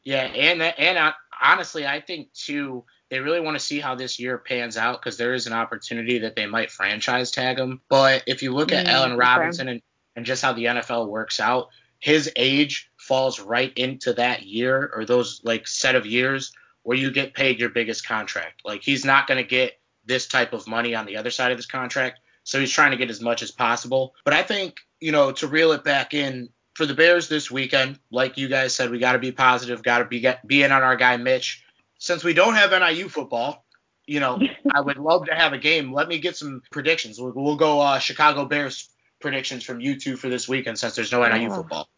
Yeah, 0.03 0.25
and 0.25 0.61
that, 0.61 0.79
and 0.79 0.99
uh, 0.99 1.13
honestly, 1.43 1.87
I 1.87 2.01
think 2.01 2.33
too 2.33 2.85
they 3.11 3.21
really 3.21 3.41
want 3.41 3.57
to 3.57 3.65
see 3.65 3.81
how 3.81 3.95
this 3.95 4.19
year 4.19 4.39
pans 4.39 4.77
out 4.77 5.01
because 5.01 5.17
there 5.17 5.35
is 5.35 5.47
an 5.47 5.53
opportunity 5.53 6.19
that 6.19 6.37
they 6.37 6.47
might 6.47 6.71
franchise 6.71 7.31
tag 7.31 7.59
him. 7.59 7.81
But 7.89 8.25
if 8.27 8.43
you 8.43 8.53
look 8.53 8.73
at 8.73 8.87
Mm, 8.87 8.91
Allen 8.91 9.13
okay. 9.13 9.19
Robinson 9.19 9.69
and, 9.69 9.83
and 10.17 10.27
just 10.27 10.43
how 10.43 10.53
the 10.53 10.65
NFL 10.65 11.09
works 11.09 11.39
out, 11.39 11.69
his 12.01 12.31
age 12.37 12.91
falls 12.97 13.41
right 13.41 13.73
into 13.77 14.15
that 14.15 14.43
year 14.43 14.91
or 14.95 15.05
those 15.05 15.41
like 15.45 15.67
set 15.67 15.95
of 15.95 16.07
years 16.07 16.53
where 16.83 16.97
you 16.97 17.11
get 17.11 17.35
paid 17.35 17.61
your 17.61 17.69
biggest 17.71 18.07
contract. 18.07 18.63
Like 18.65 18.83
he's 18.83 19.05
not 19.05 19.27
going 19.27 19.43
to 19.43 19.49
get 19.49 19.79
this 20.05 20.27
type 20.27 20.53
of 20.53 20.67
money 20.67 20.95
on 20.95 21.07
the 21.07 21.17
other 21.17 21.31
side 21.31 21.53
of 21.53 21.59
his 21.59 21.67
contract. 21.67 22.21
So 22.43 22.61
he's 22.61 22.73
trying 22.73 22.91
to 22.91 22.97
get 22.97 23.11
as 23.11 23.21
much 23.21 23.43
as 23.43 23.51
possible. 23.51 24.15
But 24.25 24.35
I 24.35 24.43
think, 24.43 24.81
you 25.01 25.13
know, 25.13 25.33
to 25.33 25.47
reel 25.47 25.73
it 25.73 25.85
back 25.85 26.15
in 26.15 26.49
for 26.75 26.87
the 26.87 26.95
Bears 26.95 27.29
this 27.29 27.51
weekend, 27.51 27.99
like 28.11 28.37
you 28.37 28.49
guys 28.49 28.75
said, 28.75 28.91
we 28.91 28.99
got 28.99 29.13
to 29.13 29.19
be 29.19 29.33
positive, 29.33 29.83
got 29.83 29.99
to 29.99 30.05
be 30.05 30.21
get, 30.21 30.47
be 30.47 30.63
in 30.63 30.73
on 30.73 30.83
our 30.83 30.97
guy 30.97 31.17
Mitch. 31.17 31.65
Since 31.99 32.25
we 32.25 32.35
don't 32.35 32.55
have 32.55 32.71
NIU 32.73 33.09
football, 33.09 33.65
you 34.07 34.21
know, 34.21 34.41
I 34.75 34.81
would 34.81 34.97
love 34.99 35.27
to 35.27 35.35
have 35.35 35.53
a 35.53 35.59
game. 35.59 35.93
Let 35.93 36.09
me 36.09 36.19
get 36.19 36.37
some 36.37 36.63
predictions. 36.71 37.21
We'll, 37.21 37.33
we'll 37.35 37.57
go 37.57 37.81
uh, 37.81 37.99
Chicago 37.99 38.45
Bears 38.45 38.89
predictions 39.21 39.65
from 39.65 39.81
you 39.81 39.99
two 39.99 40.17
for 40.17 40.29
this 40.29 40.49
weekend 40.49 40.79
since 40.79 40.95
there's 40.97 41.13
no 41.13 41.27
NIU 41.27 41.49
Oh. 41.51 41.55
football. 41.57 41.89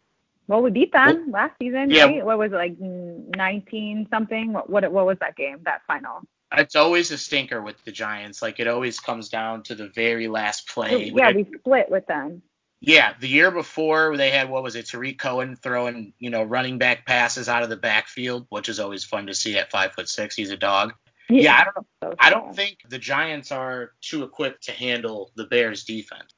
Well, 0.48 0.62
we 0.62 0.70
beat 0.70 0.92
them 0.92 1.32
last 1.32 1.54
season, 1.60 1.90
Yeah. 1.90 2.04
right? 2.04 2.24
What 2.24 2.38
was 2.38 2.52
it 2.52 2.56
like, 2.56 2.76
nineteen 2.78 4.06
something? 4.10 4.52
What 4.52 4.70
what 4.70 4.90
what 4.92 5.06
was 5.06 5.18
that 5.20 5.34
game? 5.36 5.58
That 5.64 5.82
final? 5.86 6.20
It's 6.56 6.76
always 6.76 7.10
a 7.10 7.18
stinker 7.18 7.60
with 7.60 7.82
the 7.84 7.90
Giants. 7.90 8.42
Like 8.42 8.60
it 8.60 8.68
always 8.68 9.00
comes 9.00 9.28
down 9.28 9.64
to 9.64 9.74
the 9.74 9.88
very 9.88 10.28
last 10.28 10.68
play. 10.68 11.10
yeah, 11.16 11.32
we 11.32 11.46
split 11.58 11.90
with 11.90 12.06
them. 12.06 12.42
Yeah, 12.80 13.14
the 13.18 13.28
year 13.28 13.50
before 13.50 14.16
they 14.16 14.30
had 14.30 14.50
what 14.50 14.62
was 14.62 14.76
it, 14.76 14.86
Tarik 14.86 15.18
Cohen 15.18 15.56
throwing 15.56 16.12
you 16.18 16.30
know 16.30 16.42
running 16.42 16.78
back 16.78 17.06
passes 17.06 17.48
out 17.48 17.62
of 17.62 17.70
the 17.70 17.76
backfield, 17.76 18.46
which 18.50 18.68
is 18.68 18.78
always 18.78 19.04
fun 19.04 19.26
to 19.26 19.34
see 19.34 19.56
at 19.56 19.70
five 19.70 19.92
foot 19.92 20.08
six. 20.08 20.36
He's 20.36 20.50
a 20.50 20.56
dog. 20.56 20.92
Yeah, 21.28 21.56
I 21.58 21.64
don't 21.64 21.86
know. 22.02 22.14
I 22.20 22.30
don't 22.30 22.54
think 22.54 22.78
the 22.88 22.98
Giants 22.98 23.50
are 23.50 23.92
too 24.00 24.22
equipped 24.22 24.64
to 24.64 24.72
handle 24.72 25.32
the 25.34 25.44
Bears 25.44 25.84
defense. 25.84 26.32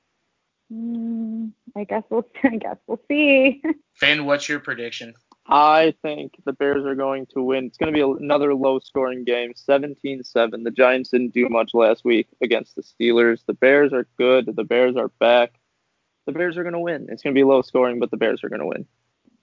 Mm, 0.72 1.52
I 1.76 1.84
guess 1.84 2.04
we'll. 2.08 2.26
I 2.44 2.56
guess 2.56 2.76
we'll 2.86 3.00
see. 3.08 3.62
Finn, 3.94 4.24
what's 4.24 4.48
your 4.48 4.60
prediction? 4.60 5.14
I 5.50 5.94
think 6.02 6.34
the 6.44 6.52
Bears 6.52 6.84
are 6.84 6.94
going 6.94 7.26
to 7.34 7.42
win. 7.42 7.64
It's 7.64 7.78
going 7.78 7.92
to 7.92 7.96
be 7.96 8.22
another 8.22 8.54
low 8.54 8.78
scoring 8.80 9.24
game, 9.24 9.52
17 9.56 10.22
7. 10.22 10.62
The 10.62 10.70
Giants 10.70 11.10
didn't 11.10 11.32
do 11.32 11.48
much 11.48 11.72
last 11.72 12.04
week 12.04 12.28
against 12.42 12.76
the 12.76 12.82
Steelers. 12.82 13.44
The 13.46 13.54
Bears 13.54 13.92
are 13.94 14.06
good. 14.18 14.54
The 14.54 14.64
Bears 14.64 14.96
are 14.96 15.08
back. 15.08 15.58
The 16.28 16.32
Bears 16.32 16.58
are 16.58 16.62
going 16.62 16.74
to 16.74 16.78
win. 16.78 17.06
It's 17.08 17.22
going 17.22 17.34
to 17.34 17.38
be 17.38 17.42
low 17.42 17.62
scoring, 17.62 17.98
but 17.98 18.10
the 18.10 18.18
Bears 18.18 18.44
are 18.44 18.50
going 18.50 18.60
to 18.60 18.66
win. 18.66 18.84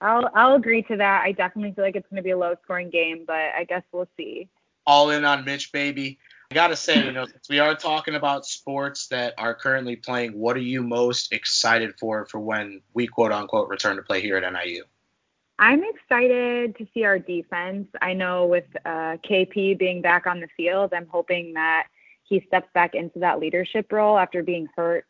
I'll 0.00 0.30
I'll 0.36 0.54
agree 0.54 0.82
to 0.82 0.96
that. 0.98 1.22
I 1.24 1.32
definitely 1.32 1.72
feel 1.72 1.82
like 1.82 1.96
it's 1.96 2.08
going 2.08 2.18
to 2.18 2.22
be 2.22 2.30
a 2.30 2.38
low 2.38 2.54
scoring 2.62 2.90
game, 2.90 3.24
but 3.26 3.34
I 3.34 3.64
guess 3.68 3.82
we'll 3.90 4.06
see. 4.16 4.48
All 4.86 5.10
in 5.10 5.24
on 5.24 5.44
Mitch, 5.44 5.72
baby. 5.72 6.20
I 6.52 6.54
gotta 6.54 6.76
say, 6.76 7.04
you 7.04 7.10
know, 7.10 7.26
since 7.26 7.48
we 7.48 7.58
are 7.58 7.74
talking 7.74 8.14
about 8.14 8.46
sports 8.46 9.08
that 9.08 9.34
are 9.36 9.52
currently 9.52 9.96
playing, 9.96 10.38
what 10.38 10.56
are 10.56 10.60
you 10.60 10.84
most 10.84 11.32
excited 11.32 11.98
for 11.98 12.24
for 12.26 12.38
when 12.38 12.82
we 12.94 13.08
quote 13.08 13.32
unquote 13.32 13.68
return 13.68 13.96
to 13.96 14.02
play 14.02 14.20
here 14.20 14.36
at 14.36 14.52
NIU? 14.52 14.84
I'm 15.58 15.82
excited 15.82 16.76
to 16.76 16.86
see 16.94 17.02
our 17.02 17.18
defense. 17.18 17.88
I 18.00 18.12
know 18.12 18.46
with 18.46 18.66
uh, 18.84 19.16
KP 19.28 19.76
being 19.76 20.02
back 20.02 20.28
on 20.28 20.38
the 20.38 20.48
field, 20.56 20.94
I'm 20.94 21.08
hoping 21.08 21.54
that 21.54 21.88
he 22.22 22.44
steps 22.46 22.68
back 22.74 22.94
into 22.94 23.18
that 23.18 23.40
leadership 23.40 23.90
role 23.90 24.16
after 24.16 24.44
being 24.44 24.68
hurt 24.76 25.04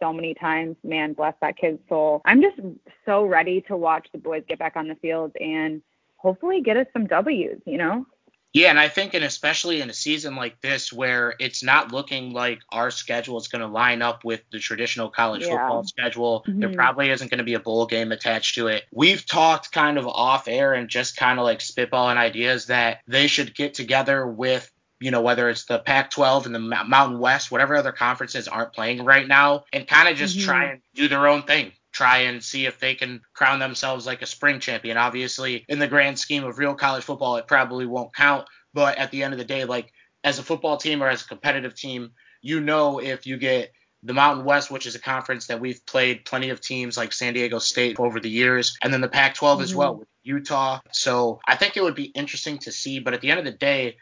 so 0.00 0.12
many 0.12 0.34
times. 0.34 0.76
Man, 0.82 1.12
bless 1.12 1.34
that 1.40 1.56
kid's 1.56 1.80
soul. 1.88 2.22
I'm 2.24 2.42
just 2.42 2.58
so 3.04 3.24
ready 3.24 3.60
to 3.62 3.76
watch 3.76 4.08
the 4.12 4.18
boys 4.18 4.44
get 4.48 4.58
back 4.58 4.76
on 4.76 4.88
the 4.88 4.94
field 4.96 5.32
and 5.40 5.82
hopefully 6.16 6.60
get 6.62 6.76
us 6.76 6.86
some 6.92 7.06
W's, 7.06 7.60
you 7.64 7.78
know? 7.78 8.06
Yeah, 8.54 8.70
and 8.70 8.80
I 8.80 8.88
think, 8.88 9.12
and 9.12 9.24
especially 9.24 9.82
in 9.82 9.90
a 9.90 9.94
season 9.94 10.34
like 10.34 10.60
this 10.62 10.90
where 10.90 11.34
it's 11.38 11.62
not 11.62 11.92
looking 11.92 12.32
like 12.32 12.60
our 12.72 12.90
schedule 12.90 13.36
is 13.36 13.46
going 13.46 13.60
to 13.60 13.68
line 13.68 14.00
up 14.00 14.24
with 14.24 14.40
the 14.50 14.58
traditional 14.58 15.10
college 15.10 15.42
yeah. 15.42 15.50
football 15.50 15.84
schedule, 15.84 16.44
mm-hmm. 16.48 16.60
there 16.60 16.72
probably 16.72 17.10
isn't 17.10 17.30
going 17.30 17.38
to 17.38 17.44
be 17.44 17.54
a 17.54 17.60
bowl 17.60 17.84
game 17.84 18.10
attached 18.10 18.54
to 18.54 18.68
it. 18.68 18.84
We've 18.90 19.24
talked 19.24 19.70
kind 19.70 19.98
of 19.98 20.06
off 20.06 20.48
air 20.48 20.72
and 20.72 20.88
just 20.88 21.16
kind 21.16 21.38
of 21.38 21.44
like 21.44 21.58
spitballing 21.58 22.16
ideas 22.16 22.66
that 22.66 23.00
they 23.06 23.26
should 23.26 23.54
get 23.54 23.74
together 23.74 24.26
with 24.26 24.72
you 25.00 25.10
know, 25.10 25.20
whether 25.20 25.48
it's 25.48 25.64
the 25.64 25.78
Pac 25.78 26.10
12 26.10 26.46
and 26.46 26.54
the 26.54 26.58
Mountain 26.58 27.18
West, 27.18 27.50
whatever 27.50 27.76
other 27.76 27.92
conferences 27.92 28.48
aren't 28.48 28.72
playing 28.72 29.04
right 29.04 29.26
now, 29.26 29.64
and 29.72 29.86
kind 29.86 30.08
of 30.08 30.16
just 30.16 30.36
mm-hmm. 30.36 30.46
try 30.46 30.64
and 30.64 30.80
do 30.94 31.08
their 31.08 31.28
own 31.28 31.42
thing 31.42 31.72
try 31.98 32.18
and 32.18 32.44
see 32.44 32.64
if 32.64 32.78
they 32.78 32.94
can 32.94 33.20
crown 33.34 33.58
themselves 33.58 34.06
like 34.06 34.22
a 34.22 34.26
spring 34.26 34.60
champion. 34.60 34.96
Obviously, 34.96 35.64
in 35.68 35.80
the 35.80 35.88
grand 35.88 36.16
scheme 36.16 36.44
of 36.44 36.58
real 36.58 36.74
college 36.74 37.02
football, 37.02 37.36
it 37.36 37.48
probably 37.48 37.86
won't 37.86 38.14
count. 38.14 38.46
But 38.72 38.98
at 38.98 39.10
the 39.10 39.24
end 39.24 39.34
of 39.34 39.38
the 39.38 39.44
day, 39.44 39.64
like 39.64 39.92
as 40.22 40.38
a 40.38 40.44
football 40.44 40.76
team 40.76 41.02
or 41.02 41.08
as 41.08 41.22
a 41.22 41.28
competitive 41.28 41.74
team, 41.74 42.12
you 42.40 42.60
know 42.60 43.00
if 43.00 43.26
you 43.26 43.36
get 43.36 43.72
the 44.04 44.14
Mountain 44.14 44.44
West, 44.44 44.70
which 44.70 44.86
is 44.86 44.94
a 44.94 45.00
conference 45.00 45.48
that 45.48 45.60
we've 45.60 45.84
played 45.86 46.24
plenty 46.24 46.50
of 46.50 46.60
teams 46.60 46.96
like 46.96 47.12
San 47.12 47.34
Diego 47.34 47.58
State 47.58 47.98
over 47.98 48.20
the 48.20 48.30
years, 48.30 48.76
and 48.80 48.92
then 48.92 49.00
the 49.00 49.08
Pac 49.08 49.34
12 49.34 49.56
mm-hmm. 49.56 49.64
as 49.64 49.74
well 49.74 49.96
with 49.96 50.08
Utah. 50.22 50.80
So 50.92 51.40
I 51.48 51.56
think 51.56 51.76
it 51.76 51.82
would 51.82 51.96
be 51.96 52.04
interesting 52.04 52.58
to 52.58 52.70
see. 52.70 53.00
But 53.00 53.14
at 53.14 53.20
the 53.22 53.30
end 53.30 53.40
of 53.40 53.44
the 53.44 53.50
day, 53.50 53.96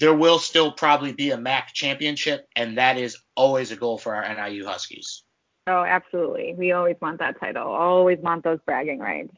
there 0.00 0.14
will 0.14 0.38
still 0.38 0.72
probably 0.72 1.12
be 1.12 1.30
a 1.30 1.36
MAC 1.36 1.72
championship, 1.74 2.46
and 2.54 2.78
that 2.78 2.98
is 2.98 3.16
always 3.36 3.72
a 3.72 3.76
goal 3.76 3.98
for 3.98 4.14
our 4.14 4.34
NIU 4.34 4.64
Huskies. 4.64 5.22
Oh, 5.66 5.84
absolutely. 5.84 6.54
We 6.56 6.72
always 6.72 6.96
want 7.00 7.18
that 7.18 7.38
title. 7.38 7.68
Always 7.68 8.18
want 8.20 8.44
those 8.44 8.58
bragging 8.64 9.00
rights. 9.00 9.34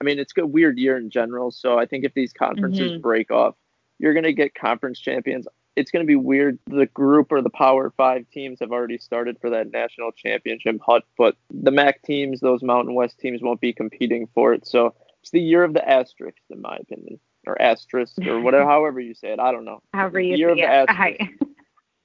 I 0.00 0.04
mean, 0.04 0.18
it's 0.18 0.32
a 0.36 0.46
weird 0.46 0.78
year 0.78 0.96
in 0.96 1.10
general. 1.10 1.50
So 1.50 1.78
I 1.78 1.86
think 1.86 2.04
if 2.04 2.14
these 2.14 2.32
conferences 2.32 2.92
mm-hmm. 2.92 3.00
break 3.00 3.30
off, 3.30 3.54
you're 3.98 4.14
going 4.14 4.24
to 4.24 4.32
get 4.32 4.54
conference 4.54 4.98
champions. 4.98 5.46
It's 5.76 5.90
going 5.90 6.04
to 6.04 6.06
be 6.06 6.16
weird. 6.16 6.58
The 6.66 6.86
group 6.86 7.30
or 7.30 7.42
the 7.42 7.50
Power 7.50 7.92
Five 7.96 8.26
teams 8.32 8.58
have 8.60 8.72
already 8.72 8.98
started 8.98 9.38
for 9.40 9.50
that 9.50 9.70
national 9.70 10.12
championship 10.12 10.80
hut, 10.84 11.04
but 11.16 11.36
the 11.52 11.70
MAC 11.70 12.02
teams, 12.02 12.40
those 12.40 12.62
Mountain 12.62 12.94
West 12.94 13.18
teams, 13.18 13.42
won't 13.42 13.60
be 13.60 13.72
competing 13.72 14.28
for 14.34 14.52
it. 14.52 14.66
So 14.66 14.94
it's 15.20 15.30
the 15.30 15.40
year 15.40 15.62
of 15.62 15.74
the 15.74 15.88
asterisks, 15.88 16.42
in 16.50 16.60
my 16.60 16.76
opinion, 16.76 17.20
or 17.48 17.60
asterisk, 17.60 18.14
or 18.26 18.40
whatever, 18.40 18.64
however 18.68 19.00
you 19.00 19.14
say 19.14 19.32
it. 19.32 19.40
I 19.40 19.52
don't 19.52 19.64
know. 19.64 19.82
However 19.92 20.20
you 20.20 20.36
year 20.36 20.54
say 20.56 21.16
it. 21.18 21.28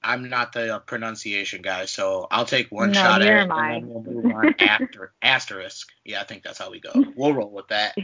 I'm 0.06 0.29
not 0.29 0.51
the 0.51 0.75
uh, 0.75 0.79
pronunciation 0.79 1.62
guy, 1.62 1.86
so 1.86 2.27
I'll 2.29 2.45
take 2.45 2.69
one 2.69 2.91
no, 2.91 2.99
shot 2.99 3.21
at 3.21 3.27
it, 3.27 3.49
and 3.49 3.51
then 3.51 3.88
we'll 3.88 4.03
move 4.03 4.25
on 4.25 4.56
after 4.60 5.13
asterisk. 5.21 5.88
Yeah, 6.03 6.19
I 6.19 6.25
think 6.25 6.43
that's 6.43 6.60
how 6.60 6.71
we 6.71 6.82
go. 6.82 6.91
We'll 7.15 7.34
roll 7.34 7.49
with 7.49 7.69
that. 7.69 7.95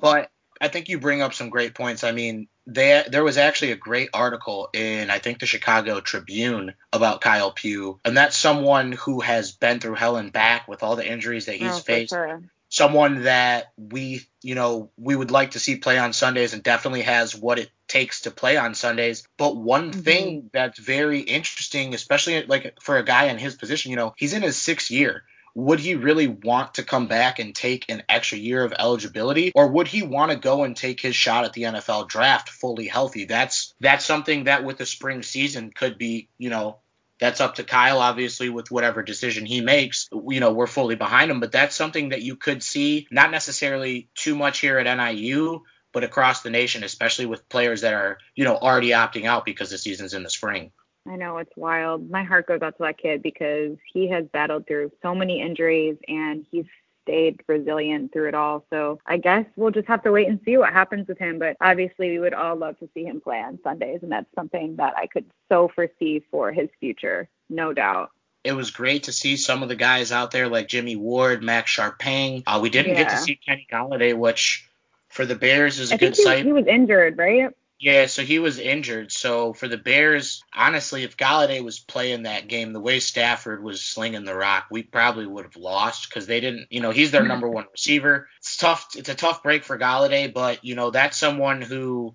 but 0.00 0.30
I 0.60 0.68
think 0.68 0.88
you 0.88 1.00
bring 1.00 1.22
up 1.22 1.34
some 1.34 1.50
great 1.50 1.74
points. 1.74 2.04
I 2.04 2.12
mean, 2.12 2.46
there 2.66 3.04
there 3.08 3.24
was 3.24 3.36
actually 3.36 3.72
a 3.72 3.76
great 3.76 4.10
article 4.14 4.68
in 4.72 5.10
I 5.10 5.18
think 5.18 5.40
the 5.40 5.46
Chicago 5.46 6.00
Tribune 6.00 6.74
about 6.92 7.20
Kyle 7.20 7.50
Pugh, 7.50 7.98
and 8.04 8.16
that's 8.16 8.36
someone 8.36 8.92
who 8.92 9.20
has 9.20 9.50
been 9.50 9.80
through 9.80 9.94
hell 9.94 10.16
and 10.16 10.32
back 10.32 10.68
with 10.68 10.84
all 10.84 10.94
the 10.94 11.10
injuries 11.10 11.46
that 11.46 11.56
he's 11.56 11.78
oh, 11.78 11.80
faced. 11.80 12.12
Sure 12.12 12.42
someone 12.70 13.24
that 13.24 13.72
we, 13.76 14.22
you 14.42 14.54
know, 14.54 14.90
we 14.96 15.14
would 15.14 15.30
like 15.30 15.50
to 15.50 15.58
see 15.58 15.76
play 15.76 15.98
on 15.98 16.12
Sundays 16.12 16.54
and 16.54 16.62
definitely 16.62 17.02
has 17.02 17.34
what 17.34 17.58
it 17.58 17.70
takes 17.88 18.22
to 18.22 18.30
play 18.30 18.56
on 18.56 18.74
Sundays. 18.74 19.26
But 19.36 19.56
one 19.56 19.90
mm-hmm. 19.90 20.00
thing 20.00 20.50
that's 20.52 20.78
very 20.78 21.20
interesting, 21.20 21.92
especially 21.92 22.42
like 22.46 22.78
for 22.80 22.96
a 22.96 23.04
guy 23.04 23.24
in 23.24 23.38
his 23.38 23.56
position, 23.56 23.90
you 23.90 23.96
know, 23.96 24.14
he's 24.16 24.32
in 24.32 24.42
his 24.42 24.56
sixth 24.56 24.90
year. 24.90 25.24
Would 25.56 25.80
he 25.80 25.96
really 25.96 26.28
want 26.28 26.74
to 26.74 26.84
come 26.84 27.08
back 27.08 27.40
and 27.40 27.52
take 27.52 27.90
an 27.90 28.04
extra 28.08 28.38
year 28.38 28.64
of 28.64 28.72
eligibility 28.78 29.50
or 29.56 29.66
would 29.66 29.88
he 29.88 30.02
want 30.02 30.30
to 30.30 30.38
go 30.38 30.62
and 30.62 30.76
take 30.76 31.00
his 31.00 31.16
shot 31.16 31.44
at 31.44 31.52
the 31.54 31.64
NFL 31.64 32.08
draft 32.08 32.48
fully 32.48 32.86
healthy? 32.86 33.24
That's 33.24 33.74
that's 33.80 34.04
something 34.04 34.44
that 34.44 34.62
with 34.62 34.78
the 34.78 34.86
spring 34.86 35.24
season 35.24 35.72
could 35.74 35.98
be, 35.98 36.28
you 36.38 36.50
know, 36.50 36.78
that's 37.20 37.40
up 37.40 37.56
to 37.56 37.64
Kyle, 37.64 38.00
obviously, 38.00 38.48
with 38.48 38.70
whatever 38.70 39.02
decision 39.02 39.46
he 39.46 39.60
makes. 39.60 40.08
You 40.12 40.40
know, 40.40 40.52
we're 40.52 40.66
fully 40.66 40.96
behind 40.96 41.30
him, 41.30 41.40
but 41.40 41.52
that's 41.52 41.76
something 41.76 42.08
that 42.08 42.22
you 42.22 42.36
could 42.36 42.62
see, 42.62 43.06
not 43.10 43.30
necessarily 43.30 44.08
too 44.14 44.34
much 44.34 44.60
here 44.60 44.78
at 44.78 44.96
NIU, 44.96 45.62
but 45.92 46.04
across 46.04 46.42
the 46.42 46.50
nation, 46.50 46.82
especially 46.82 47.26
with 47.26 47.48
players 47.48 47.82
that 47.82 47.94
are, 47.94 48.18
you 48.34 48.44
know, 48.44 48.56
already 48.56 48.88
opting 48.88 49.26
out 49.26 49.44
because 49.44 49.70
the 49.70 49.78
season's 49.78 50.14
in 50.14 50.22
the 50.22 50.30
spring. 50.30 50.72
I 51.08 51.16
know 51.16 51.38
it's 51.38 51.56
wild. 51.56 52.10
My 52.10 52.24
heart 52.24 52.46
goes 52.46 52.62
out 52.62 52.76
to 52.76 52.84
that 52.84 52.98
kid 52.98 53.22
because 53.22 53.76
he 53.92 54.08
has 54.10 54.26
battled 54.32 54.66
through 54.66 54.92
so 55.02 55.14
many 55.14 55.40
injuries 55.40 55.96
and 56.06 56.44
he's 56.50 56.66
stayed 57.10 57.42
resilient 57.48 58.12
through 58.12 58.28
it 58.28 58.34
all. 58.34 58.64
So 58.70 59.00
I 59.06 59.16
guess 59.16 59.44
we'll 59.56 59.72
just 59.72 59.88
have 59.88 60.02
to 60.04 60.12
wait 60.12 60.28
and 60.28 60.40
see 60.44 60.56
what 60.56 60.72
happens 60.72 61.08
with 61.08 61.18
him. 61.18 61.38
But 61.38 61.56
obviously, 61.60 62.10
we 62.10 62.18
would 62.20 62.34
all 62.34 62.56
love 62.56 62.78
to 62.78 62.88
see 62.94 63.04
him 63.04 63.20
play 63.20 63.40
on 63.40 63.58
Sundays, 63.64 64.00
and 64.02 64.12
that's 64.12 64.32
something 64.34 64.76
that 64.76 64.94
I 64.96 65.06
could 65.06 65.26
so 65.48 65.68
foresee 65.74 66.22
for 66.30 66.52
his 66.52 66.68
future, 66.78 67.28
no 67.48 67.72
doubt 67.72 68.10
it 68.42 68.52
was 68.52 68.70
great 68.70 69.02
to 69.02 69.12
see 69.12 69.36
some 69.36 69.62
of 69.62 69.68
the 69.68 69.76
guys 69.76 70.12
out 70.12 70.30
there 70.30 70.48
like 70.48 70.66
Jimmy 70.66 70.96
Ward, 70.96 71.42
Max 71.42 71.76
Scharping. 71.76 72.42
Uh, 72.46 72.58
we 72.62 72.70
didn't 72.70 72.92
yeah. 72.92 73.02
get 73.02 73.10
to 73.10 73.18
see 73.18 73.36
Kenny 73.36 73.66
Golladay, 73.70 74.16
which 74.16 74.66
for 75.08 75.26
the 75.26 75.34
Bears 75.34 75.78
is 75.78 75.90
a 75.90 75.94
I 75.94 75.98
good 75.98 76.16
he, 76.16 76.22
sight. 76.22 76.46
He 76.46 76.52
was 76.52 76.66
injured, 76.66 77.18
right? 77.18 77.50
Yeah, 77.80 78.06
so 78.06 78.22
he 78.22 78.38
was 78.38 78.58
injured. 78.58 79.10
So 79.10 79.54
for 79.54 79.66
the 79.66 79.78
Bears, 79.78 80.44
honestly, 80.54 81.02
if 81.02 81.16
Golladay 81.16 81.64
was 81.64 81.78
playing 81.78 82.24
that 82.24 82.46
game 82.46 82.74
the 82.74 82.80
way 82.80 83.00
Stafford 83.00 83.62
was 83.64 83.80
slinging 83.80 84.24
the 84.24 84.34
rock, 84.34 84.66
we 84.70 84.82
probably 84.82 85.26
would 85.26 85.46
have 85.46 85.56
lost 85.56 86.08
because 86.08 86.26
they 86.26 86.40
didn't. 86.40 86.66
You 86.68 86.82
know, 86.82 86.90
he's 86.90 87.10
their 87.10 87.24
number 87.24 87.48
one 87.48 87.64
receiver. 87.72 88.28
It's 88.38 88.58
tough. 88.58 88.88
It's 88.96 89.08
a 89.08 89.14
tough 89.14 89.42
break 89.42 89.64
for 89.64 89.78
Golladay, 89.78 90.32
but 90.32 90.62
you 90.62 90.74
know 90.74 90.90
that's 90.90 91.16
someone 91.16 91.62
who 91.62 92.14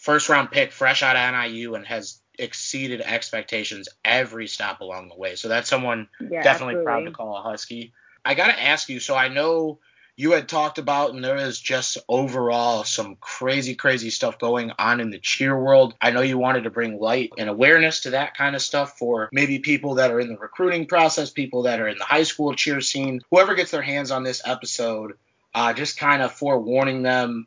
first 0.00 0.28
round 0.28 0.52
pick, 0.52 0.70
fresh 0.70 1.02
out 1.02 1.16
of 1.16 1.50
NIU, 1.50 1.74
and 1.74 1.84
has 1.86 2.20
exceeded 2.38 3.00
expectations 3.00 3.88
every 4.04 4.46
stop 4.46 4.80
along 4.80 5.08
the 5.08 5.16
way. 5.16 5.34
So 5.34 5.48
that's 5.48 5.68
someone 5.68 6.08
yeah, 6.20 6.44
definitely 6.44 6.74
absolutely. 6.74 6.84
proud 6.84 7.04
to 7.06 7.10
call 7.10 7.36
a 7.36 7.42
Husky. 7.42 7.92
I 8.24 8.34
got 8.34 8.46
to 8.46 8.62
ask 8.62 8.88
you. 8.88 9.00
So 9.00 9.16
I 9.16 9.26
know 9.26 9.80
you 10.20 10.32
had 10.32 10.50
talked 10.50 10.76
about, 10.76 11.14
and 11.14 11.24
there 11.24 11.38
is 11.38 11.58
just 11.58 11.96
overall 12.06 12.84
some 12.84 13.16
crazy, 13.22 13.74
crazy 13.74 14.10
stuff 14.10 14.38
going 14.38 14.70
on 14.78 15.00
in 15.00 15.08
the 15.08 15.18
cheer 15.18 15.58
world. 15.58 15.94
I 15.98 16.10
know 16.10 16.20
you 16.20 16.36
wanted 16.36 16.64
to 16.64 16.70
bring 16.70 17.00
light 17.00 17.32
and 17.38 17.48
awareness 17.48 18.00
to 18.00 18.10
that 18.10 18.36
kind 18.36 18.54
of 18.54 18.60
stuff 18.60 18.98
for 18.98 19.30
maybe 19.32 19.60
people 19.60 19.94
that 19.94 20.10
are 20.10 20.20
in 20.20 20.28
the 20.28 20.36
recruiting 20.36 20.84
process, 20.84 21.30
people 21.30 21.62
that 21.62 21.80
are 21.80 21.88
in 21.88 21.96
the 21.96 22.04
high 22.04 22.24
school 22.24 22.54
cheer 22.54 22.82
scene, 22.82 23.22
whoever 23.30 23.54
gets 23.54 23.70
their 23.70 23.80
hands 23.80 24.10
on 24.10 24.22
this 24.22 24.42
episode, 24.44 25.14
uh, 25.54 25.72
just 25.72 25.98
kind 25.98 26.20
of 26.20 26.30
forewarning 26.32 27.00
them. 27.00 27.46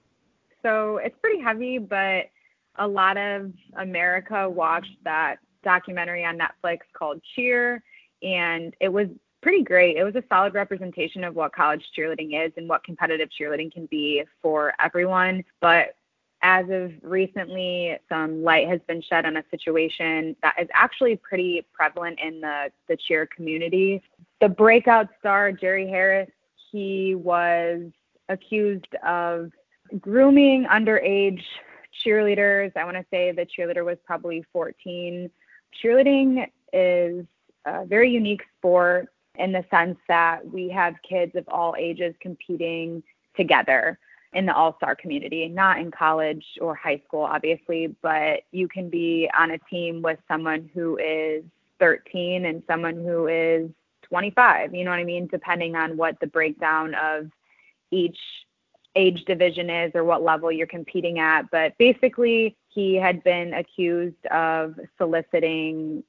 So 0.63 0.97
it's 0.97 1.15
pretty 1.21 1.43
heavy, 1.43 1.77
but 1.77 2.31
a 2.75 2.87
lot 2.87 3.17
of 3.17 3.53
America 3.77 4.49
watched 4.49 4.97
that 5.03 5.35
documentary 5.63 6.25
on 6.25 6.39
Netflix 6.39 6.79
called 6.91 7.21
Cheer, 7.35 7.83
and 8.23 8.75
it 8.79 8.89
was 8.89 9.09
pretty 9.43 9.61
great. 9.61 9.97
It 9.97 10.03
was 10.03 10.15
a 10.15 10.23
solid 10.29 10.53
representation 10.53 11.23
of 11.23 11.35
what 11.35 11.53
college 11.53 11.83
cheerleading 11.95 12.45
is 12.45 12.53
and 12.57 12.67
what 12.67 12.83
competitive 12.83 13.29
cheerleading 13.29 13.71
can 13.71 13.85
be 13.87 14.23
for 14.41 14.73
everyone. 14.79 15.43
But 15.59 15.95
as 16.41 16.65
of 16.69 16.91
recently, 17.01 17.97
some 18.09 18.43
light 18.43 18.67
has 18.67 18.79
been 18.87 19.01
shed 19.01 19.25
on 19.25 19.37
a 19.37 19.43
situation 19.51 20.35
that 20.41 20.55
is 20.59 20.67
actually 20.73 21.17
pretty 21.17 21.65
prevalent 21.73 22.19
in 22.19 22.41
the, 22.41 22.71
the 22.87 22.97
cheer 22.97 23.25
community. 23.27 24.01
The 24.41 24.49
breakout 24.49 25.09
star, 25.19 25.51
Jerry 25.51 25.87
Harris, 25.87 26.29
he 26.71 27.15
was 27.15 27.81
accused 28.29 28.95
of 29.05 29.51
grooming 29.99 30.65
underage 30.65 31.43
cheerleaders. 32.05 32.75
I 32.75 32.83
want 32.85 32.97
to 32.97 33.05
say 33.11 33.31
the 33.31 33.45
cheerleader 33.45 33.85
was 33.85 33.97
probably 34.05 34.43
14. 34.51 35.29
Cheerleading 35.81 36.47
is 36.71 37.25
a 37.65 37.85
very 37.85 38.09
unique 38.09 38.41
sport 38.57 39.07
in 39.37 39.51
the 39.51 39.65
sense 39.71 39.97
that 40.07 40.45
we 40.45 40.69
have 40.69 40.95
kids 41.07 41.35
of 41.35 41.47
all 41.47 41.75
ages 41.77 42.13
competing 42.19 43.01
together 43.35 43.97
in 44.33 44.45
the 44.45 44.53
all 44.53 44.75
star 44.77 44.95
community, 44.95 45.47
not 45.47 45.79
in 45.79 45.91
college 45.91 46.45
or 46.61 46.75
high 46.75 47.01
school, 47.05 47.21
obviously, 47.21 47.95
but 48.01 48.41
you 48.51 48.67
can 48.67 48.89
be 48.89 49.29
on 49.37 49.51
a 49.51 49.57
team 49.69 50.01
with 50.01 50.19
someone 50.27 50.69
who 50.73 50.97
is 50.97 51.43
13 51.79 52.45
and 52.45 52.63
someone 52.67 52.95
who 52.95 53.27
is 53.27 53.69
25, 54.03 54.73
you 54.73 54.83
know 54.83 54.91
what 54.91 54.99
I 54.99 55.03
mean? 55.03 55.27
Depending 55.27 55.75
on 55.75 55.97
what 55.97 56.19
the 56.19 56.27
breakdown 56.27 56.95
of 56.95 57.29
each 57.91 58.17
age 58.95 59.23
division 59.25 59.69
is 59.69 59.91
or 59.95 60.03
what 60.03 60.21
level 60.21 60.51
you're 60.51 60.67
competing 60.67 61.19
at. 61.19 61.49
But 61.51 61.77
basically, 61.77 62.55
he 62.69 62.95
had 62.95 63.23
been 63.23 63.53
accused 63.53 64.25
of 64.27 64.79
soliciting 64.97 66.03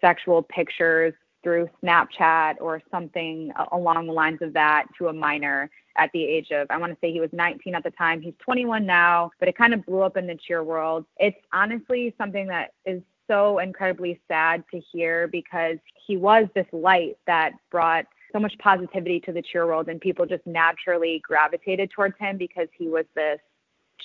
sexual 0.00 0.42
pictures 0.42 1.14
through 1.44 1.68
Snapchat 1.84 2.56
or 2.60 2.82
something 2.90 3.52
along 3.70 4.08
the 4.08 4.12
lines 4.12 4.42
of 4.42 4.52
that 4.54 4.86
to 4.98 5.08
a 5.08 5.12
minor 5.12 5.70
at 5.96 6.10
the 6.12 6.24
age 6.24 6.50
of, 6.50 6.66
I 6.70 6.78
want 6.78 6.92
to 6.92 6.98
say 7.00 7.12
he 7.12 7.20
was 7.20 7.30
19 7.32 7.76
at 7.76 7.84
the 7.84 7.90
time. 7.92 8.20
He's 8.20 8.34
21 8.40 8.84
now, 8.84 9.30
but 9.38 9.48
it 9.48 9.56
kind 9.56 9.72
of 9.72 9.86
blew 9.86 10.00
up 10.00 10.16
in 10.16 10.26
the 10.26 10.34
cheer 10.34 10.64
world. 10.64 11.04
It's 11.18 11.38
honestly 11.52 12.12
something 12.18 12.48
that 12.48 12.72
is 12.84 13.00
so 13.28 13.60
incredibly 13.60 14.20
sad 14.26 14.64
to 14.72 14.80
hear 14.80 15.28
because 15.28 15.76
he 16.06 16.16
was 16.16 16.46
this 16.54 16.66
light 16.72 17.16
that 17.26 17.52
brought 17.70 18.06
so 18.32 18.40
much 18.40 18.58
positivity 18.58 19.20
to 19.20 19.32
the 19.32 19.42
cheer 19.42 19.66
world 19.66 19.88
and 19.88 20.00
people 20.00 20.26
just 20.26 20.44
naturally 20.46 21.22
gravitated 21.24 21.90
towards 21.90 22.18
him 22.18 22.36
because 22.36 22.68
he 22.76 22.88
was 22.88 23.04
this 23.14 23.38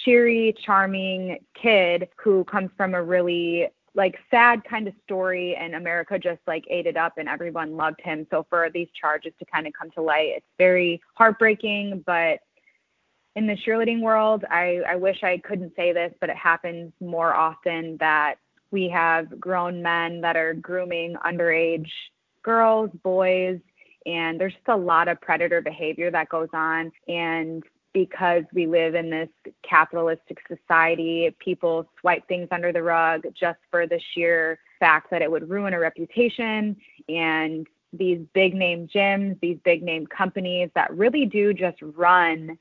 cheery, 0.05 0.55
charming 0.63 1.39
kid 1.59 2.07
who 2.23 2.43
comes 2.43 2.69
from 2.77 2.93
a 2.93 3.03
really 3.03 3.67
like 3.99 4.17
sad 4.31 4.63
kind 4.63 4.87
of 4.87 4.93
story 5.03 5.57
and 5.57 5.75
America 5.75 6.17
just 6.17 6.39
like 6.47 6.63
ate 6.69 6.85
it 6.85 6.95
up 6.95 7.17
and 7.17 7.27
everyone 7.27 7.75
loved 7.75 7.99
him. 8.01 8.25
So 8.31 8.45
for 8.49 8.69
these 8.73 8.87
charges 8.99 9.33
to 9.39 9.45
kind 9.53 9.67
of 9.67 9.73
come 9.73 9.91
to 9.91 10.01
light, 10.01 10.31
it's 10.37 10.45
very 10.57 11.01
heartbreaking, 11.15 12.05
but 12.05 12.39
in 13.35 13.45
the 13.45 13.57
cheerleading 13.57 13.99
world, 14.01 14.45
I, 14.49 14.79
I 14.87 14.95
wish 14.95 15.21
I 15.21 15.37
couldn't 15.39 15.75
say 15.75 15.91
this, 15.91 16.13
but 16.21 16.29
it 16.29 16.37
happens 16.37 16.93
more 17.01 17.33
often 17.33 17.97
that 17.99 18.35
we 18.71 18.87
have 18.87 19.37
grown 19.37 19.81
men 19.81 20.21
that 20.21 20.37
are 20.37 20.53
grooming 20.53 21.15
underage 21.25 21.91
girls, 22.41 22.89
boys, 23.03 23.59
and 24.05 24.39
there's 24.39 24.53
just 24.53 24.69
a 24.69 24.77
lot 24.77 25.09
of 25.09 25.19
predator 25.19 25.59
behavior 25.59 26.09
that 26.09 26.29
goes 26.29 26.47
on. 26.53 26.89
And 27.09 27.63
because 27.93 28.43
we 28.53 28.67
live 28.67 28.95
in 28.95 29.09
this 29.09 29.29
capitalistic 29.67 30.39
society, 30.47 31.35
people 31.39 31.89
swipe 31.99 32.27
things 32.27 32.47
under 32.51 32.71
the 32.71 32.83
rug 32.83 33.23
just 33.39 33.59
for 33.71 33.87
the 33.87 33.99
sheer 34.13 34.59
fact 34.79 35.09
that 35.11 35.21
it 35.21 35.29
would 35.29 35.49
ruin 35.49 35.73
a 35.73 35.79
reputation. 35.79 36.75
And 37.07 37.67
these 37.91 38.19
big 38.33 38.53
name 38.53 38.87
gyms, 38.87 39.39
these 39.41 39.57
big 39.63 39.81
name 39.83 40.05
companies 40.05 40.69
that 40.75 40.95
really 40.95 41.25
do 41.25 41.53
just 41.53 41.77
run 41.81 42.57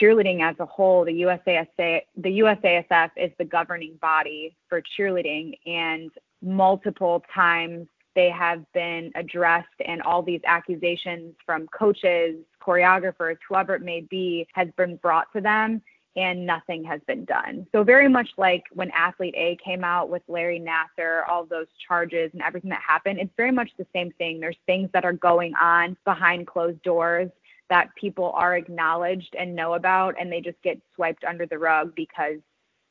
cheerleading 0.00 0.42
as 0.42 0.56
a 0.58 0.66
whole, 0.66 1.04
the 1.04 1.22
USASA, 1.22 2.02
the 2.16 2.38
USASF 2.40 3.10
is 3.16 3.30
the 3.38 3.44
governing 3.44 3.96
body 4.00 4.54
for 4.68 4.82
cheerleading, 4.82 5.58
and 5.66 6.10
multiple 6.42 7.24
times 7.34 7.88
they 8.18 8.30
have 8.30 8.64
been 8.72 9.12
addressed, 9.14 9.68
and 9.86 10.02
all 10.02 10.22
these 10.24 10.40
accusations 10.44 11.36
from 11.46 11.68
coaches, 11.68 12.34
choreographers, 12.60 13.36
whoever 13.48 13.76
it 13.76 13.82
may 13.82 14.00
be, 14.00 14.44
has 14.54 14.66
been 14.76 14.96
brought 14.96 15.32
to 15.34 15.40
them. 15.40 15.80
And 16.16 16.44
nothing 16.44 16.82
has 16.82 17.00
been 17.06 17.24
done. 17.26 17.64
So, 17.70 17.84
very 17.84 18.08
much 18.08 18.28
like 18.36 18.64
when 18.72 18.90
Athlete 18.90 19.36
A 19.36 19.56
came 19.64 19.84
out 19.84 20.08
with 20.08 20.22
Larry 20.26 20.58
Nassar, 20.58 21.22
all 21.28 21.44
those 21.44 21.68
charges 21.86 22.30
and 22.32 22.42
everything 22.42 22.70
that 22.70 22.82
happened, 22.84 23.20
it's 23.20 23.30
very 23.36 23.52
much 23.52 23.70
the 23.78 23.86
same 23.92 24.10
thing. 24.18 24.40
There's 24.40 24.56
things 24.66 24.90
that 24.94 25.04
are 25.04 25.12
going 25.12 25.54
on 25.54 25.96
behind 26.04 26.48
closed 26.48 26.82
doors 26.82 27.30
that 27.70 27.94
people 27.94 28.32
are 28.34 28.56
acknowledged 28.56 29.36
and 29.38 29.54
know 29.54 29.74
about 29.74 30.16
and 30.18 30.32
they 30.32 30.40
just 30.40 30.60
get 30.62 30.80
swiped 30.96 31.22
under 31.22 31.46
the 31.46 31.58
rug 31.58 31.94
because 31.94 32.38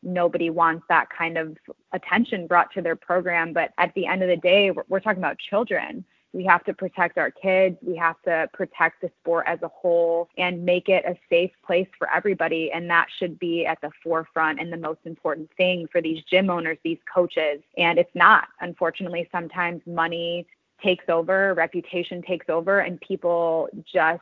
nobody 0.03 0.49
wants 0.49 0.85
that 0.89 1.07
kind 1.09 1.37
of 1.37 1.57
attention 1.93 2.47
brought 2.47 2.71
to 2.73 2.81
their 2.81 2.95
program 2.95 3.53
but 3.53 3.71
at 3.77 3.93
the 3.95 4.05
end 4.05 4.21
of 4.21 4.29
the 4.29 4.37
day 4.37 4.71
we're, 4.71 4.83
we're 4.87 4.99
talking 4.99 5.21
about 5.21 5.37
children. 5.37 6.03
We 6.33 6.43
have 6.45 6.63
to 6.65 6.73
protect 6.73 7.17
our 7.17 7.31
kids. 7.31 7.77
We 7.81 7.95
have 7.95 8.21
to 8.23 8.47
protect 8.53 9.01
the 9.01 9.09
sport 9.21 9.45
as 9.47 9.59
a 9.63 9.69
whole 9.69 10.29
and 10.37 10.63
make 10.63 10.87
it 10.89 11.03
a 11.05 11.15
safe 11.29 11.51
place 11.65 11.87
for 11.97 12.13
everybody 12.13 12.71
and 12.71 12.89
that 12.89 13.07
should 13.17 13.39
be 13.39 13.65
at 13.65 13.79
the 13.81 13.89
forefront 14.03 14.59
and 14.59 14.71
the 14.71 14.77
most 14.77 14.99
important 15.05 15.49
thing 15.57 15.87
for 15.91 16.01
these 16.01 16.21
gym 16.29 16.49
owners 16.49 16.77
these 16.83 16.99
coaches. 17.11 17.61
And 17.77 17.97
it's 17.97 18.13
not. 18.13 18.49
Unfortunately 18.61 19.27
sometimes 19.31 19.81
money 19.87 20.45
takes 20.83 21.05
over 21.09 21.55
reputation 21.55 22.21
takes 22.21 22.49
over 22.49 22.79
and 22.81 23.01
people 23.01 23.67
just 23.91 24.21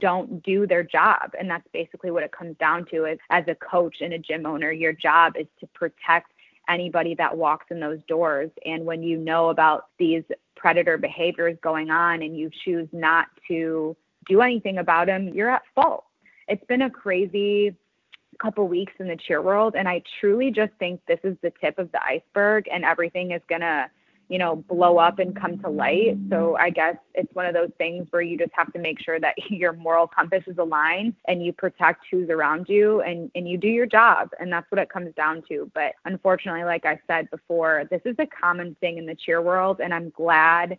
don't 0.00 0.42
do 0.42 0.66
their 0.66 0.82
job. 0.82 1.32
And 1.38 1.48
that's 1.48 1.66
basically 1.72 2.10
what 2.10 2.22
it 2.22 2.32
comes 2.32 2.56
down 2.58 2.86
to 2.86 3.04
is 3.04 3.18
as 3.30 3.44
a 3.48 3.54
coach 3.54 3.96
and 4.00 4.12
a 4.12 4.18
gym 4.18 4.46
owner, 4.46 4.72
your 4.72 4.92
job 4.92 5.34
is 5.38 5.46
to 5.60 5.66
protect 5.68 6.32
anybody 6.68 7.14
that 7.16 7.36
walks 7.36 7.66
in 7.70 7.80
those 7.80 8.00
doors. 8.08 8.50
And 8.64 8.84
when 8.84 9.02
you 9.02 9.18
know 9.18 9.50
about 9.50 9.86
these 9.98 10.24
predator 10.56 10.98
behaviors 10.98 11.56
going 11.62 11.90
on 11.90 12.22
and 12.22 12.36
you 12.36 12.50
choose 12.64 12.88
not 12.92 13.26
to 13.48 13.96
do 14.28 14.40
anything 14.40 14.78
about 14.78 15.06
them, 15.06 15.28
you're 15.28 15.50
at 15.50 15.62
fault. 15.74 16.04
It's 16.48 16.64
been 16.66 16.82
a 16.82 16.90
crazy 16.90 17.74
couple 18.40 18.66
weeks 18.66 18.92
in 18.98 19.06
the 19.06 19.16
cheer 19.16 19.42
world 19.42 19.74
and 19.76 19.86
I 19.86 20.02
truly 20.18 20.50
just 20.50 20.72
think 20.78 21.00
this 21.06 21.18
is 21.24 21.36
the 21.42 21.52
tip 21.60 21.78
of 21.78 21.92
the 21.92 22.02
iceberg 22.02 22.66
and 22.72 22.84
everything 22.84 23.32
is 23.32 23.42
going 23.48 23.60
to 23.60 23.90
you 24.30 24.38
know, 24.38 24.54
blow 24.68 24.96
up 24.96 25.18
and 25.18 25.34
come 25.34 25.58
to 25.58 25.68
light. 25.68 26.16
So 26.30 26.56
I 26.56 26.70
guess 26.70 26.94
it's 27.14 27.34
one 27.34 27.46
of 27.46 27.52
those 27.52 27.72
things 27.78 28.06
where 28.10 28.22
you 28.22 28.38
just 28.38 28.52
have 28.54 28.72
to 28.74 28.78
make 28.78 29.00
sure 29.00 29.18
that 29.18 29.34
your 29.50 29.72
moral 29.72 30.06
compass 30.06 30.44
is 30.46 30.56
aligned 30.56 31.14
and 31.26 31.44
you 31.44 31.52
protect 31.52 32.04
who's 32.08 32.30
around 32.30 32.68
you 32.68 33.00
and, 33.00 33.28
and 33.34 33.48
you 33.48 33.58
do 33.58 33.66
your 33.66 33.86
job. 33.86 34.30
And 34.38 34.50
that's 34.52 34.70
what 34.70 34.80
it 34.80 34.88
comes 34.88 35.12
down 35.16 35.42
to. 35.48 35.68
But 35.74 35.94
unfortunately, 36.04 36.62
like 36.62 36.86
I 36.86 37.00
said 37.08 37.28
before, 37.30 37.88
this 37.90 38.02
is 38.04 38.14
a 38.20 38.26
common 38.26 38.76
thing 38.80 38.98
in 38.98 39.06
the 39.06 39.16
cheer 39.16 39.42
world. 39.42 39.80
And 39.80 39.92
I'm 39.92 40.10
glad 40.10 40.78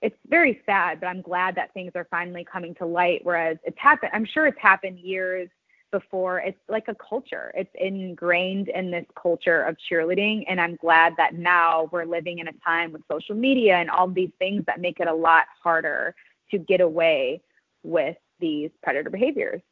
it's 0.00 0.16
very 0.28 0.62
sad, 0.64 0.98
but 0.98 1.08
I'm 1.08 1.20
glad 1.20 1.54
that 1.56 1.74
things 1.74 1.92
are 1.96 2.08
finally 2.10 2.46
coming 2.50 2.74
to 2.76 2.86
light. 2.86 3.20
Whereas 3.24 3.58
it's 3.62 3.78
happened, 3.78 4.12
I'm 4.14 4.24
sure 4.24 4.46
it's 4.46 4.58
happened 4.58 4.98
years 5.00 5.50
before. 5.90 6.40
It's 6.40 6.58
like 6.68 6.88
a 6.88 6.94
culture. 6.94 7.52
It's 7.54 7.70
ingrained 7.74 8.68
in 8.68 8.90
this 8.90 9.06
culture 9.20 9.62
of 9.62 9.76
cheerleading. 9.90 10.44
And 10.48 10.60
I'm 10.60 10.76
glad 10.76 11.14
that 11.16 11.34
now 11.34 11.88
we're 11.92 12.04
living 12.04 12.38
in 12.38 12.48
a 12.48 12.52
time 12.64 12.92
with 12.92 13.02
social 13.10 13.34
media 13.34 13.76
and 13.76 13.90
all 13.90 14.08
these 14.08 14.32
things 14.38 14.64
that 14.66 14.80
make 14.80 15.00
it 15.00 15.08
a 15.08 15.14
lot 15.14 15.44
harder 15.62 16.14
to 16.50 16.58
get 16.58 16.80
away 16.80 17.40
with 17.82 18.16
these 18.40 18.70
predator 18.82 19.10
behaviors. 19.10 19.62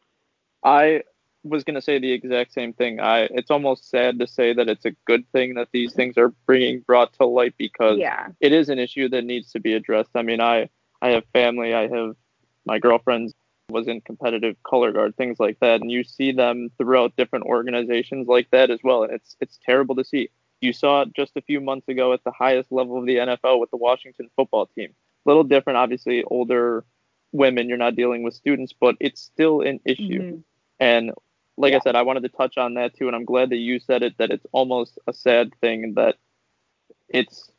I 0.62 1.02
was 1.42 1.62
going 1.62 1.74
to 1.74 1.82
say 1.82 1.98
the 1.98 2.10
exact 2.10 2.52
same 2.52 2.72
thing. 2.72 3.00
I 3.00 3.28
it's 3.30 3.50
almost 3.50 3.90
sad 3.90 4.18
to 4.18 4.26
say 4.26 4.54
that 4.54 4.68
it's 4.68 4.86
a 4.86 4.92
good 5.06 5.30
thing 5.32 5.54
that 5.54 5.68
these 5.72 5.92
things 5.92 6.16
are 6.16 6.32
being 6.48 6.80
brought 6.80 7.12
to 7.14 7.26
light 7.26 7.54
because 7.58 7.98
yeah. 7.98 8.28
it 8.40 8.52
is 8.52 8.70
an 8.70 8.78
issue 8.78 9.08
that 9.10 9.24
needs 9.24 9.52
to 9.52 9.60
be 9.60 9.74
addressed. 9.74 10.10
I 10.14 10.22
mean, 10.22 10.40
I 10.40 10.70
I 11.02 11.10
have 11.10 11.24
family, 11.34 11.74
I 11.74 11.88
have 11.88 12.16
my 12.64 12.78
girlfriend's 12.78 13.34
was 13.68 13.88
in 13.88 14.00
competitive 14.00 14.56
color 14.62 14.92
guard, 14.92 15.16
things 15.16 15.40
like 15.40 15.58
that. 15.60 15.80
And 15.80 15.90
you 15.90 16.04
see 16.04 16.32
them 16.32 16.70
throughout 16.76 17.16
different 17.16 17.46
organizations 17.46 18.28
like 18.28 18.50
that 18.50 18.70
as 18.70 18.80
well. 18.82 19.04
And 19.04 19.12
it's 19.12 19.36
it's 19.40 19.58
terrible 19.64 19.94
to 19.96 20.04
see. 20.04 20.30
You 20.60 20.72
saw 20.72 21.02
it 21.02 21.14
just 21.14 21.36
a 21.36 21.42
few 21.42 21.60
months 21.60 21.88
ago 21.88 22.12
at 22.12 22.24
the 22.24 22.30
highest 22.30 22.72
level 22.72 22.98
of 22.98 23.06
the 23.06 23.16
NFL 23.16 23.60
with 23.60 23.70
the 23.70 23.76
Washington 23.76 24.30
football 24.36 24.66
team. 24.66 24.90
A 24.90 25.28
little 25.28 25.44
different, 25.44 25.76
obviously, 25.76 26.24
older 26.24 26.84
women, 27.32 27.68
you're 27.68 27.76
not 27.76 27.96
dealing 27.96 28.22
with 28.22 28.34
students, 28.34 28.72
but 28.78 28.96
it's 29.00 29.20
still 29.20 29.60
an 29.60 29.80
issue. 29.84 30.22
Mm-hmm. 30.22 30.38
And 30.80 31.12
like 31.56 31.72
yeah. 31.72 31.78
I 31.78 31.80
said, 31.80 31.96
I 31.96 32.02
wanted 32.02 32.22
to 32.22 32.28
touch 32.30 32.56
on 32.56 32.74
that 32.74 32.96
too. 32.96 33.08
And 33.08 33.16
I'm 33.16 33.24
glad 33.24 33.50
that 33.50 33.56
you 33.56 33.78
said 33.78 34.02
it, 34.02 34.16
that 34.18 34.30
it's 34.30 34.46
almost 34.52 34.98
a 35.06 35.12
sad 35.12 35.50
thing 35.60 35.94
that 35.94 36.16
it's 37.08 37.50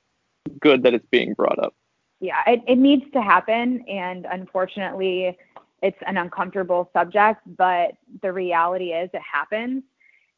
good 0.60 0.84
that 0.84 0.93
it's 0.93 1.06
being 1.08 1.34
brought 1.34 1.60
up. 1.60 1.76
Yeah, 2.20 2.41
it, 2.47 2.62
it 2.68 2.78
needs 2.78 3.03
to 3.14 3.22
happen. 3.22 3.84
And 3.88 4.26
unfortunately, 4.26 5.38
it's 5.86 5.97
an 6.07 6.17
uncomfortable 6.17 6.89
subject, 6.93 7.41
but 7.57 7.91
the 8.23 8.33
reality 8.33 8.86
is 8.86 9.07
it 9.13 9.21
happens 9.21 9.83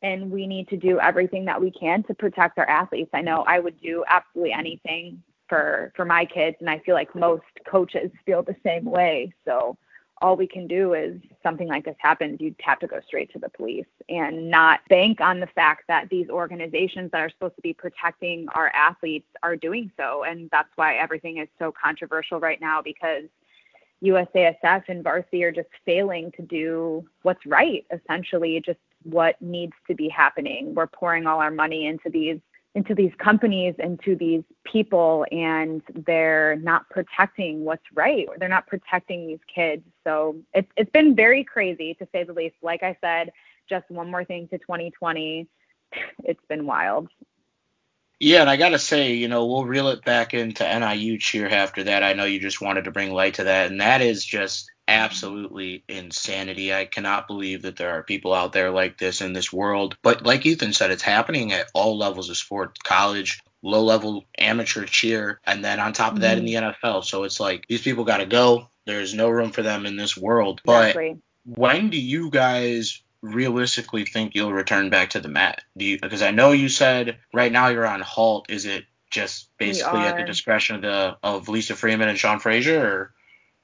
and 0.02 0.30
we 0.30 0.46
need 0.46 0.68
to 0.68 0.76
do 0.76 1.00
everything 1.00 1.46
that 1.46 1.60
we 1.60 1.72
can 1.72 2.04
to 2.04 2.14
protect 2.14 2.60
our 2.60 2.70
athletes. 2.70 3.10
I 3.14 3.22
know 3.22 3.46
I 3.48 3.60
would 3.60 3.80
do 3.82 4.04
absolutely 4.10 4.52
anything 4.52 5.24
for 5.48 5.94
for 5.96 6.04
my 6.04 6.26
kids 6.26 6.58
and 6.60 6.70
I 6.70 6.80
feel 6.80 6.96
like 6.96 7.16
most 7.16 7.46
coaches 7.66 8.12
feel 8.26 8.44
the 8.44 8.58
same 8.62 8.84
way. 8.84 9.32
So 9.46 9.78
all 10.22 10.36
we 10.36 10.48
can 10.48 10.68
do 10.68 10.96
is 10.96 11.22
something 11.42 11.70
like 11.70 11.86
this 11.86 11.96
happens, 12.00 12.42
you'd 12.42 12.56
have 12.60 12.80
to 12.80 12.88
go 12.88 13.00
straight 13.08 13.32
to 13.32 13.40
the 13.40 13.50
police 13.50 13.86
and 14.10 14.50
not 14.52 14.82
bank 14.90 15.22
on 15.22 15.40
the 15.40 15.48
fact 15.48 15.84
that 15.88 16.10
these 16.10 16.28
organizations 16.30 17.10
that 17.12 17.22
are 17.22 17.30
supposed 17.30 17.56
to 17.56 17.62
be 17.62 17.74
protecting 17.74 18.48
our 18.54 18.68
athletes 18.74 19.28
are 19.44 19.56
doing 19.56 19.90
so. 19.96 20.26
And 20.26 20.50
that's 20.52 20.72
why 20.76 20.98
everything 20.98 21.38
is 21.38 21.48
so 21.58 21.72
controversial 21.72 22.42
right 22.42 22.60
now 22.60 22.82
because 22.82 23.24
USASF 24.04 24.84
and 24.88 25.04
varsity 25.04 25.44
are 25.44 25.52
just 25.52 25.70
failing 25.86 26.32
to 26.34 26.42
do 26.42 27.06
what's 27.24 27.46
right, 27.46 27.86
essentially, 27.92 28.62
just 28.64 28.80
what 29.04 29.42
needs 29.42 29.74
to 29.88 29.96
be 29.96 30.10
happening. 30.10 30.76
We're 30.76 30.88
pouring 30.88 31.26
all 31.26 31.40
our 31.40 31.52
money 31.52 31.88
into 31.88 32.10
these 32.10 32.40
into 32.76 32.94
these 32.94 33.12
companies 33.18 33.74
into 33.80 34.16
these 34.16 34.44
people 34.64 35.26
and 35.32 35.82
they're 36.06 36.58
not 36.58 36.88
protecting 36.92 37.66
what's 37.66 37.82
right. 37.96 38.28
They're 38.38 38.48
not 38.48 38.68
protecting 38.68 39.26
these 39.26 39.40
kids. 39.54 39.82
So 40.04 40.36
it's 40.54 40.70
it's 40.78 40.92
been 40.92 41.16
very 41.16 41.44
crazy 41.44 41.96
to 41.96 42.08
say 42.12 42.24
the 42.24 42.34
least. 42.34 42.56
Like 42.62 42.84
i 42.84 42.96
said 43.02 43.32
just 43.68 43.90
one 43.90 44.10
more 44.10 44.24
thing 44.24 44.48
to 44.50 44.58
2020 44.58 45.48
it's 46.24 46.46
been 46.48 46.66
wild 46.66 47.08
yeah, 48.20 48.42
and 48.42 48.50
I 48.50 48.58
gotta 48.58 48.80
say, 48.80 49.14
you 49.14 49.28
know, 49.28 49.46
we'll 49.46 49.66
reel 49.66 49.90
it 49.90 50.04
back 50.04 50.34
into 50.34 50.64
NIU 50.64 51.18
cheer 51.20 51.48
after 51.48 51.84
that. 51.86 52.04
I 52.04 52.14
know 52.14 52.26
you 52.26 52.40
just 52.40 52.62
wanted 52.62 52.86
to 52.86 52.92
bring 52.92 53.12
light 53.14 53.36
to 53.36 53.46
that, 53.46 53.70
and 53.72 53.82
that 53.82 54.02
is 54.02 54.26
just 54.26 54.70
absolutely 54.88 55.84
insanity. 55.88 56.74
I 56.74 56.86
cannot 56.86 57.28
believe 57.28 57.64
that 57.64 57.76
there 57.76 57.92
are 57.92 58.04
people 58.04 58.34
out 58.34 58.54
there 58.54 58.72
like 58.72 58.98
this 58.98 59.22
in 59.22 59.34
this 59.34 59.52
world. 59.52 59.98
But 60.02 60.26
like 60.26 60.46
Ethan 60.46 60.74
said, 60.74 60.92
it's 60.92 61.04
happening 61.04 61.52
at 61.52 61.70
all 61.74 61.98
levels 61.98 62.30
of 62.30 62.38
sport, 62.38 62.78
college, 62.84 63.40
low 63.62 63.84
level 63.84 64.26
amateur 64.38 64.86
cheer, 64.86 65.40
and 65.46 65.64
then 65.64 65.80
on 65.80 65.94
top 65.94 66.14
of 66.14 66.22
that 66.22 66.38
in 66.38 66.46
the 66.46 66.54
Mm-hmm. 66.56 66.88
NFL. 66.88 67.04
So 67.04 67.24
it's 67.24 67.40
like 67.40 67.66
these 67.68 67.82
people 67.82 68.06
got 68.06 68.18
to 68.18 68.26
go. 68.26 68.70
There's 68.86 69.14
no 69.14 69.30
room 69.30 69.52
for 69.52 69.62
them 69.62 69.86
in 69.86 69.98
this 69.98 70.16
world. 70.16 70.62
But 70.64 70.92
Exactly. 70.92 71.20
when 71.44 71.90
do 71.90 72.00
you 72.00 72.30
guys 72.32 73.04
realistically 73.22 74.06
think 74.06 74.36
you'll 74.36 74.54
return 74.54 74.90
back 74.90 75.12
to 75.12 75.20
the 75.20 75.28
mat? 75.28 75.64
Do 75.76 75.86
you 75.86 76.00
because 76.00 76.22
I 76.22 76.32
know 76.32 76.52
you 76.52 76.70
said 76.70 77.18
right 77.34 77.52
now 77.52 77.68
you're 77.70 77.88
on 77.88 78.02
halt. 78.02 78.50
Is 78.50 78.66
it 78.66 78.86
just 79.10 79.50
basically 79.58 80.06
at 80.06 80.18
the 80.18 80.24
discretion 80.24 80.76
of 80.76 80.82
the 80.82 81.18
of 81.24 81.50
Lisa 81.50 81.76
Freeman 81.76 82.10
and 82.10 82.18
Sean 82.18 82.40
Frazier 82.40 82.86
or 82.86 83.14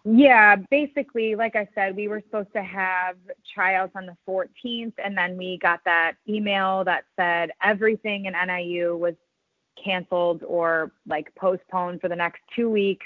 Yeah, 0.06 0.56
basically, 0.56 1.36
like 1.36 1.56
I 1.56 1.68
said, 1.76 1.96
we 1.96 2.08
were 2.08 2.22
supposed 2.22 2.54
to 2.54 2.64
have 2.64 3.16
tryouts 3.54 3.94
on 3.96 4.06
the 4.06 4.18
14th, 4.28 4.94
and 4.98 5.18
then 5.18 5.38
we 5.38 5.58
got 5.58 5.82
that 5.86 6.14
email 6.28 6.84
that 6.86 7.06
said 7.16 7.52
everything 7.62 8.26
in 8.26 8.34
NIU 8.34 8.98
was 8.98 9.16
canceled 9.82 10.44
or 10.46 10.92
like 11.08 11.34
postponed 11.36 12.02
for 12.02 12.10
the 12.10 12.16
next 12.16 12.42
two 12.56 12.70
weeks. 12.70 13.06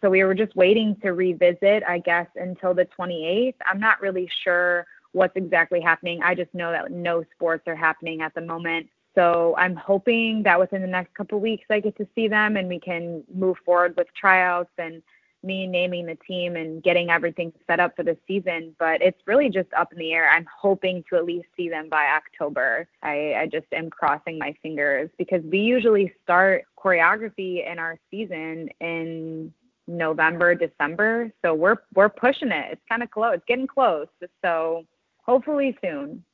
So 0.00 0.10
we 0.10 0.22
were 0.24 0.34
just 0.34 0.54
waiting 0.54 0.96
to 1.02 1.12
revisit, 1.12 1.82
I 1.86 1.98
guess, 1.98 2.28
until 2.36 2.74
the 2.74 2.86
28th. 2.98 3.54
I'm 3.64 3.80
not 3.80 4.00
really 4.00 4.28
sure 4.44 4.86
what's 5.16 5.34
exactly 5.34 5.80
happening. 5.80 6.20
I 6.22 6.34
just 6.34 6.52
know 6.52 6.70
that 6.70 6.92
no 6.92 7.24
sports 7.34 7.64
are 7.66 7.74
happening 7.74 8.20
at 8.20 8.34
the 8.34 8.42
moment. 8.42 8.86
So 9.14 9.54
I'm 9.56 9.74
hoping 9.74 10.42
that 10.42 10.60
within 10.60 10.82
the 10.82 10.86
next 10.86 11.14
couple 11.14 11.40
weeks 11.40 11.64
I 11.70 11.80
get 11.80 11.96
to 11.96 12.06
see 12.14 12.28
them 12.28 12.58
and 12.58 12.68
we 12.68 12.78
can 12.78 13.24
move 13.34 13.56
forward 13.64 13.94
with 13.96 14.08
tryouts 14.14 14.70
and 14.76 15.02
me 15.42 15.66
naming 15.66 16.04
the 16.04 16.18
team 16.26 16.56
and 16.56 16.82
getting 16.82 17.08
everything 17.08 17.50
set 17.66 17.80
up 17.80 17.96
for 17.96 18.02
the 18.02 18.18
season. 18.28 18.76
But 18.78 19.00
it's 19.00 19.18
really 19.26 19.48
just 19.48 19.72
up 19.72 19.90
in 19.90 19.98
the 19.98 20.12
air. 20.12 20.28
I'm 20.28 20.46
hoping 20.54 21.02
to 21.08 21.16
at 21.16 21.24
least 21.24 21.46
see 21.56 21.70
them 21.70 21.88
by 21.88 22.08
October. 22.08 22.86
I, 23.02 23.34
I 23.38 23.48
just 23.50 23.66
am 23.72 23.88
crossing 23.88 24.38
my 24.38 24.54
fingers 24.62 25.08
because 25.16 25.42
we 25.50 25.60
usually 25.60 26.12
start 26.22 26.66
choreography 26.78 27.66
in 27.66 27.78
our 27.78 27.96
season 28.10 28.68
in 28.82 29.50
November, 29.86 30.54
December. 30.54 31.32
So 31.42 31.54
we're 31.54 31.76
we're 31.94 32.10
pushing 32.10 32.50
it. 32.50 32.72
It's 32.72 32.82
kind 32.86 33.02
of 33.02 33.10
close. 33.10 33.36
It's 33.36 33.44
getting 33.46 33.66
close. 33.66 34.08
So 34.44 34.84
hopefully 35.26 35.76
soon. 35.82 36.24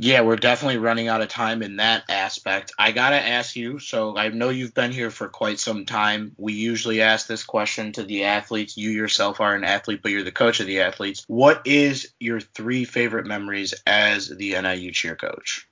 Yeah, 0.00 0.22
we're 0.22 0.34
definitely 0.34 0.78
running 0.78 1.06
out 1.06 1.20
of 1.20 1.28
time 1.28 1.62
in 1.62 1.76
that 1.76 2.02
aspect. 2.08 2.72
I 2.76 2.90
gotta 2.90 3.24
ask 3.24 3.54
you. 3.54 3.78
So 3.78 4.16
I 4.16 4.28
know 4.28 4.48
you've 4.48 4.74
been 4.74 4.90
here 4.90 5.10
for 5.10 5.28
quite 5.28 5.60
some 5.60 5.86
time. 5.86 6.34
We 6.36 6.54
usually 6.54 7.00
ask 7.00 7.28
this 7.28 7.44
question 7.44 7.92
to 7.92 8.02
the 8.02 8.24
athletes. 8.24 8.76
You 8.76 8.90
yourself 8.90 9.40
are 9.40 9.54
an 9.54 9.62
athlete, 9.62 10.00
but 10.02 10.10
you're 10.10 10.24
the 10.24 10.32
coach 10.32 10.58
of 10.58 10.66
the 10.66 10.80
athletes. 10.80 11.24
What 11.28 11.62
is 11.64 12.12
your 12.18 12.40
three 12.40 12.84
favorite 12.84 13.26
memories 13.26 13.72
as 13.86 14.28
the 14.28 14.60
NIU 14.60 14.90
cheer 14.90 15.14
coach? 15.14 15.68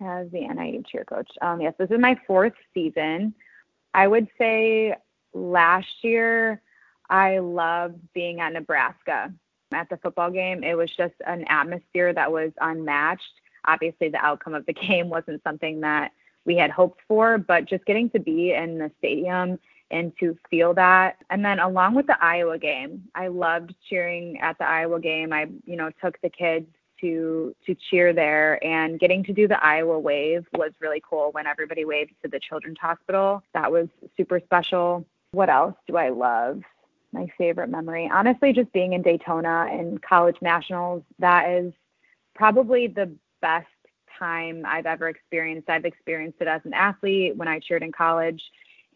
as 0.00 0.30
the 0.30 0.46
NIU 0.46 0.82
cheer 0.86 1.04
coach. 1.04 1.30
Um, 1.40 1.60
yes, 1.60 1.74
this 1.78 1.90
is 1.90 1.98
my 1.98 2.18
fourth 2.26 2.54
season. 2.72 3.34
I 3.92 4.06
would 4.06 4.28
say 4.38 4.94
last 5.32 6.02
year 6.02 6.60
I 7.08 7.38
loved 7.38 8.00
being 8.12 8.40
at 8.40 8.52
Nebraska 8.52 9.32
at 9.74 9.88
the 9.88 9.96
football 9.98 10.30
game. 10.30 10.62
It 10.62 10.74
was 10.74 10.90
just 10.96 11.14
an 11.26 11.44
atmosphere 11.48 12.12
that 12.12 12.30
was 12.30 12.52
unmatched. 12.60 13.22
Obviously, 13.66 14.08
the 14.08 14.24
outcome 14.24 14.54
of 14.54 14.66
the 14.66 14.72
game 14.88 15.08
wasn't 15.08 15.42
something 15.42 15.80
that 15.80 16.12
we 16.44 16.56
had 16.56 16.70
hoped 16.70 17.00
for, 17.08 17.38
but 17.38 17.64
just 17.64 17.84
getting 17.86 18.10
to 18.10 18.18
be 18.18 18.52
in 18.52 18.78
the 18.78 18.90
stadium 18.98 19.58
and 19.90 20.12
to 20.18 20.36
feel 20.50 20.74
that. 20.74 21.16
And 21.30 21.44
then 21.44 21.58
along 21.58 21.94
with 21.94 22.06
the 22.06 22.22
Iowa 22.22 22.58
game, 22.58 23.04
I 23.14 23.28
loved 23.28 23.74
cheering 23.88 24.38
at 24.40 24.58
the 24.58 24.66
Iowa 24.66 25.00
game. 25.00 25.32
I, 25.32 25.46
you 25.64 25.76
know, 25.76 25.90
took 26.02 26.20
the 26.20 26.30
kids 26.30 26.66
to 27.00 27.54
to 27.66 27.74
cheer 27.90 28.12
there 28.12 28.64
and 28.64 29.00
getting 29.00 29.24
to 29.24 29.32
do 29.32 29.48
the 29.48 29.62
Iowa 29.64 29.98
wave 29.98 30.46
was 30.54 30.72
really 30.80 31.02
cool 31.08 31.30
when 31.32 31.46
everybody 31.46 31.84
waved 31.84 32.12
to 32.22 32.28
the 32.28 32.40
children's 32.40 32.78
hospital. 32.78 33.42
That 33.52 33.70
was 33.70 33.88
super 34.16 34.40
special. 34.40 35.04
What 35.32 35.50
else 35.50 35.74
do 35.86 35.96
I 35.96 36.10
love? 36.10 36.62
My 37.14 37.28
favorite 37.38 37.70
memory. 37.70 38.10
Honestly, 38.12 38.52
just 38.52 38.72
being 38.72 38.92
in 38.92 39.02
Daytona 39.02 39.68
and 39.70 40.02
college 40.02 40.36
nationals, 40.42 41.04
that 41.20 41.48
is 41.48 41.72
probably 42.34 42.88
the 42.88 43.14
best 43.40 43.68
time 44.18 44.64
I've 44.66 44.84
ever 44.84 45.08
experienced. 45.08 45.70
I've 45.70 45.84
experienced 45.84 46.38
it 46.40 46.48
as 46.48 46.60
an 46.64 46.74
athlete 46.74 47.36
when 47.36 47.46
I 47.46 47.60
cheered 47.60 47.84
in 47.84 47.92
college 47.92 48.42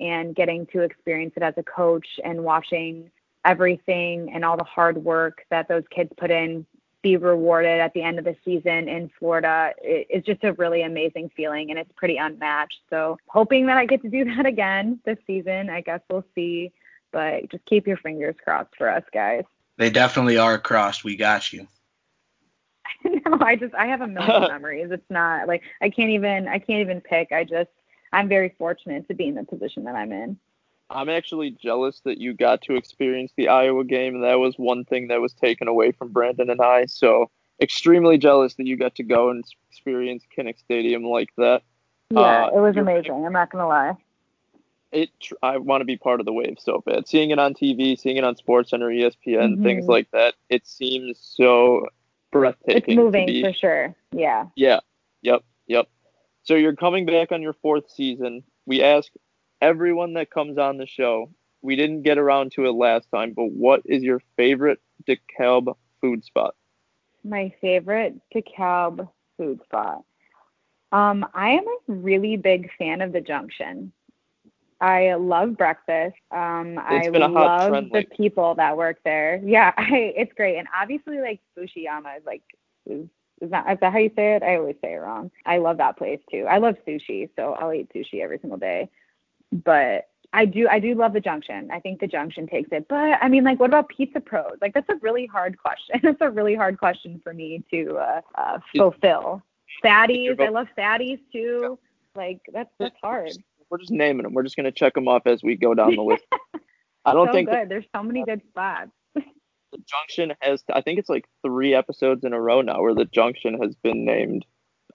and 0.00 0.34
getting 0.34 0.66
to 0.66 0.80
experience 0.80 1.34
it 1.36 1.42
as 1.42 1.54
a 1.58 1.62
coach 1.62 2.06
and 2.24 2.42
watching 2.42 3.08
everything 3.44 4.32
and 4.34 4.44
all 4.44 4.56
the 4.56 4.64
hard 4.64 4.98
work 4.98 5.44
that 5.50 5.68
those 5.68 5.84
kids 5.90 6.10
put 6.18 6.32
in 6.32 6.66
be 7.02 7.16
rewarded 7.16 7.78
at 7.78 7.92
the 7.94 8.02
end 8.02 8.18
of 8.18 8.24
the 8.24 8.34
season 8.44 8.88
in 8.88 9.08
Florida 9.20 9.72
it's 9.80 10.26
just 10.26 10.42
a 10.42 10.52
really 10.54 10.82
amazing 10.82 11.30
feeling 11.36 11.70
and 11.70 11.78
it's 11.78 11.92
pretty 11.94 12.16
unmatched. 12.16 12.80
So 12.90 13.16
hoping 13.28 13.66
that 13.66 13.76
I 13.76 13.86
get 13.86 14.02
to 14.02 14.08
do 14.08 14.24
that 14.36 14.44
again 14.46 14.98
this 15.04 15.18
season. 15.24 15.70
I 15.70 15.80
guess 15.80 16.00
we'll 16.10 16.24
see. 16.34 16.72
But 17.12 17.50
just 17.50 17.64
keep 17.66 17.86
your 17.86 17.96
fingers 17.96 18.36
crossed 18.42 18.76
for 18.76 18.88
us 18.88 19.04
guys. 19.12 19.44
They 19.78 19.90
definitely 19.90 20.36
are 20.38 20.58
crossed. 20.58 21.04
We 21.04 21.16
got 21.16 21.52
you. 21.52 21.66
no, 23.04 23.38
I 23.40 23.56
just 23.56 23.74
I 23.74 23.86
have 23.86 24.00
a 24.00 24.06
million 24.06 24.42
memories. 24.48 24.88
It's 24.90 25.10
not 25.10 25.46
like 25.46 25.62
I 25.80 25.90
can't 25.90 26.10
even 26.10 26.48
I 26.48 26.58
can't 26.58 26.80
even 26.80 27.00
pick. 27.00 27.32
I 27.32 27.44
just 27.44 27.70
I'm 28.12 28.28
very 28.28 28.54
fortunate 28.58 29.06
to 29.08 29.14
be 29.14 29.28
in 29.28 29.34
the 29.34 29.44
position 29.44 29.84
that 29.84 29.94
I'm 29.94 30.12
in. 30.12 30.38
I'm 30.90 31.10
actually 31.10 31.50
jealous 31.50 32.00
that 32.06 32.18
you 32.18 32.32
got 32.32 32.62
to 32.62 32.74
experience 32.74 33.32
the 33.36 33.48
Iowa 33.48 33.84
game, 33.84 34.14
and 34.14 34.24
that 34.24 34.38
was 34.38 34.54
one 34.56 34.84
thing 34.86 35.08
that 35.08 35.20
was 35.20 35.34
taken 35.34 35.68
away 35.68 35.92
from 35.92 36.12
Brandon 36.12 36.48
and 36.48 36.62
I. 36.62 36.86
So 36.86 37.30
extremely 37.60 38.16
jealous 38.16 38.54
that 38.54 38.66
you 38.66 38.76
got 38.76 38.94
to 38.94 39.02
go 39.02 39.28
and 39.30 39.44
experience 39.70 40.24
Kinnick 40.36 40.58
Stadium 40.58 41.04
like 41.04 41.28
that. 41.36 41.62
Yeah, 42.10 42.20
Uh, 42.46 42.48
it 42.56 42.60
was 42.60 42.74
you're- 42.74 42.90
amazing. 42.90 43.26
I'm 43.26 43.32
not 43.32 43.50
gonna 43.50 43.68
lie. 43.68 43.96
It, 44.90 45.10
I 45.42 45.58
want 45.58 45.82
to 45.82 45.84
be 45.84 45.96
part 45.96 46.20
of 46.20 46.26
the 46.26 46.32
wave 46.32 46.56
so 46.58 46.82
bad. 46.84 47.06
Seeing 47.06 47.30
it 47.30 47.38
on 47.38 47.52
TV, 47.54 47.98
seeing 47.98 48.16
it 48.16 48.24
on 48.24 48.36
Sports 48.36 48.70
Center, 48.70 48.88
ESPN, 48.88 49.62
things 49.62 49.84
Mhm. 49.84 49.88
like 49.88 50.10
that, 50.12 50.34
it 50.48 50.66
seems 50.66 51.18
so 51.18 51.86
breathtaking. 52.30 52.94
It's 52.94 53.04
moving 53.04 53.26
be- 53.26 53.42
for 53.42 53.52
sure. 53.52 53.94
Yeah. 54.12 54.46
Yeah. 54.56 54.80
Yep. 55.22 55.44
Yep. 55.66 55.88
So 56.42 56.54
you're 56.54 56.74
coming 56.76 57.04
back 57.04 57.32
on 57.32 57.42
your 57.42 57.52
fourth 57.52 57.90
season. 57.90 58.44
We 58.64 58.82
ask 58.82 59.12
everyone 59.60 60.14
that 60.14 60.30
comes 60.30 60.56
on 60.56 60.78
the 60.78 60.86
show. 60.86 61.30
We 61.60 61.76
didn't 61.76 62.02
get 62.02 62.16
around 62.16 62.52
to 62.52 62.66
it 62.66 62.72
last 62.72 63.10
time, 63.10 63.32
but 63.34 63.50
what 63.50 63.82
is 63.84 64.02
your 64.02 64.20
favorite 64.36 64.80
DeKalb 65.06 65.74
food 66.00 66.24
spot? 66.24 66.54
My 67.24 67.52
favorite 67.60 68.14
DeKalb 68.34 69.08
food 69.36 69.62
spot. 69.64 70.04
Um, 70.92 71.26
I 71.34 71.50
am 71.50 71.66
a 71.66 71.92
really 71.92 72.36
big 72.36 72.70
fan 72.78 73.02
of 73.02 73.12
the 73.12 73.20
Junction. 73.20 73.92
I 74.80 75.14
love 75.14 75.56
breakfast. 75.56 76.16
Um, 76.30 76.78
It's 76.90 77.08
I 77.08 77.10
been 77.10 77.22
a 77.22 77.28
hot 77.28 77.34
love 77.34 77.68
trend 77.70 77.90
the 77.90 77.98
lately. 77.98 78.16
people 78.16 78.54
that 78.56 78.76
work 78.76 78.98
there. 79.04 79.40
Yeah, 79.44 79.72
I, 79.76 80.12
it's 80.16 80.32
great. 80.34 80.56
And 80.58 80.68
obviously, 80.74 81.20
like 81.20 81.40
Sushiyama 81.56 82.18
is 82.18 82.24
like 82.26 82.42
is, 82.86 83.06
is 83.40 83.50
that 83.50 83.70
is 83.70 83.78
that 83.80 83.92
how 83.92 83.98
you 83.98 84.10
say 84.16 84.36
it? 84.36 84.42
I 84.42 84.56
always 84.56 84.76
say 84.82 84.94
it 84.94 84.98
wrong. 84.98 85.30
I 85.46 85.58
love 85.58 85.78
that 85.78 85.96
place 85.96 86.20
too. 86.30 86.46
I 86.48 86.58
love 86.58 86.76
sushi, 86.86 87.28
so 87.36 87.54
I'll 87.54 87.72
eat 87.72 87.90
sushi 87.94 88.22
every 88.22 88.38
single 88.38 88.58
day. 88.58 88.88
But 89.52 90.08
I 90.32 90.44
do 90.44 90.68
I 90.68 90.78
do 90.78 90.94
love 90.94 91.12
the 91.12 91.20
Junction. 91.20 91.70
I 91.72 91.80
think 91.80 92.00
the 92.00 92.06
Junction 92.06 92.46
takes 92.46 92.68
it. 92.72 92.86
But 92.88 93.18
I 93.20 93.28
mean, 93.28 93.44
like, 93.44 93.58
what 93.58 93.70
about 93.70 93.88
Pizza 93.88 94.20
Pros? 94.20 94.58
Like, 94.60 94.74
that's 94.74 94.88
a 94.90 94.96
really 94.96 95.26
hard 95.26 95.58
question. 95.62 96.00
That's 96.02 96.20
a 96.20 96.30
really 96.30 96.54
hard 96.54 96.78
question 96.78 97.20
for 97.24 97.32
me 97.32 97.64
to 97.72 97.96
uh, 97.96 98.20
uh, 98.34 98.58
fulfill. 98.76 99.42
Fatties, 99.84 100.40
I 100.40 100.48
love 100.48 100.66
fatties 100.76 101.20
too. 101.32 101.78
Like, 102.14 102.40
that's 102.52 102.70
that's 102.78 102.96
hard. 103.02 103.32
We're 103.70 103.78
just 103.78 103.90
naming 103.90 104.22
them. 104.24 104.34
We're 104.34 104.42
just 104.44 104.56
gonna 104.56 104.72
check 104.72 104.94
them 104.94 105.08
off 105.08 105.26
as 105.26 105.42
we 105.42 105.56
go 105.56 105.74
down 105.74 105.96
the 105.96 106.02
list. 106.02 106.24
I 107.04 107.12
don't 107.12 107.28
so 107.28 107.32
think 107.32 107.50
good. 107.50 107.68
There's 107.68 107.86
so 107.94 108.02
many 108.02 108.24
good 108.24 108.42
spots. 108.48 108.90
the 109.14 109.78
Junction 109.86 110.34
has. 110.40 110.62
I 110.72 110.80
think 110.82 110.98
it's 110.98 111.08
like 111.08 111.26
three 111.44 111.74
episodes 111.74 112.24
in 112.24 112.32
a 112.32 112.40
row 112.40 112.60
now 112.62 112.80
where 112.82 112.94
the 112.94 113.04
Junction 113.04 113.62
has 113.62 113.74
been 113.76 114.04
named 114.04 114.44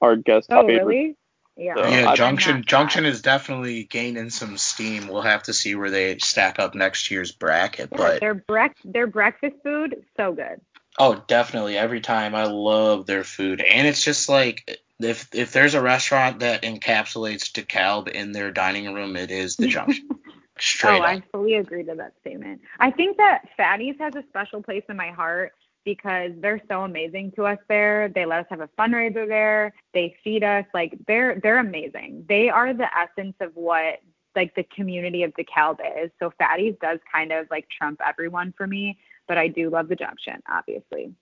our 0.02 0.16
guest 0.16 0.48
Oh, 0.52 0.68
favorite. 0.68 0.86
really? 0.86 1.18
Yeah. 1.56 1.76
So, 1.76 1.88
yeah, 1.88 2.10
I'm 2.10 2.16
Junction 2.16 2.64
Junction 2.66 3.06
is 3.06 3.22
definitely 3.22 3.84
gaining 3.84 4.32
some 4.32 4.58
steam. 4.58 5.08
We'll 5.08 5.22
have 5.22 5.44
to 5.44 5.54
see 5.54 5.76
where 5.76 5.92
they 5.92 6.18
stack 6.18 6.58
up 6.60 6.74
next 6.74 7.12
year's 7.12 7.32
bracket, 7.32 7.90
Yeah, 7.92 7.98
but 7.98 8.20
their 8.22 8.36
brec- 8.36 8.74
their 8.84 9.06
breakfast 9.08 9.56
food 9.64 10.04
so 10.18 10.34
good. 10.34 10.62
oh, 10.98 11.24
definitely 11.28 11.78
every 11.78 12.02
time 12.02 12.34
I 12.34 12.46
love 12.46 13.06
their 13.06 13.24
food, 13.24 13.62
and 13.62 13.88
it's 13.88 14.04
just 14.04 14.30
like 14.30 14.83
if 15.00 15.30
if 15.34 15.52
there's 15.52 15.74
a 15.74 15.82
restaurant 15.82 16.40
that 16.40 16.64
encapsulates 16.64 17.52
DeKalb 17.52 18.10
in 18.10 18.32
their 18.32 18.52
dining 18.52 18.94
room, 18.94 19.16
it 19.16 19.32
is 19.32 19.56
the 19.56 19.68
Junction. 19.68 20.08
Straight 20.60 21.00
oh, 21.00 21.04
up. 21.04 21.10
I 21.10 21.24
fully 21.32 21.56
agree 21.56 21.84
to 21.84 21.96
that 21.96 22.14
statement. 22.22 22.62
I 22.80 22.92
think 22.92 23.18
that 23.18 23.46
Fatty's 23.58 23.96
has 24.00 24.16
a 24.16 24.24
special 24.30 24.62
place 24.62 24.84
in 24.88 24.96
my 24.96 25.10
heart 25.10 25.54
because 25.84 26.32
they're 26.38 26.62
so 26.70 26.84
amazing 26.84 27.32
to 27.36 27.46
us 27.46 27.58
there. 27.68 28.10
They 28.10 28.26
let 28.26 28.42
us 28.42 28.46
have 28.50 28.62
a 28.62 28.70
fundraiser 28.80 29.28
there. 29.28 29.74
They 29.94 30.16
feed 30.24 30.44
us 30.44 30.66
like 30.74 30.98
they're 31.08 31.40
they're 31.42 31.60
amazing. 31.60 32.26
They 32.30 32.50
are 32.50 32.74
the 32.74 32.88
essence 32.98 33.36
of 33.40 33.52
what 33.56 34.00
like 34.36 34.56
the 34.56 34.64
community 34.64 35.24
of 35.24 35.34
DeKalb 35.34 35.80
is. 36.04 36.12
So 36.20 36.32
Fatty's 36.38 36.76
does 36.82 37.00
kind 37.12 37.32
of 37.32 37.48
like 37.52 37.68
trump 37.70 38.00
everyone 38.06 38.54
for 38.58 38.68
me. 38.68 38.98
but 39.28 39.38
I 39.38 39.48
do 39.48 39.70
love 39.70 39.88
the 39.88 39.96
junction, 39.96 40.42
obviously. 40.50 41.14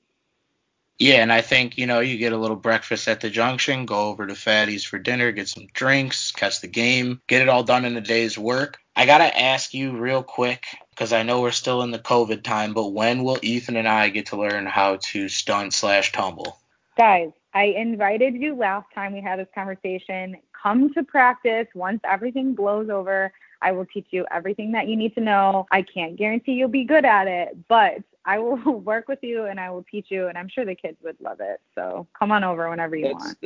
Yeah, 1.01 1.23
and 1.23 1.33
I 1.33 1.41
think, 1.41 1.79
you 1.79 1.87
know, 1.87 1.99
you 1.99 2.19
get 2.19 2.31
a 2.31 2.37
little 2.37 2.55
breakfast 2.55 3.07
at 3.07 3.21
the 3.21 3.31
junction, 3.31 3.87
go 3.87 4.09
over 4.09 4.27
to 4.27 4.35
Fatty's 4.35 4.83
for 4.83 4.99
dinner, 4.99 5.31
get 5.31 5.47
some 5.47 5.65
drinks, 5.73 6.31
catch 6.31 6.61
the 6.61 6.67
game, 6.67 7.19
get 7.25 7.41
it 7.41 7.49
all 7.49 7.63
done 7.63 7.85
in 7.85 7.97
a 7.97 8.01
day's 8.01 8.37
work. 8.37 8.77
I 8.95 9.07
got 9.07 9.17
to 9.17 9.41
ask 9.41 9.73
you 9.73 9.97
real 9.97 10.21
quick, 10.21 10.67
because 10.91 11.11
I 11.11 11.23
know 11.23 11.41
we're 11.41 11.49
still 11.49 11.81
in 11.81 11.89
the 11.89 11.97
COVID 11.97 12.43
time, 12.43 12.75
but 12.75 12.89
when 12.89 13.23
will 13.23 13.39
Ethan 13.41 13.77
and 13.77 13.87
I 13.87 14.09
get 14.09 14.27
to 14.27 14.37
learn 14.37 14.67
how 14.67 14.97
to 14.97 15.27
stunt 15.27 15.73
slash 15.73 16.11
tumble? 16.11 16.59
Guys, 16.95 17.31
I 17.51 17.63
invited 17.63 18.35
you 18.35 18.53
last 18.53 18.85
time 18.93 19.13
we 19.13 19.21
had 19.21 19.39
this 19.39 19.47
conversation. 19.55 20.37
Come 20.61 20.93
to 20.93 21.01
practice 21.01 21.65
once 21.73 22.01
everything 22.03 22.53
blows 22.53 22.91
over. 22.91 23.33
I 23.63 23.71
will 23.71 23.87
teach 23.87 24.05
you 24.11 24.27
everything 24.29 24.73
that 24.73 24.87
you 24.87 24.95
need 24.95 25.15
to 25.15 25.21
know. 25.21 25.65
I 25.71 25.81
can't 25.81 26.15
guarantee 26.15 26.51
you'll 26.51 26.69
be 26.69 26.85
good 26.85 27.05
at 27.05 27.27
it, 27.27 27.57
but 27.67 28.03
I 28.25 28.39
will 28.39 28.57
work 28.79 29.07
with 29.07 29.19
you 29.21 29.45
and 29.45 29.59
I 29.59 29.71
will 29.71 29.83
teach 29.83 30.07
you, 30.09 30.27
and 30.27 30.37
I'm 30.37 30.49
sure 30.49 30.65
the 30.65 30.75
kids 30.75 30.97
would 31.03 31.17
love 31.19 31.39
it. 31.39 31.61
So 31.75 32.07
come 32.17 32.31
on 32.31 32.43
over 32.43 32.69
whenever 32.69 32.95
you 32.95 33.05
that's, 33.05 33.13
want. 33.13 33.37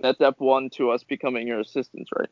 That's 0.00 0.18
step 0.18 0.36
one 0.38 0.70
to 0.70 0.90
us 0.90 1.04
becoming 1.04 1.46
your 1.46 1.60
assistants, 1.60 2.10
right? 2.16 2.28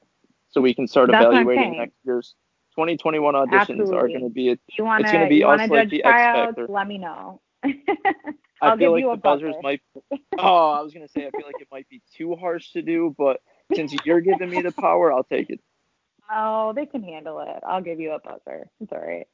So 0.51 0.61
we 0.61 0.75
can 0.75 0.87
start 0.87 1.11
that's 1.11 1.25
evaluating 1.25 1.79
next 1.79 1.97
year's 2.05 2.35
2021 2.77 3.35
auditions 3.35 3.53
Absolutely. 3.53 3.97
are 3.97 4.09
going 4.09 4.23
to 4.23 4.29
be. 4.29 4.51
A, 4.51 4.59
you 4.77 4.85
wanna, 4.85 5.03
it's 5.03 5.13
going 5.13 5.25
to 5.25 5.29
be 5.29 5.45
us 5.45 5.69
like 5.71 5.91
the 5.91 6.05
X 6.05 6.23
Factor. 6.23 6.67
Let 6.69 6.87
me 6.87 6.99
know. 6.99 7.41
I 8.63 8.77
feel 8.77 8.93
like 8.93 9.05
the 9.05 9.17
buzzers 9.17 9.57
might. 9.63 9.81
Oh, 10.39 10.71
I 10.71 10.81
was 10.81 10.95
gonna 10.95 11.09
say 11.09 11.27
I 11.27 11.31
feel 11.31 11.47
like 11.47 11.61
it 11.61 11.69
might 11.71 11.89
be 11.89 12.01
too 12.17 12.37
harsh 12.37 12.73
to 12.73 12.83
do, 12.83 13.15
but 13.19 13.41
since 13.75 13.93
you're 14.05 14.21
giving 14.21 14.49
me 14.49 14.63
the 14.63 14.73
power, 14.73 15.13
I'll 15.13 15.25
take 15.25 15.51
it. 15.51 15.61
Oh, 16.35 16.73
they 16.73 16.87
can 16.87 17.03
handle 17.03 17.41
it. 17.41 17.63
I'll 17.67 17.83
give 17.83 18.01
you 18.01 18.13
a 18.13 18.19
buzzer. 18.19 18.71
It's 18.81 18.91
all 18.91 19.01
right. 19.01 19.27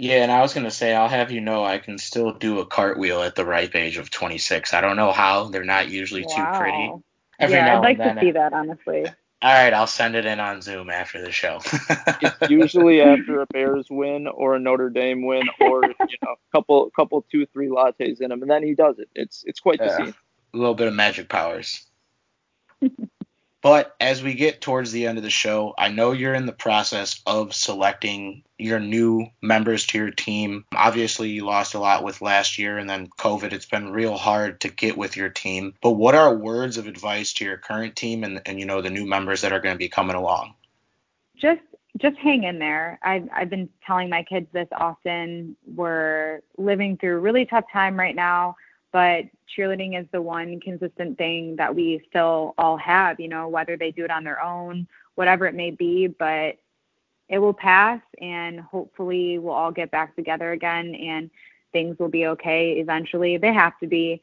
Yeah, 0.00 0.22
and 0.22 0.32
I 0.32 0.40
was 0.40 0.54
gonna 0.54 0.70
say 0.70 0.94
I'll 0.94 1.08
have 1.08 1.30
you 1.30 1.42
know 1.42 1.62
I 1.62 1.78
can 1.78 1.98
still 1.98 2.32
do 2.32 2.58
a 2.60 2.66
cartwheel 2.66 3.22
at 3.22 3.34
the 3.34 3.44
ripe 3.44 3.74
age 3.74 3.98
of 3.98 4.10
26. 4.10 4.72
I 4.72 4.80
don't 4.80 4.96
know 4.96 5.12
how. 5.12 5.48
They're 5.48 5.62
not 5.62 5.90
usually 5.90 6.24
wow. 6.26 6.52
too 6.52 6.58
pretty. 6.58 6.92
Every 7.38 7.56
yeah, 7.56 7.76
I'd 7.76 7.82
like 7.82 7.98
to 7.98 8.16
see 8.18 8.30
that 8.30 8.54
honestly. 8.54 9.04
All 9.42 9.52
right, 9.52 9.72
I'll 9.72 9.86
send 9.86 10.16
it 10.16 10.26
in 10.26 10.38
on 10.38 10.60
Zoom 10.60 10.90
after 10.90 11.22
the 11.22 11.30
show. 11.30 11.60
it's 11.64 12.50
usually 12.50 13.00
after 13.00 13.40
a 13.40 13.46
Bears 13.46 13.86
win 13.88 14.26
or 14.26 14.54
a 14.54 14.58
Notre 14.58 14.90
Dame 14.90 15.24
win 15.24 15.44
or 15.60 15.82
you 15.84 16.16
know, 16.22 16.32
a 16.32 16.52
couple, 16.52 16.90
couple, 16.90 17.24
two, 17.30 17.46
three 17.46 17.68
lattes 17.68 18.20
in 18.20 18.32
him, 18.32 18.42
and 18.42 18.50
then 18.50 18.62
he 18.62 18.74
does 18.74 18.98
it. 18.98 19.08
It's 19.14 19.42
it's 19.46 19.60
quite 19.60 19.80
yeah. 19.80 19.86
the 19.86 19.96
scene. 19.96 20.14
A 20.52 20.56
little 20.56 20.74
bit 20.74 20.88
of 20.88 20.94
magic 20.94 21.28
powers. 21.28 21.86
But 23.62 23.94
as 24.00 24.22
we 24.22 24.34
get 24.34 24.60
towards 24.60 24.90
the 24.90 25.06
end 25.06 25.18
of 25.18 25.24
the 25.24 25.30
show, 25.30 25.74
I 25.76 25.88
know 25.88 26.12
you're 26.12 26.34
in 26.34 26.46
the 26.46 26.52
process 26.52 27.20
of 27.26 27.54
selecting 27.54 28.42
your 28.58 28.80
new 28.80 29.26
members 29.42 29.86
to 29.88 29.98
your 29.98 30.10
team. 30.10 30.64
Obviously, 30.74 31.28
you 31.28 31.44
lost 31.44 31.74
a 31.74 31.78
lot 31.78 32.02
with 32.02 32.22
last 32.22 32.58
year 32.58 32.78
and 32.78 32.88
then 32.88 33.08
COVID. 33.18 33.52
It's 33.52 33.66
been 33.66 33.92
real 33.92 34.16
hard 34.16 34.60
to 34.62 34.68
get 34.68 34.96
with 34.96 35.16
your 35.16 35.28
team. 35.28 35.74
But 35.82 35.92
what 35.92 36.14
are 36.14 36.34
words 36.34 36.78
of 36.78 36.86
advice 36.86 37.34
to 37.34 37.44
your 37.44 37.58
current 37.58 37.96
team 37.96 38.24
and, 38.24 38.40
and 38.46 38.58
you 38.58 38.64
know, 38.64 38.80
the 38.80 38.90
new 38.90 39.06
members 39.06 39.42
that 39.42 39.52
are 39.52 39.60
going 39.60 39.74
to 39.74 39.78
be 39.78 39.88
coming 39.88 40.16
along? 40.16 40.54
Just 41.36 41.60
just 41.98 42.16
hang 42.18 42.44
in 42.44 42.58
there. 42.58 42.98
I've 43.02 43.28
I've 43.34 43.50
been 43.50 43.68
telling 43.86 44.08
my 44.08 44.22
kids 44.22 44.46
this 44.52 44.68
often. 44.72 45.56
We're 45.66 46.40
living 46.56 46.96
through 46.96 47.16
a 47.16 47.20
really 47.20 47.44
tough 47.44 47.64
time 47.72 47.98
right 47.98 48.14
now 48.14 48.56
but 48.92 49.24
cheerleading 49.56 50.00
is 50.00 50.06
the 50.12 50.22
one 50.22 50.60
consistent 50.60 51.18
thing 51.18 51.56
that 51.56 51.74
we 51.74 52.02
still 52.08 52.54
all 52.58 52.76
have, 52.76 53.20
you 53.20 53.28
know, 53.28 53.48
whether 53.48 53.76
they 53.76 53.90
do 53.90 54.04
it 54.04 54.10
on 54.10 54.24
their 54.24 54.42
own, 54.42 54.86
whatever 55.14 55.46
it 55.46 55.54
may 55.54 55.70
be, 55.70 56.06
but 56.06 56.56
it 57.28 57.38
will 57.38 57.54
pass 57.54 58.00
and 58.20 58.60
hopefully 58.60 59.38
we'll 59.38 59.54
all 59.54 59.70
get 59.70 59.90
back 59.90 60.16
together 60.16 60.52
again 60.52 60.94
and 60.96 61.30
things 61.72 61.96
will 61.98 62.08
be 62.08 62.26
okay 62.26 62.72
eventually. 62.72 63.36
They 63.36 63.52
have 63.52 63.78
to 63.78 63.86
be, 63.86 64.20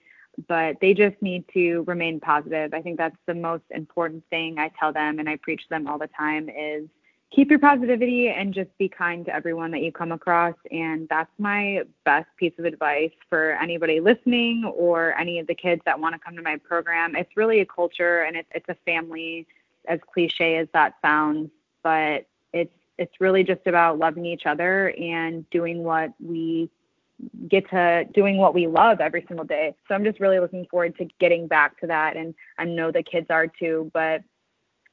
but 0.48 0.76
they 0.82 0.94
just 0.94 1.16
need 1.22 1.46
to 1.54 1.84
remain 1.88 2.20
positive. 2.20 2.74
I 2.74 2.82
think 2.82 2.98
that's 2.98 3.16
the 3.26 3.34
most 3.34 3.64
important 3.72 4.24
thing 4.30 4.60
I 4.60 4.72
tell 4.78 4.92
them 4.92 5.20
and 5.20 5.30
I 5.30 5.38
preach 5.38 5.62
them 5.70 5.88
all 5.88 5.98
the 5.98 6.08
time 6.08 6.50
is 6.50 6.90
keep 7.34 7.50
your 7.50 7.60
positivity 7.60 8.30
and 8.30 8.54
just 8.54 8.70
be 8.78 8.88
kind 8.88 9.26
to 9.26 9.36
everyone 9.36 9.72
that 9.72 9.82
you 9.82 9.92
come 9.92 10.12
across. 10.12 10.56
And 10.72 11.08
that's 11.10 11.32
my 11.38 11.82
best 12.06 12.28
piece 12.38 12.54
of 12.58 12.66
advice 12.66 13.12
for 13.30 13.52
anybody 13.62 14.00
listening 14.00 14.64
or 14.76 15.18
any 15.20 15.40
of 15.40 15.48
the 15.48 15.56
kids 15.56 15.82
that 15.86 16.00
want 16.00 16.16
to 16.16 16.20
come 16.20 16.36
to 16.36 16.42
my 16.42 16.58
program. 16.58 17.16
It's 17.16 17.36
really 17.36 17.60
a 17.60 17.66
culture 17.66 18.24
and 18.24 18.38
it's, 18.38 18.50
it's 18.56 18.70
a 18.70 18.76
family, 18.86 19.46
as 19.88 20.00
cliche 20.14 20.58
as 20.58 20.68
that 20.74 20.96
sounds, 21.02 21.50
but 21.84 22.26
it's 22.54 22.74
it's 22.98 23.14
really 23.20 23.44
just 23.44 23.66
about 23.68 24.00
loving 24.00 24.26
each 24.26 24.46
other 24.46 24.90
and 25.00 25.48
doing 25.52 25.84
what 25.84 26.12
we 26.20 26.70
get 27.48 27.70
to 27.70 28.06
doing 28.14 28.38
what 28.38 28.54
we 28.54 28.68
love 28.68 29.00
every 29.00 29.24
single 29.28 29.46
day. 29.46 29.76
So 29.88 29.96
I'm 29.96 30.04
just 30.04 30.20
really 30.20 30.40
looking 30.40 30.66
forward 30.66 30.98
to 30.98 31.08
getting 31.20 31.48
back 31.48 31.80
to 31.82 31.88
that 31.88 32.16
and 32.16 32.34
I 32.58 32.66
know 32.66 32.92
the 32.92 33.04
kids 33.04 33.28
are 33.30 33.48
too, 33.48 33.92
but 33.94 34.22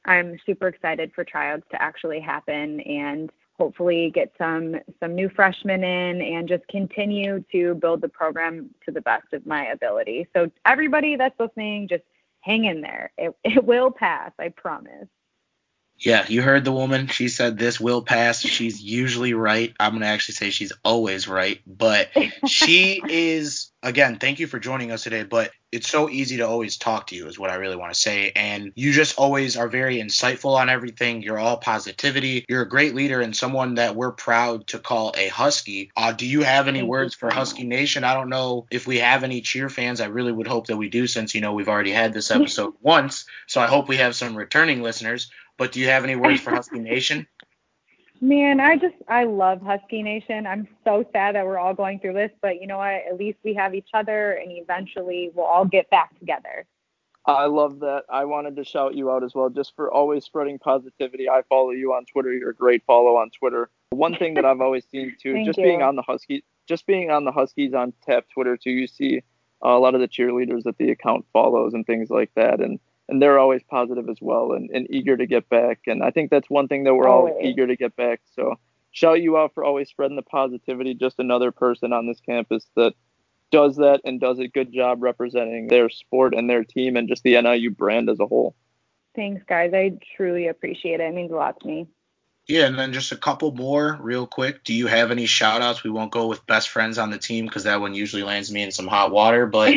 I'm 0.05 0.37
super 0.45 0.67
excited 0.67 1.11
for 1.13 1.23
tryouts 1.23 1.65
to 1.71 1.81
actually 1.81 2.19
happen 2.19 2.79
and 2.81 3.31
hopefully 3.57 4.11
get 4.13 4.31
some 4.37 4.75
some 4.99 5.15
new 5.15 5.29
freshmen 5.29 5.83
in 5.83 6.21
and 6.21 6.47
just 6.47 6.67
continue 6.67 7.43
to 7.51 7.75
build 7.75 8.01
the 8.01 8.09
program 8.09 8.69
to 8.85 8.91
the 8.91 9.01
best 9.01 9.33
of 9.33 9.45
my 9.45 9.65
ability. 9.67 10.27
So 10.35 10.51
everybody 10.65 11.15
that's 11.15 11.39
listening, 11.39 11.87
just 11.87 12.03
hang 12.41 12.65
in 12.65 12.81
there. 12.81 13.11
It 13.17 13.35
it 13.43 13.63
will 13.63 13.91
pass, 13.91 14.31
I 14.39 14.49
promise. 14.49 15.07
Yeah, 15.97 16.25
you 16.27 16.41
heard 16.41 16.65
the 16.65 16.73
woman. 16.73 17.07
She 17.07 17.29
said 17.29 17.57
this 17.57 17.79
will 17.79 18.01
pass. 18.01 18.41
She's 18.41 18.81
usually 18.81 19.33
right. 19.33 19.73
I'm 19.79 19.93
going 19.93 20.01
to 20.01 20.07
actually 20.07 20.35
say 20.35 20.49
she's 20.49 20.73
always 20.83 21.25
right, 21.25 21.61
but 21.65 22.09
she 22.45 23.01
is 23.09 23.71
again, 23.81 24.17
thank 24.17 24.39
you 24.39 24.47
for 24.47 24.59
joining 24.59 24.91
us 24.91 25.03
today, 25.03 25.23
but 25.23 25.51
it's 25.75 25.89
so 25.89 26.09
easy 26.09 26.37
to 26.37 26.47
always 26.47 26.77
talk 26.77 27.07
to 27.07 27.15
you 27.15 27.27
is 27.27 27.37
what 27.37 27.49
I 27.49 27.55
really 27.55 27.75
want 27.75 27.93
to 27.93 27.99
say 27.99 28.31
and 28.35 28.71
you 28.75 28.91
just 28.91 29.17
always 29.17 29.57
are 29.57 29.67
very 29.67 29.97
insightful 29.97 30.55
on 30.55 30.69
everything. 30.69 31.21
You're 31.21 31.37
all 31.37 31.57
positivity. 31.57 32.45
You're 32.47 32.61
a 32.61 32.69
great 32.69 32.95
leader 32.95 33.21
and 33.21 33.35
someone 33.35 33.75
that 33.75 33.95
we're 33.95 34.11
proud 34.11 34.67
to 34.67 34.79
call 34.79 35.13
a 35.17 35.27
Husky. 35.27 35.91
Uh, 35.95 36.11
do 36.11 36.25
you 36.25 36.41
have 36.41 36.67
any 36.67 36.83
words 36.83 37.13
for 37.13 37.29
Husky 37.29 37.63
Nation? 37.63 38.03
I 38.03 38.13
don't 38.13 38.29
know 38.29 38.65
if 38.71 38.87
we 38.87 38.99
have 38.99 39.23
any 39.23 39.41
cheer 39.41 39.69
fans. 39.69 40.01
I 40.01 40.07
really 40.07 40.31
would 40.31 40.47
hope 40.47 40.67
that 40.67 40.77
we 40.77 40.89
do 40.89 41.07
since 41.07 41.35
you 41.35 41.41
know 41.41 41.53
we've 41.53 41.69
already 41.69 41.91
had 41.91 42.13
this 42.13 42.31
episode 42.35 42.73
once. 42.81 43.25
So 43.47 43.61
I 43.61 43.67
hope 43.67 43.87
we 43.87 43.97
have 43.97 44.15
some 44.15 44.35
returning 44.35 44.81
listeners. 44.81 45.29
But 45.57 45.71
do 45.71 45.79
you 45.79 45.87
have 45.87 46.03
any 46.03 46.15
words 46.15 46.41
for 46.41 46.51
Husky 46.51 46.79
Nation? 46.79 47.27
Man, 48.25 48.59
I 48.59 48.75
just 48.75 48.95
I 49.07 49.25
love 49.25 49.61
Husky 49.61 50.01
Nation. 50.01 50.47
I'm 50.47 50.67
so 50.83 51.05
sad 51.13 51.35
that 51.35 51.45
we're 51.45 51.59
all 51.59 51.75
going 51.75 51.99
through 51.99 52.13
this, 52.13 52.31
but 52.41 52.59
you 52.59 52.65
know 52.65 52.79
what? 52.79 53.03
At 53.07 53.17
least 53.19 53.37
we 53.43 53.53
have 53.53 53.75
each 53.75 53.89
other, 53.93 54.31
and 54.31 54.51
eventually 54.51 55.29
we'll 55.35 55.45
all 55.45 55.63
get 55.63 55.87
back 55.91 56.17
together. 56.17 56.65
I 57.27 57.45
love 57.45 57.81
that. 57.81 58.05
I 58.09 58.25
wanted 58.25 58.55
to 58.55 58.63
shout 58.63 58.95
you 58.95 59.11
out 59.11 59.23
as 59.23 59.35
well, 59.35 59.51
just 59.51 59.75
for 59.75 59.91
always 59.91 60.25
spreading 60.25 60.57
positivity. 60.57 61.29
I 61.29 61.43
follow 61.49 61.69
you 61.69 61.93
on 61.93 62.05
Twitter. 62.05 62.33
You're 62.33 62.49
a 62.49 62.55
great 62.55 62.81
follow 62.87 63.15
on 63.17 63.29
Twitter. 63.29 63.69
One 63.91 64.15
thing 64.15 64.33
that 64.33 64.45
I've 64.45 64.61
always 64.61 64.85
seen 64.89 65.15
too, 65.21 65.45
just 65.45 65.59
you. 65.59 65.63
being 65.63 65.83
on 65.83 65.95
the 65.95 66.01
Huskies, 66.01 66.41
just 66.67 66.87
being 66.87 67.11
on 67.11 67.25
the 67.25 67.31
Huskies 67.31 67.75
on 67.75 67.93
Tap 68.07 68.25
Twitter 68.33 68.57
too, 68.57 68.71
you 68.71 68.87
see 68.87 69.21
a 69.61 69.77
lot 69.77 69.93
of 69.93 70.01
the 70.01 70.07
cheerleaders 70.07 70.63
that 70.63 70.79
the 70.79 70.89
account 70.89 71.25
follows 71.31 71.75
and 71.75 71.85
things 71.85 72.09
like 72.09 72.31
that, 72.35 72.59
and 72.59 72.79
and 73.07 73.21
they're 73.21 73.39
always 73.39 73.61
positive 73.69 74.09
as 74.09 74.17
well 74.21 74.53
and, 74.53 74.69
and 74.71 74.87
eager 74.89 75.15
to 75.15 75.25
get 75.25 75.47
back. 75.49 75.81
And 75.87 76.03
I 76.03 76.11
think 76.11 76.31
that's 76.31 76.49
one 76.49 76.67
thing 76.67 76.83
that 76.85 76.95
we're 76.95 77.07
always. 77.07 77.33
all 77.35 77.45
eager 77.45 77.67
to 77.67 77.75
get 77.75 77.95
back. 77.95 78.21
So 78.35 78.55
shout 78.91 79.21
you 79.21 79.37
out 79.37 79.53
for 79.53 79.63
always 79.63 79.89
spreading 79.89 80.15
the 80.15 80.23
positivity. 80.23 80.93
Just 80.93 81.19
another 81.19 81.51
person 81.51 81.93
on 81.93 82.07
this 82.07 82.19
campus 82.19 82.65
that 82.75 82.93
does 83.51 83.77
that 83.77 84.01
and 84.05 84.19
does 84.19 84.39
a 84.39 84.47
good 84.47 84.73
job 84.73 85.03
representing 85.03 85.67
their 85.67 85.89
sport 85.89 86.33
and 86.33 86.49
their 86.49 86.63
team 86.63 86.97
and 86.97 87.07
just 87.07 87.23
the 87.23 87.39
NIU 87.39 87.71
brand 87.71 88.09
as 88.09 88.19
a 88.19 88.25
whole. 88.25 88.55
Thanks, 89.15 89.43
guys. 89.47 89.71
I 89.73 89.93
truly 90.17 90.47
appreciate 90.47 90.99
it. 90.99 91.03
It 91.03 91.13
means 91.13 91.31
a 91.31 91.35
lot 91.35 91.59
to 91.61 91.67
me. 91.67 91.87
Yeah, 92.47 92.67
and 92.67 92.77
then 92.77 92.93
just 92.93 93.11
a 93.11 93.17
couple 93.17 93.51
more 93.51 93.97
real 93.99 94.27
quick. 94.27 94.63
Do 94.63 94.73
you 94.73 94.87
have 94.87 95.09
any 95.09 95.25
shout 95.25 95.61
outs? 95.61 95.83
We 95.83 95.89
won't 95.89 96.11
go 96.11 96.27
with 96.27 96.45
best 96.45 96.69
friends 96.69 96.97
on 96.97 97.09
the 97.09 97.17
team 97.17 97.45
because 97.45 97.63
that 97.63 97.81
one 97.81 97.95
usually 97.95 98.23
lands 98.23 98.51
me 98.51 98.61
in 98.61 98.71
some 98.71 98.87
hot 98.87 99.11
water, 99.11 99.47
but 99.47 99.73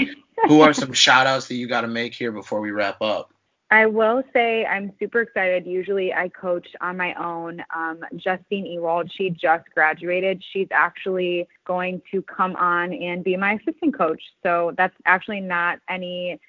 who 0.46 0.60
are 0.60 0.74
some 0.74 0.92
shout 0.94 1.26
outs 1.26 1.48
that 1.48 1.54
you 1.54 1.66
got 1.66 1.80
to 1.82 1.88
make 1.88 2.14
here 2.14 2.30
before 2.30 2.60
we 2.60 2.70
wrap 2.70 3.00
up? 3.00 3.32
I 3.70 3.86
will 3.86 4.22
say 4.32 4.64
I'm 4.64 4.92
super 4.98 5.20
excited. 5.20 5.66
Usually 5.66 6.12
I 6.12 6.28
coach 6.28 6.68
on 6.80 6.96
my 6.96 7.12
own. 7.14 7.62
Um, 7.74 8.02
Justine 8.16 8.64
Ewald, 8.64 9.12
she 9.14 9.28
just 9.28 9.64
graduated. 9.74 10.42
She's 10.52 10.68
actually 10.70 11.48
going 11.66 12.00
to 12.10 12.22
come 12.22 12.56
on 12.56 12.94
and 12.94 13.22
be 13.22 13.36
my 13.36 13.54
assistant 13.54 13.96
coach. 13.96 14.22
So 14.42 14.72
that's 14.76 14.96
actually 15.04 15.40
not 15.40 15.80
any 15.88 16.40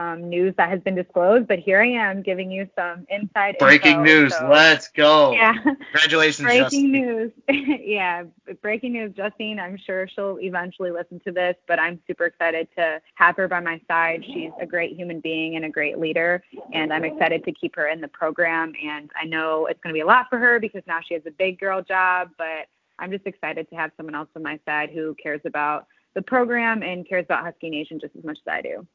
um, 0.00 0.30
news 0.30 0.54
that 0.56 0.70
has 0.70 0.80
been 0.80 0.94
disclosed, 0.94 1.46
but 1.46 1.58
here 1.58 1.82
I 1.82 1.88
am 1.88 2.22
giving 2.22 2.50
you 2.50 2.66
some 2.74 3.06
inside 3.10 3.56
breaking 3.58 3.98
info, 3.98 4.04
news. 4.04 4.34
So, 4.34 4.48
Let's 4.48 4.88
go. 4.88 5.32
Yeah. 5.32 5.52
Congratulations, 5.62 6.46
breaking 6.46 6.62
Justine. 6.62 6.92
news. 6.92 7.32
yeah, 7.84 8.22
breaking 8.62 8.94
news. 8.94 9.12
Justine, 9.14 9.60
I'm 9.60 9.76
sure 9.76 10.08
she'll 10.08 10.38
eventually 10.40 10.90
listen 10.90 11.20
to 11.26 11.32
this, 11.32 11.54
but 11.68 11.78
I'm 11.78 12.00
super 12.06 12.24
excited 12.24 12.68
to 12.78 13.02
have 13.16 13.36
her 13.36 13.46
by 13.46 13.60
my 13.60 13.78
side. 13.88 14.24
She's 14.24 14.52
a 14.58 14.64
great 14.64 14.96
human 14.96 15.20
being 15.20 15.56
and 15.56 15.66
a 15.66 15.68
great 15.68 15.98
leader, 15.98 16.42
and 16.72 16.94
I'm 16.94 17.04
excited 17.04 17.44
to 17.44 17.52
keep 17.52 17.76
her 17.76 17.88
in 17.88 18.00
the 18.00 18.08
program. 18.08 18.72
And 18.82 19.10
I 19.20 19.26
know 19.26 19.66
it's 19.66 19.80
going 19.82 19.92
to 19.92 19.96
be 19.96 20.00
a 20.00 20.06
lot 20.06 20.28
for 20.30 20.38
her 20.38 20.58
because 20.58 20.82
now 20.86 21.00
she 21.06 21.12
has 21.12 21.22
a 21.26 21.30
big 21.30 21.60
girl 21.60 21.82
job, 21.82 22.30
but 22.38 22.68
I'm 22.98 23.10
just 23.10 23.26
excited 23.26 23.68
to 23.68 23.76
have 23.76 23.90
someone 23.98 24.14
else 24.14 24.28
on 24.34 24.42
my 24.42 24.58
side 24.64 24.90
who 24.94 25.14
cares 25.22 25.42
about 25.44 25.86
the 26.14 26.22
program 26.22 26.82
and 26.82 27.06
cares 27.06 27.26
about 27.26 27.44
Husky 27.44 27.68
Nation 27.68 28.00
just 28.00 28.16
as 28.16 28.24
much 28.24 28.38
as 28.46 28.50
I 28.50 28.62
do. 28.62 28.86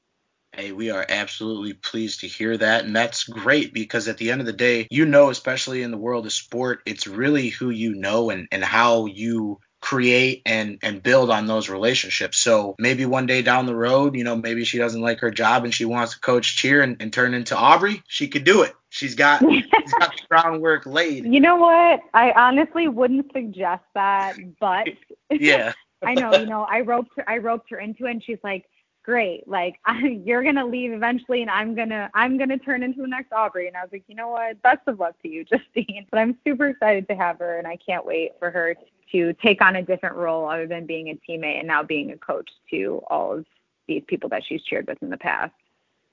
Hey, 0.56 0.72
we 0.72 0.90
are 0.90 1.06
absolutely 1.10 1.74
pleased 1.74 2.22
to 2.22 2.28
hear 2.28 2.56
that. 2.56 2.86
And 2.86 2.96
that's 2.96 3.26
great 3.26 3.74
because 3.74 4.08
at 4.08 4.18
the 4.18 4.32
end 4.32 4.40
of 4.40 4.48
the 4.48 4.54
day, 4.54 4.88
you 4.90 5.06
know, 5.06 5.30
especially 5.30 5.84
in 5.84 5.92
the 5.92 5.98
world 5.98 6.26
of 6.26 6.32
sport, 6.32 6.82
it's 6.86 7.08
really 7.08 7.50
who 7.50 7.72
you 7.72 7.94
know 7.94 8.30
and, 8.30 8.48
and 8.52 8.64
how 8.64 9.06
you 9.06 9.60
create 9.82 10.42
and 10.48 10.80
and 10.82 11.04
build 11.04 11.30
on 11.30 11.46
those 11.46 11.70
relationships. 11.70 12.40
So 12.40 12.76
maybe 12.80 13.06
one 13.06 13.26
day 13.26 13.42
down 13.42 13.66
the 13.66 13.76
road, 13.76 14.16
you 14.16 14.24
know, 14.24 14.36
maybe 14.36 14.64
she 14.64 14.78
doesn't 14.78 15.02
like 15.02 15.20
her 15.20 15.30
job 15.30 15.66
and 15.66 15.74
she 15.74 15.86
wants 15.86 16.14
to 16.14 16.20
coach 16.22 16.56
cheer 16.56 16.82
and, 16.82 16.98
and 17.02 17.12
turn 17.12 17.34
into 17.34 17.56
Aubrey, 17.56 18.02
she 18.08 18.28
could 18.30 18.46
do 18.46 18.64
it. 18.64 18.74
She's 18.90 19.14
got 19.14 19.42
she's 19.52 19.94
got 20.00 20.16
the 20.16 20.22
groundwork 20.30 20.86
laid. 20.86 21.26
You 21.26 21.42
know 21.42 21.58
what? 21.58 22.00
I 22.14 22.32
honestly 22.32 22.88
wouldn't 22.88 23.32
suggest 23.34 23.84
that, 23.94 24.38
but 24.60 24.88
yeah. 25.30 25.74
I 26.04 26.14
know, 26.14 26.34
you 26.34 26.46
know, 26.46 26.64
I 26.64 26.82
roped 26.82 27.12
her 27.18 27.30
I 27.30 27.38
roped 27.38 27.70
her 27.72 27.80
into 27.80 28.06
it 28.06 28.12
and 28.12 28.24
she's 28.24 28.40
like, 28.44 28.66
great. 29.06 29.48
Like 29.48 29.80
I, 29.86 30.20
you're 30.26 30.44
gonna 30.44 30.66
leave 30.66 30.92
eventually, 30.92 31.42
and 31.42 31.50
I'm 31.50 31.76
gonna 31.76 32.10
I'm 32.14 32.38
gonna 32.38 32.58
turn 32.58 32.84
into 32.84 33.02
the 33.02 33.08
next 33.08 33.32
Aubrey. 33.32 33.68
And 33.68 33.78
I 33.78 33.82
was 33.82 33.90
like, 33.92 34.04
you 34.08 34.16
know 34.16 34.30
what? 34.30 34.62
Best 34.64 34.82
of 34.88 35.00
luck 35.00 35.16
to 35.22 35.30
you, 35.30 35.44
Justine. 35.52 36.08
But 36.12 36.20
I'm 36.20 36.38
super 36.46 36.68
excited 36.68 37.08
to 37.08 37.16
have 37.16 37.40
her, 37.40 37.58
and 37.58 37.68
I 37.68 37.78
can't 37.78 38.06
wait 38.06 38.32
for 38.40 38.52
her 38.52 38.76
to 39.12 39.34
take 39.42 39.62
on 39.62 39.76
a 39.78 39.84
different 39.84 40.16
role 40.16 40.50
other 40.50 40.68
than 40.68 40.86
being 40.86 41.10
a 41.10 41.32
teammate 41.32 41.60
and 41.60 41.68
now 41.68 41.84
being 41.84 42.12
a 42.12 42.18
coach 42.18 42.50
to 42.72 43.02
all 43.08 43.38
of 43.38 43.46
these 43.88 44.04
people 44.08 44.28
that 44.30 44.44
she's 44.48 44.64
cheered 44.64 44.88
with 44.88 44.98
in 45.02 45.10
the 45.10 45.18
past. 45.18 45.54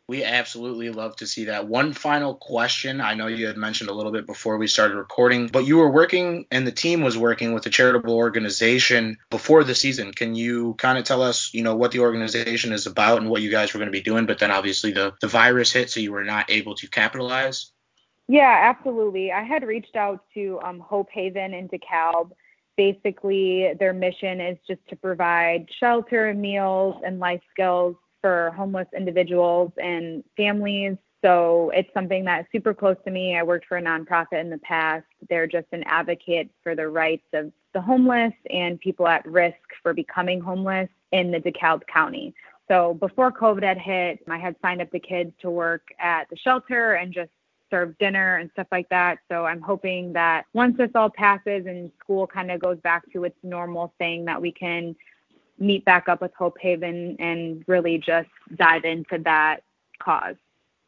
We 0.08 0.24
absolutely 0.24 0.90
love 0.90 1.16
to 1.16 1.26
see 1.26 1.44
that. 1.44 1.68
One 1.68 1.92
final 1.92 2.34
question. 2.34 3.00
I 3.00 3.14
know 3.14 3.28
you 3.28 3.46
had 3.46 3.56
mentioned 3.56 3.88
a 3.88 3.94
little 3.94 4.12
bit 4.12 4.26
before 4.26 4.58
we 4.58 4.66
started 4.66 4.96
recording, 4.96 5.46
but 5.46 5.64
you 5.64 5.76
were 5.76 5.90
working 5.90 6.44
and 6.50 6.66
the 6.66 6.72
team 6.72 7.02
was 7.02 7.16
working 7.16 7.54
with 7.54 7.64
a 7.66 7.70
charitable 7.70 8.14
organization 8.14 9.16
before 9.30 9.64
the 9.64 9.74
season. 9.74 10.12
Can 10.12 10.34
you 10.34 10.74
kind 10.74 10.98
of 10.98 11.04
tell 11.04 11.22
us, 11.22 11.54
you 11.54 11.62
know, 11.62 11.76
what 11.76 11.92
the 11.92 12.00
organization 12.00 12.72
is 12.72 12.86
about 12.86 13.18
and 13.18 13.30
what 13.30 13.42
you 13.42 13.50
guys 13.50 13.72
were 13.72 13.78
going 13.78 13.92
to 13.92 13.98
be 13.98 14.02
doing? 14.02 14.26
But 14.26 14.38
then 14.40 14.50
obviously 14.50 14.90
the, 14.90 15.14
the 15.20 15.28
virus 15.28 15.72
hit, 15.72 15.88
so 15.88 16.00
you 16.00 16.12
were 16.12 16.24
not 16.24 16.50
able 16.50 16.74
to 16.74 16.88
capitalize. 16.88 17.70
Yeah, 18.28 18.74
absolutely. 18.74 19.30
I 19.30 19.44
had 19.44 19.62
reached 19.62 19.96
out 19.96 20.24
to 20.34 20.58
um, 20.64 20.80
Hope 20.80 21.10
Haven 21.12 21.54
in 21.54 21.68
DeKalb. 21.68 22.32
Basically, 22.76 23.72
their 23.78 23.92
mission 23.92 24.40
is 24.40 24.58
just 24.66 24.80
to 24.88 24.96
provide 24.96 25.68
shelter, 25.78 26.28
and 26.28 26.40
meals, 26.40 27.02
and 27.04 27.18
life 27.18 27.42
skills 27.50 27.96
for 28.22 28.52
homeless 28.56 28.88
individuals 28.96 29.72
and 29.82 30.24
families. 30.36 30.96
So 31.22 31.70
it's 31.74 31.92
something 31.94 32.24
that's 32.24 32.50
super 32.50 32.72
close 32.72 32.96
to 33.04 33.10
me. 33.10 33.36
I 33.36 33.42
worked 33.42 33.66
for 33.66 33.76
a 33.76 33.82
nonprofit 33.82 34.40
in 34.40 34.50
the 34.50 34.58
past. 34.58 35.04
They're 35.28 35.46
just 35.46 35.66
an 35.72 35.84
advocate 35.84 36.48
for 36.62 36.74
the 36.74 36.88
rights 36.88 37.26
of 37.34 37.52
the 37.74 37.80
homeless 37.80 38.32
and 38.50 38.80
people 38.80 39.06
at 39.06 39.24
risk 39.26 39.58
for 39.82 39.92
becoming 39.94 40.40
homeless 40.40 40.88
in 41.12 41.30
the 41.30 41.38
DeKalb 41.38 41.82
County. 41.86 42.34
So 42.68 42.94
before 42.94 43.30
COVID 43.30 43.62
had 43.62 43.78
hit, 43.78 44.20
I 44.28 44.38
had 44.38 44.56
signed 44.62 44.80
up 44.80 44.90
the 44.90 44.98
kids 44.98 45.32
to 45.42 45.50
work 45.50 45.82
at 45.98 46.28
the 46.30 46.36
shelter 46.36 46.94
and 46.94 47.12
just 47.12 47.30
serve 47.70 47.96
dinner 47.98 48.36
and 48.36 48.50
stuff 48.52 48.66
like 48.70 48.88
that. 48.90 49.18
So 49.30 49.46
I'm 49.46 49.60
hoping 49.60 50.12
that 50.12 50.44
once 50.52 50.76
this 50.76 50.90
all 50.94 51.10
passes 51.10 51.66
and 51.66 51.90
school 52.00 52.26
kind 52.26 52.50
of 52.50 52.60
goes 52.60 52.78
back 52.80 53.02
to 53.12 53.24
its 53.24 53.36
normal 53.42 53.94
thing, 53.98 54.24
that 54.26 54.40
we 54.40 54.52
can 54.52 54.94
meet 55.62 55.84
back 55.84 56.08
up 56.08 56.20
with 56.20 56.34
Hope 56.34 56.58
Haven 56.60 57.16
and 57.18 57.64
really 57.66 57.98
just 57.98 58.28
dive 58.54 58.84
into 58.84 59.18
that 59.24 59.62
cause. 59.98 60.36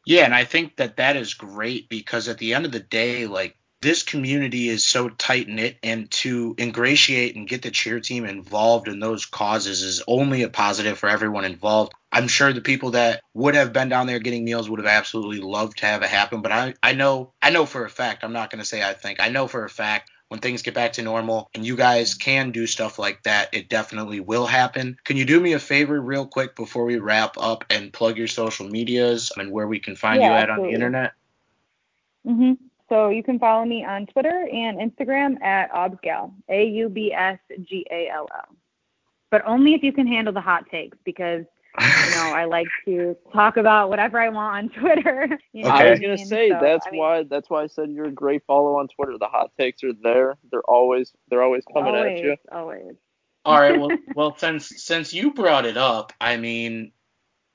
Yeah, 0.05 0.25
and 0.25 0.35
I 0.35 0.43
think 0.43 0.75
that 0.77 0.97
that 0.97 1.15
is 1.15 1.33
great 1.33 1.89
because 1.89 2.27
at 2.27 2.37
the 2.37 2.53
end 2.53 2.65
of 2.65 2.71
the 2.71 2.79
day, 2.79 3.25
like 3.25 3.57
this 3.81 4.03
community 4.03 4.69
is 4.69 4.85
so 4.85 5.09
tight 5.09 5.47
knit, 5.47 5.77
and 5.83 6.09
to 6.09 6.55
ingratiate 6.57 7.35
and 7.35 7.47
get 7.47 7.61
the 7.61 7.71
cheer 7.71 7.99
team 7.99 8.25
involved 8.25 8.87
in 8.87 8.99
those 8.99 9.25
causes 9.25 9.83
is 9.83 10.03
only 10.07 10.43
a 10.43 10.49
positive 10.49 10.97
for 10.97 11.09
everyone 11.09 11.45
involved. 11.45 11.93
I'm 12.11 12.27
sure 12.27 12.53
the 12.53 12.61
people 12.61 12.91
that 12.91 13.21
would 13.33 13.55
have 13.55 13.73
been 13.73 13.89
down 13.89 14.07
there 14.07 14.19
getting 14.19 14.45
meals 14.45 14.69
would 14.69 14.79
have 14.79 14.87
absolutely 14.87 15.39
loved 15.39 15.77
to 15.79 15.85
have 15.85 16.01
it 16.01 16.09
happen, 16.09 16.41
but 16.41 16.51
I, 16.51 16.73
I 16.81 16.93
know 16.93 17.33
I 17.41 17.49
know 17.49 17.65
for 17.65 17.85
a 17.85 17.89
fact, 17.89 18.23
I'm 18.23 18.33
not 18.33 18.49
going 18.49 18.61
to 18.61 18.67
say 18.67 18.81
I 18.81 18.93
think, 18.93 19.19
I 19.19 19.29
know 19.29 19.47
for 19.47 19.65
a 19.65 19.69
fact 19.69 20.09
when 20.35 20.41
things 20.41 20.63
get 20.63 20.73
back 20.73 20.91
to 20.91 21.01
normal 21.01 21.49
and 21.55 21.65
you 21.65 21.77
guys 21.77 22.13
can 22.13 22.51
do 22.51 22.67
stuff 22.67 22.99
like 22.99 23.23
that, 23.23 23.53
it 23.53 23.69
definitely 23.69 24.19
will 24.19 24.45
happen. 24.45 24.97
Can 25.05 25.15
you 25.15 25.23
do 25.23 25.39
me 25.39 25.53
a 25.53 25.59
favor 25.59 26.01
real 26.01 26.27
quick 26.27 26.57
before 26.57 26.83
we 26.83 26.97
wrap 26.97 27.37
up 27.37 27.63
and 27.69 27.93
plug 27.93 28.17
your 28.17 28.27
social 28.27 28.67
medias 28.67 29.31
and 29.37 29.49
where 29.49 29.65
we 29.65 29.79
can 29.79 29.95
find 29.95 30.21
yeah, 30.21 30.27
you 30.27 30.33
at 30.33 30.49
absolutely. 30.49 30.65
on 30.65 30.67
the 30.67 30.75
internet? 30.75 31.13
Mm-hmm. 32.27 32.51
So 32.89 33.09
you 33.09 33.23
can 33.23 33.39
follow 33.39 33.63
me 33.63 33.85
on 33.85 34.07
Twitter 34.07 34.45
and 34.51 34.77
Instagram 34.77 35.41
at 35.41 35.71
Aubsgal, 35.71 36.33
A 36.49 36.65
U 36.65 36.89
B 36.89 37.13
S 37.13 37.39
G 37.63 37.85
A 37.89 38.09
L 38.09 38.27
L. 38.35 38.55
But 39.31 39.41
only 39.47 39.73
if 39.73 39.83
you 39.83 39.93
can 39.93 40.05
handle 40.05 40.33
the 40.33 40.41
hot 40.41 40.69
takes 40.69 40.97
because 41.05 41.45
you 41.79 42.15
know, 42.15 42.33
I 42.33 42.45
like 42.45 42.67
to 42.85 43.15
talk 43.33 43.57
about 43.57 43.89
whatever 43.89 44.19
I 44.19 44.29
want 44.29 44.73
on 44.73 44.79
Twitter. 44.81 45.39
You 45.53 45.63
know 45.63 45.69
I 45.69 45.91
was 45.91 45.99
gonna 45.99 46.15
mean? 46.15 46.25
say 46.25 46.49
so, 46.49 46.59
that's 46.61 46.85
I 46.87 46.91
mean, 46.91 46.99
why 46.99 47.23
that's 47.23 47.49
why 47.49 47.63
I 47.63 47.67
said 47.67 47.89
you're 47.89 48.07
a 48.07 48.11
great 48.11 48.43
follow 48.45 48.77
on 48.77 48.87
Twitter. 48.87 49.17
The 49.17 49.27
hot 49.27 49.51
takes 49.57 49.83
are 49.83 49.93
there. 50.03 50.37
They're 50.51 50.61
always 50.61 51.11
they're 51.29 51.43
always 51.43 51.63
coming 51.73 51.95
always, 51.95 52.19
at 52.19 52.23
you. 52.23 52.35
Always. 52.51 52.95
All 53.45 53.59
right. 53.59 53.79
Well, 53.79 53.89
well, 54.15 54.37
since 54.37 54.83
since 54.83 55.13
you 55.13 55.33
brought 55.33 55.65
it 55.65 55.77
up, 55.77 56.13
I 56.19 56.37
mean, 56.37 56.91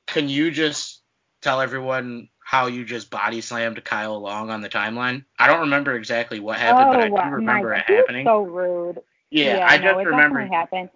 can 0.07 0.29
you 0.29 0.51
just 0.51 1.03
tell 1.43 1.61
everyone 1.61 2.29
how 2.39 2.66
you 2.66 2.85
just 2.85 3.11
body 3.11 3.41
slammed 3.41 3.83
Kyle 3.85 4.18
Long 4.21 4.51
on 4.51 4.61
the 4.61 4.68
timeline? 4.68 5.25
I 5.39 5.47
don't 5.47 5.61
remember 5.61 5.95
exactly 5.95 6.41
what 6.41 6.59
happened, 6.59 6.89
oh, 6.89 6.93
but 6.93 7.01
I 7.01 7.27
oh, 7.27 7.31
do 7.31 7.37
remember 7.37 7.71
my, 7.71 7.79
it 7.79 7.85
he 7.87 7.93
was 7.93 8.01
happening. 8.01 8.27
so 8.27 8.43
rude. 8.43 9.01
yeah, 9.31 9.59
yeah, 9.59 9.66
I 9.66 9.77
no, 9.79 9.83
just 9.83 10.01
it 10.01 10.09
remember 10.09 10.39
definitely 10.41 10.57
happened. 10.57 10.91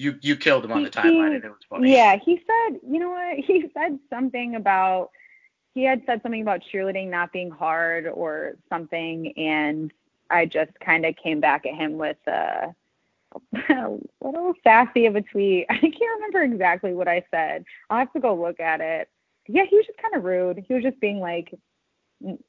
You 0.00 0.18
you 0.22 0.36
killed 0.36 0.64
him 0.64 0.72
on 0.72 0.78
He- 0.78 0.84
the 0.84 0.90
timeline, 0.90 1.34
and 1.34 1.44
it 1.44 1.50
was 1.50 1.58
funny. 1.68 1.92
Yeah, 1.92 2.16
he 2.16 2.36
said, 2.36 2.80
you 2.88 2.98
know 2.98 3.10
what? 3.10 3.38
He 3.38 3.70
said 3.74 3.98
something 4.08 4.56
about 4.56 5.10
he 5.74 5.84
had 5.84 6.02
said 6.06 6.22
something 6.22 6.42
about 6.42 6.62
cheerleading 6.72 7.08
not 7.08 7.32
being 7.32 7.50
hard 7.50 8.06
or 8.06 8.56
something, 8.68 9.32
and 9.36 9.92
I 10.30 10.46
just 10.46 10.72
kind 10.80 11.06
of 11.06 11.14
came 11.16 11.40
back 11.40 11.66
at 11.66 11.74
him 11.74 11.96
with 11.96 12.16
a, 12.26 12.74
a 13.70 13.98
little 14.20 14.54
sassy 14.64 15.06
of 15.06 15.16
a 15.16 15.22
tweet. 15.22 15.66
I 15.70 15.78
can't 15.78 15.94
remember 16.16 16.42
exactly 16.42 16.92
what 16.92 17.08
I 17.08 17.24
said. 17.30 17.64
I'll 17.88 17.98
have 17.98 18.12
to 18.14 18.20
go 18.20 18.34
look 18.34 18.58
at 18.58 18.80
it. 18.80 19.08
Yeah, 19.48 19.64
he 19.68 19.76
was 19.76 19.86
just 19.86 19.98
kind 19.98 20.14
of 20.14 20.24
rude. 20.24 20.64
He 20.66 20.74
was 20.74 20.82
just 20.82 21.00
being 21.00 21.20
like, 21.20 21.54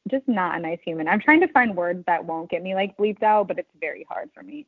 just 0.09 0.27
not 0.27 0.57
a 0.57 0.59
nice 0.59 0.79
human. 0.83 1.07
I'm 1.07 1.21
trying 1.21 1.41
to 1.41 1.47
find 1.47 1.75
words 1.75 2.03
that 2.07 2.25
won't 2.25 2.49
get 2.49 2.63
me 2.63 2.75
like 2.75 2.97
bleeped 2.97 3.23
out, 3.23 3.47
but 3.47 3.59
it's 3.59 3.69
very 3.79 4.05
hard 4.09 4.29
for 4.33 4.43
me. 4.43 4.65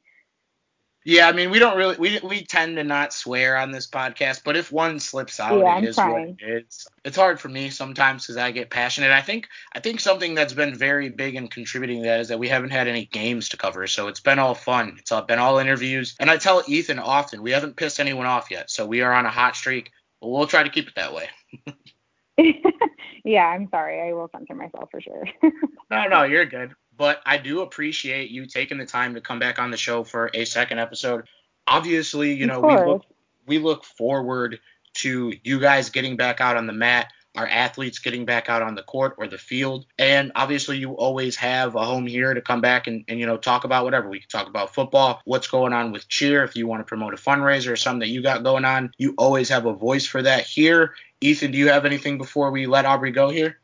Yeah, 1.05 1.27
I 1.27 1.33
mean, 1.33 1.51
we 1.51 1.59
don't 1.59 1.77
really 1.77 1.97
we 1.97 2.19
we 2.23 2.45
tend 2.45 2.77
to 2.77 2.83
not 2.83 3.13
swear 3.13 3.57
on 3.57 3.71
this 3.71 3.87
podcast, 3.87 4.43
but 4.45 4.55
if 4.55 4.71
one 4.71 4.99
slips 4.99 5.39
out, 5.39 5.59
Yeah, 5.59 5.77
it 5.79 5.83
is 5.83 5.95
trying. 5.95 6.37
what 6.39 6.41
it 6.41 6.65
is. 6.67 6.87
It's 7.03 7.17
hard 7.17 7.39
for 7.39 7.49
me 7.49 7.69
sometimes 7.69 8.23
because 8.23 8.37
I 8.37 8.51
get 8.51 8.69
passionate. 8.69 9.11
I 9.11 9.21
think 9.21 9.47
I 9.73 9.79
think 9.79 9.99
something 9.99 10.33
that's 10.33 10.53
been 10.53 10.75
very 10.75 11.09
big 11.09 11.35
in 11.35 11.49
contributing 11.49 12.03
to 12.03 12.07
that 12.09 12.21
is 12.21 12.29
that 12.29 12.39
we 12.39 12.47
haven't 12.47 12.69
had 12.71 12.87
any 12.87 13.05
games 13.05 13.49
to 13.49 13.57
cover, 13.57 13.85
so 13.87 14.07
it's 14.07 14.21
been 14.21 14.39
all 14.39 14.55
fun. 14.55 14.95
It's 14.97 15.11
all, 15.11 15.23
been 15.23 15.39
all 15.39 15.57
interviews, 15.57 16.15
and 16.19 16.31
I 16.31 16.37
tell 16.37 16.63
Ethan 16.67 16.99
often 16.99 17.41
we 17.43 17.51
haven't 17.51 17.75
pissed 17.75 17.99
anyone 17.99 18.25
off 18.25 18.49
yet, 18.49 18.71
so 18.71 18.85
we 18.85 19.01
are 19.01 19.13
on 19.13 19.25
a 19.25 19.29
hot 19.31 19.55
streak. 19.55 19.91
But 20.21 20.29
we'll 20.29 20.47
try 20.47 20.63
to 20.63 20.69
keep 20.69 20.87
it 20.87 20.95
that 20.95 21.13
way. 21.13 21.27
yeah, 23.25 23.45
I'm 23.47 23.67
sorry. 23.69 24.01
I 24.01 24.13
will 24.13 24.29
censor 24.31 24.55
myself 24.55 24.89
for 24.91 25.01
sure. 25.01 25.23
No, 25.91 26.07
no, 26.07 26.23
you're 26.23 26.45
good. 26.47 26.73
But 26.97 27.21
I 27.25 27.37
do 27.37 27.61
appreciate 27.61 28.29
you 28.29 28.45
taking 28.45 28.77
the 28.77 28.85
time 28.85 29.15
to 29.15 29.21
come 29.21 29.39
back 29.39 29.59
on 29.59 29.71
the 29.71 29.77
show 29.77 30.03
for 30.03 30.29
a 30.33 30.45
second 30.45 30.79
episode. 30.79 31.27
Obviously, 31.65 32.33
you 32.33 32.45
know, 32.45 32.59
we 32.59 32.75
look 32.75 33.05
we 33.45 33.59
look 33.59 33.83
forward 33.83 34.59
to 34.95 35.33
you 35.43 35.59
guys 35.59 35.89
getting 35.89 36.17
back 36.17 36.39
out 36.39 36.55
on 36.55 36.67
the 36.67 36.73
mat, 36.73 37.11
our 37.35 37.47
athletes 37.47 37.99
getting 37.99 38.25
back 38.25 38.47
out 38.47 38.61
on 38.61 38.75
the 38.75 38.83
court 38.83 39.15
or 39.17 39.27
the 39.27 39.37
field. 39.37 39.85
And 39.97 40.31
obviously 40.35 40.77
you 40.77 40.93
always 40.93 41.35
have 41.37 41.75
a 41.75 41.83
home 41.83 42.05
here 42.05 42.33
to 42.33 42.41
come 42.41 42.61
back 42.61 42.87
and, 42.87 43.03
and 43.07 43.19
you 43.19 43.25
know 43.25 43.37
talk 43.37 43.63
about 43.63 43.85
whatever. 43.85 44.07
We 44.07 44.19
can 44.19 44.29
talk 44.29 44.47
about 44.47 44.73
football, 44.73 45.21
what's 45.25 45.47
going 45.47 45.73
on 45.73 45.91
with 45.91 46.07
cheer, 46.07 46.43
if 46.43 46.55
you 46.55 46.67
want 46.67 46.81
to 46.81 46.85
promote 46.85 47.13
a 47.13 47.17
fundraiser 47.17 47.71
or 47.71 47.75
something 47.75 48.01
that 48.01 48.09
you 48.09 48.21
got 48.21 48.43
going 48.43 48.65
on. 48.65 48.91
You 48.97 49.15
always 49.17 49.49
have 49.49 49.65
a 49.65 49.73
voice 49.73 50.05
for 50.05 50.21
that 50.21 50.45
here. 50.45 50.93
Ethan, 51.21 51.51
do 51.51 51.57
you 51.57 51.69
have 51.69 51.85
anything 51.85 52.17
before 52.17 52.51
we 52.51 52.67
let 52.67 52.85
Aubrey 52.85 53.11
go 53.11 53.29
here? 53.29 53.57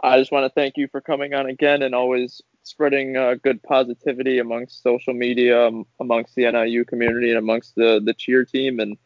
I 0.00 0.18
just 0.18 0.30
want 0.30 0.44
to 0.44 0.60
thank 0.60 0.76
you 0.76 0.88
for 0.88 1.00
coming 1.00 1.34
on 1.34 1.46
again 1.46 1.82
and 1.82 1.94
always 1.94 2.40
spreading 2.62 3.16
uh, 3.16 3.34
good 3.42 3.62
positivity 3.62 4.38
amongst 4.38 4.82
social 4.82 5.14
media, 5.14 5.66
um, 5.66 5.86
amongst 5.98 6.34
the 6.34 6.50
NIU 6.50 6.84
community, 6.84 7.30
and 7.30 7.38
amongst 7.38 7.74
the 7.74 8.00
the 8.04 8.14
cheer 8.14 8.44
team, 8.44 8.78
and 8.78 8.96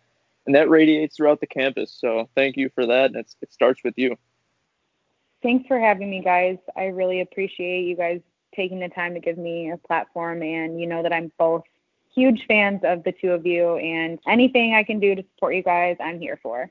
and 0.47 0.55
that 0.55 0.69
radiates 0.69 1.17
throughout 1.17 1.41
the 1.41 1.47
campus. 1.47 1.97
So 1.99 2.29
thank 2.35 2.57
you 2.57 2.71
for 2.75 2.87
that, 2.87 3.07
and 3.07 3.17
it 3.17 3.53
starts 3.53 3.83
with 3.85 3.95
you. 3.97 4.17
Thanks 5.43 5.67
for 5.67 5.79
having 5.81 6.11
me, 6.11 6.23
guys. 6.23 6.59
I 6.77 6.87
really 6.87 7.21
appreciate 7.21 7.85
you 7.85 7.97
guys 7.97 8.21
taking 8.55 8.81
the 8.81 8.89
time 8.89 9.15
to 9.15 9.21
give 9.21 9.39
me 9.39 9.71
a 9.71 9.79
platform, 9.79 10.43
and 10.43 10.79
you 10.79 10.87
know 10.87 11.03
that 11.03 11.13
I'm 11.13 11.33
both 11.39 11.65
huge 12.15 12.45
fans 12.47 12.83
of 12.85 13.03
the 13.05 13.13
two 13.13 13.31
of 13.31 13.47
you, 13.47 13.77
and 13.77 14.19
anything 14.29 14.75
I 14.75 14.83
can 14.83 15.01
do 15.01 15.15
to 15.15 15.23
support 15.35 15.55
you 15.55 15.63
guys, 15.63 15.97
I'm 16.01 16.21
here 16.21 16.39
for. 16.43 16.71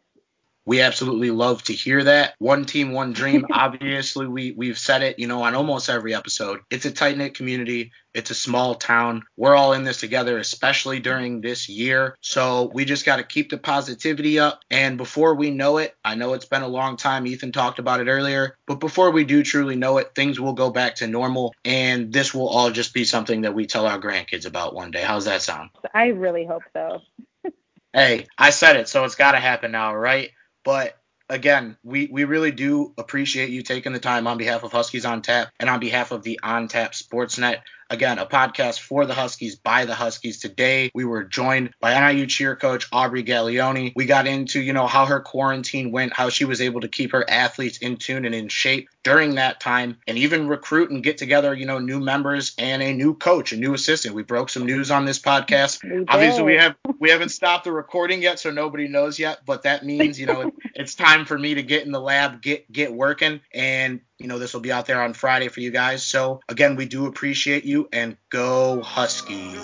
We 0.65 0.81
absolutely 0.81 1.31
love 1.31 1.63
to 1.63 1.73
hear 1.73 2.03
that. 2.03 2.35
One 2.37 2.65
team, 2.65 2.91
one 2.91 3.13
dream. 3.13 3.45
Obviously, 3.51 4.27
we 4.27 4.51
we've 4.51 4.77
said 4.77 5.01
it, 5.01 5.17
you 5.19 5.27
know, 5.27 5.43
on 5.43 5.55
almost 5.55 5.89
every 5.89 6.13
episode. 6.13 6.61
It's 6.69 6.85
a 6.85 6.91
tight 6.91 7.17
knit 7.17 7.33
community. 7.33 7.91
It's 8.13 8.29
a 8.29 8.35
small 8.35 8.75
town. 8.75 9.23
We're 9.37 9.55
all 9.55 9.73
in 9.73 9.83
this 9.83 9.99
together, 9.99 10.37
especially 10.37 10.99
during 10.99 11.41
this 11.41 11.69
year. 11.69 12.17
So 12.21 12.69
we 12.73 12.83
just 12.83 13.05
got 13.05 13.17
to 13.17 13.23
keep 13.23 13.49
the 13.49 13.57
positivity 13.57 14.37
up. 14.37 14.59
And 14.69 14.97
before 14.97 15.35
we 15.35 15.49
know 15.49 15.77
it, 15.77 15.95
I 16.03 16.15
know 16.15 16.33
it's 16.33 16.45
been 16.45 16.61
a 16.61 16.67
long 16.67 16.97
time. 16.97 17.25
Ethan 17.25 17.53
talked 17.53 17.79
about 17.79 18.01
it 18.01 18.07
earlier, 18.07 18.57
but 18.65 18.79
before 18.79 19.11
we 19.11 19.23
do 19.23 19.43
truly 19.43 19.77
know 19.77 19.97
it, 19.97 20.13
things 20.13 20.39
will 20.39 20.53
go 20.53 20.69
back 20.71 20.95
to 20.95 21.07
normal. 21.07 21.53
And 21.63 22.11
this 22.11 22.33
will 22.33 22.49
all 22.49 22.69
just 22.69 22.93
be 22.93 23.05
something 23.05 23.41
that 23.41 23.55
we 23.55 23.65
tell 23.65 23.87
our 23.87 23.99
grandkids 23.99 24.45
about 24.45 24.75
one 24.75 24.91
day. 24.91 25.01
How's 25.01 25.25
that 25.25 25.41
sound? 25.41 25.69
I 25.93 26.07
really 26.07 26.45
hope 26.45 26.63
so. 26.73 26.99
hey, 27.93 28.27
I 28.37 28.49
said 28.49 28.75
it, 28.75 28.89
so 28.89 29.05
it's 29.05 29.15
got 29.15 29.31
to 29.31 29.39
happen 29.39 29.71
now, 29.71 29.95
right? 29.95 30.31
But 30.63 30.97
again, 31.29 31.77
we, 31.83 32.09
we 32.11 32.25
really 32.25 32.51
do 32.51 32.93
appreciate 32.97 33.49
you 33.49 33.61
taking 33.63 33.93
the 33.93 33.99
time 33.99 34.27
on 34.27 34.37
behalf 34.37 34.63
of 34.63 34.71
Huskies 34.71 35.05
on 35.05 35.21
Tap 35.21 35.49
and 35.59 35.69
on 35.69 35.79
behalf 35.79 36.11
of 36.11 36.23
the 36.23 36.39
On 36.43 36.67
Tap 36.67 36.91
Sportsnet. 36.91 37.61
Again, 37.89 38.19
a 38.19 38.25
podcast 38.25 38.79
for 38.79 39.05
the 39.05 39.13
Huskies 39.13 39.55
by 39.57 39.85
the 39.85 39.95
Huskies. 39.95 40.39
Today, 40.39 40.91
we 40.93 41.03
were 41.03 41.23
joined 41.23 41.71
by 41.81 41.99
NIU 41.99 42.25
cheer 42.25 42.55
coach 42.55 42.87
Aubrey 42.91 43.23
Gaglione. 43.23 43.91
We 43.95 44.05
got 44.05 44.27
into, 44.27 44.61
you 44.61 44.71
know, 44.71 44.87
how 44.87 45.05
her 45.05 45.19
quarantine 45.19 45.91
went, 45.91 46.13
how 46.13 46.29
she 46.29 46.45
was 46.45 46.61
able 46.61 46.81
to 46.81 46.87
keep 46.87 47.11
her 47.11 47.29
athletes 47.29 47.79
in 47.79 47.97
tune 47.97 48.25
and 48.25 48.33
in 48.33 48.47
shape 48.47 48.87
during 49.03 49.35
that 49.35 49.59
time, 49.59 49.97
and 50.07 50.17
even 50.17 50.47
recruit 50.47 50.91
and 50.91 51.03
get 51.03 51.17
together, 51.17 51.53
you 51.53 51.65
know, 51.65 51.79
new 51.79 51.99
members 51.99 52.53
and 52.57 52.81
a 52.81 52.93
new 52.93 53.13
coach, 53.15 53.51
a 53.51 53.57
new 53.57 53.73
assistant. 53.73 54.15
We 54.15 54.23
broke 54.23 54.49
some 54.49 54.65
news 54.65 54.91
on 54.91 55.05
this 55.05 55.19
podcast. 55.19 55.83
We 55.83 56.05
Obviously, 56.07 56.43
we 56.43 56.55
have 56.55 56.75
we 56.99 57.09
haven't 57.09 57.29
stopped 57.29 57.63
the 57.63 57.71
recording 57.71 58.21
yet, 58.21 58.39
so 58.39 58.51
nobody 58.51 58.87
knows 58.87 59.17
yet. 59.17 59.41
But 59.45 59.63
that 59.63 59.85
means, 59.85 60.19
you 60.19 60.27
know, 60.27 60.51
it's 60.75 60.95
time 60.95 61.25
for 61.25 61.37
me 61.37 61.55
to 61.55 61.63
get 61.63 61.85
in 61.85 61.91
the 61.91 61.99
lab, 62.01 62.41
get 62.41 62.71
get 62.71 62.93
working, 62.93 63.41
and 63.53 64.01
you 64.19 64.27
know, 64.27 64.37
this 64.37 64.53
will 64.53 64.61
be 64.61 64.71
out 64.71 64.85
there 64.85 65.01
on 65.01 65.13
Friday 65.13 65.47
for 65.47 65.61
you 65.61 65.71
guys. 65.71 66.03
So 66.03 66.41
again, 66.47 66.75
we 66.75 66.85
do 66.85 67.07
appreciate 67.07 67.65
you 67.65 67.89
and 67.91 68.17
go 68.29 68.81
Huskies. 68.81 69.55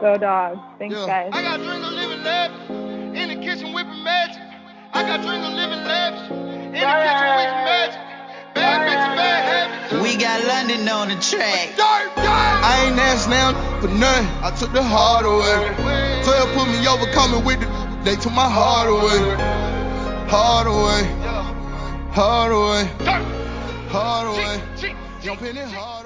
Go 0.00 0.16
dogs. 0.20 0.60
Thanks, 0.78 0.94
Yeah. 0.96 1.06
guys. 1.06 1.30
I 1.32 1.42
got 1.42 1.56
drink 1.58 1.84
of 1.84 1.92
living 1.92 2.22
lavish 2.22 2.70
in 3.20 3.28
the 3.30 3.44
kitchen 3.44 3.72
whipping 3.72 4.04
magic. 4.04 4.42
I 4.92 5.02
got 5.02 5.22
drink 5.22 5.44
of 5.44 5.52
living 5.54 5.84
lavish 5.84 6.30
in 6.30 6.72
the 6.72 6.78
kitchen 6.78 6.88
whipping 6.88 7.64
magic. 7.64 7.67
Got 10.18 10.44
London 10.44 10.88
on 10.88 11.08
the 11.08 11.16
track. 11.16 11.76
Dirt, 11.76 12.14
dirt. 12.16 12.26
I 12.26 12.86
ain't 12.86 12.98
asked 12.98 13.28
now 13.28 13.52
for 13.80 13.88
nothing. 13.88 14.26
I 14.42 14.50
took 14.58 14.72
the 14.72 14.82
heart 14.82 15.24
away. 15.24 16.22
12 16.24 16.54
put 16.54 16.68
me 16.68 16.86
over, 16.86 17.06
coming 17.12 17.44
with 17.44 17.60
the. 17.60 17.68
They 18.04 18.16
took 18.16 18.32
my 18.32 18.48
heart 18.48 18.88
away. 18.88 19.20
Heart 20.28 20.66
away. 20.66 21.02
Heart 22.12 22.52
away. 22.52 22.84
Heart 23.88 24.26
away. 24.28 24.94
Jumping 25.22 25.56
in 25.56 25.68
hard. 25.68 25.97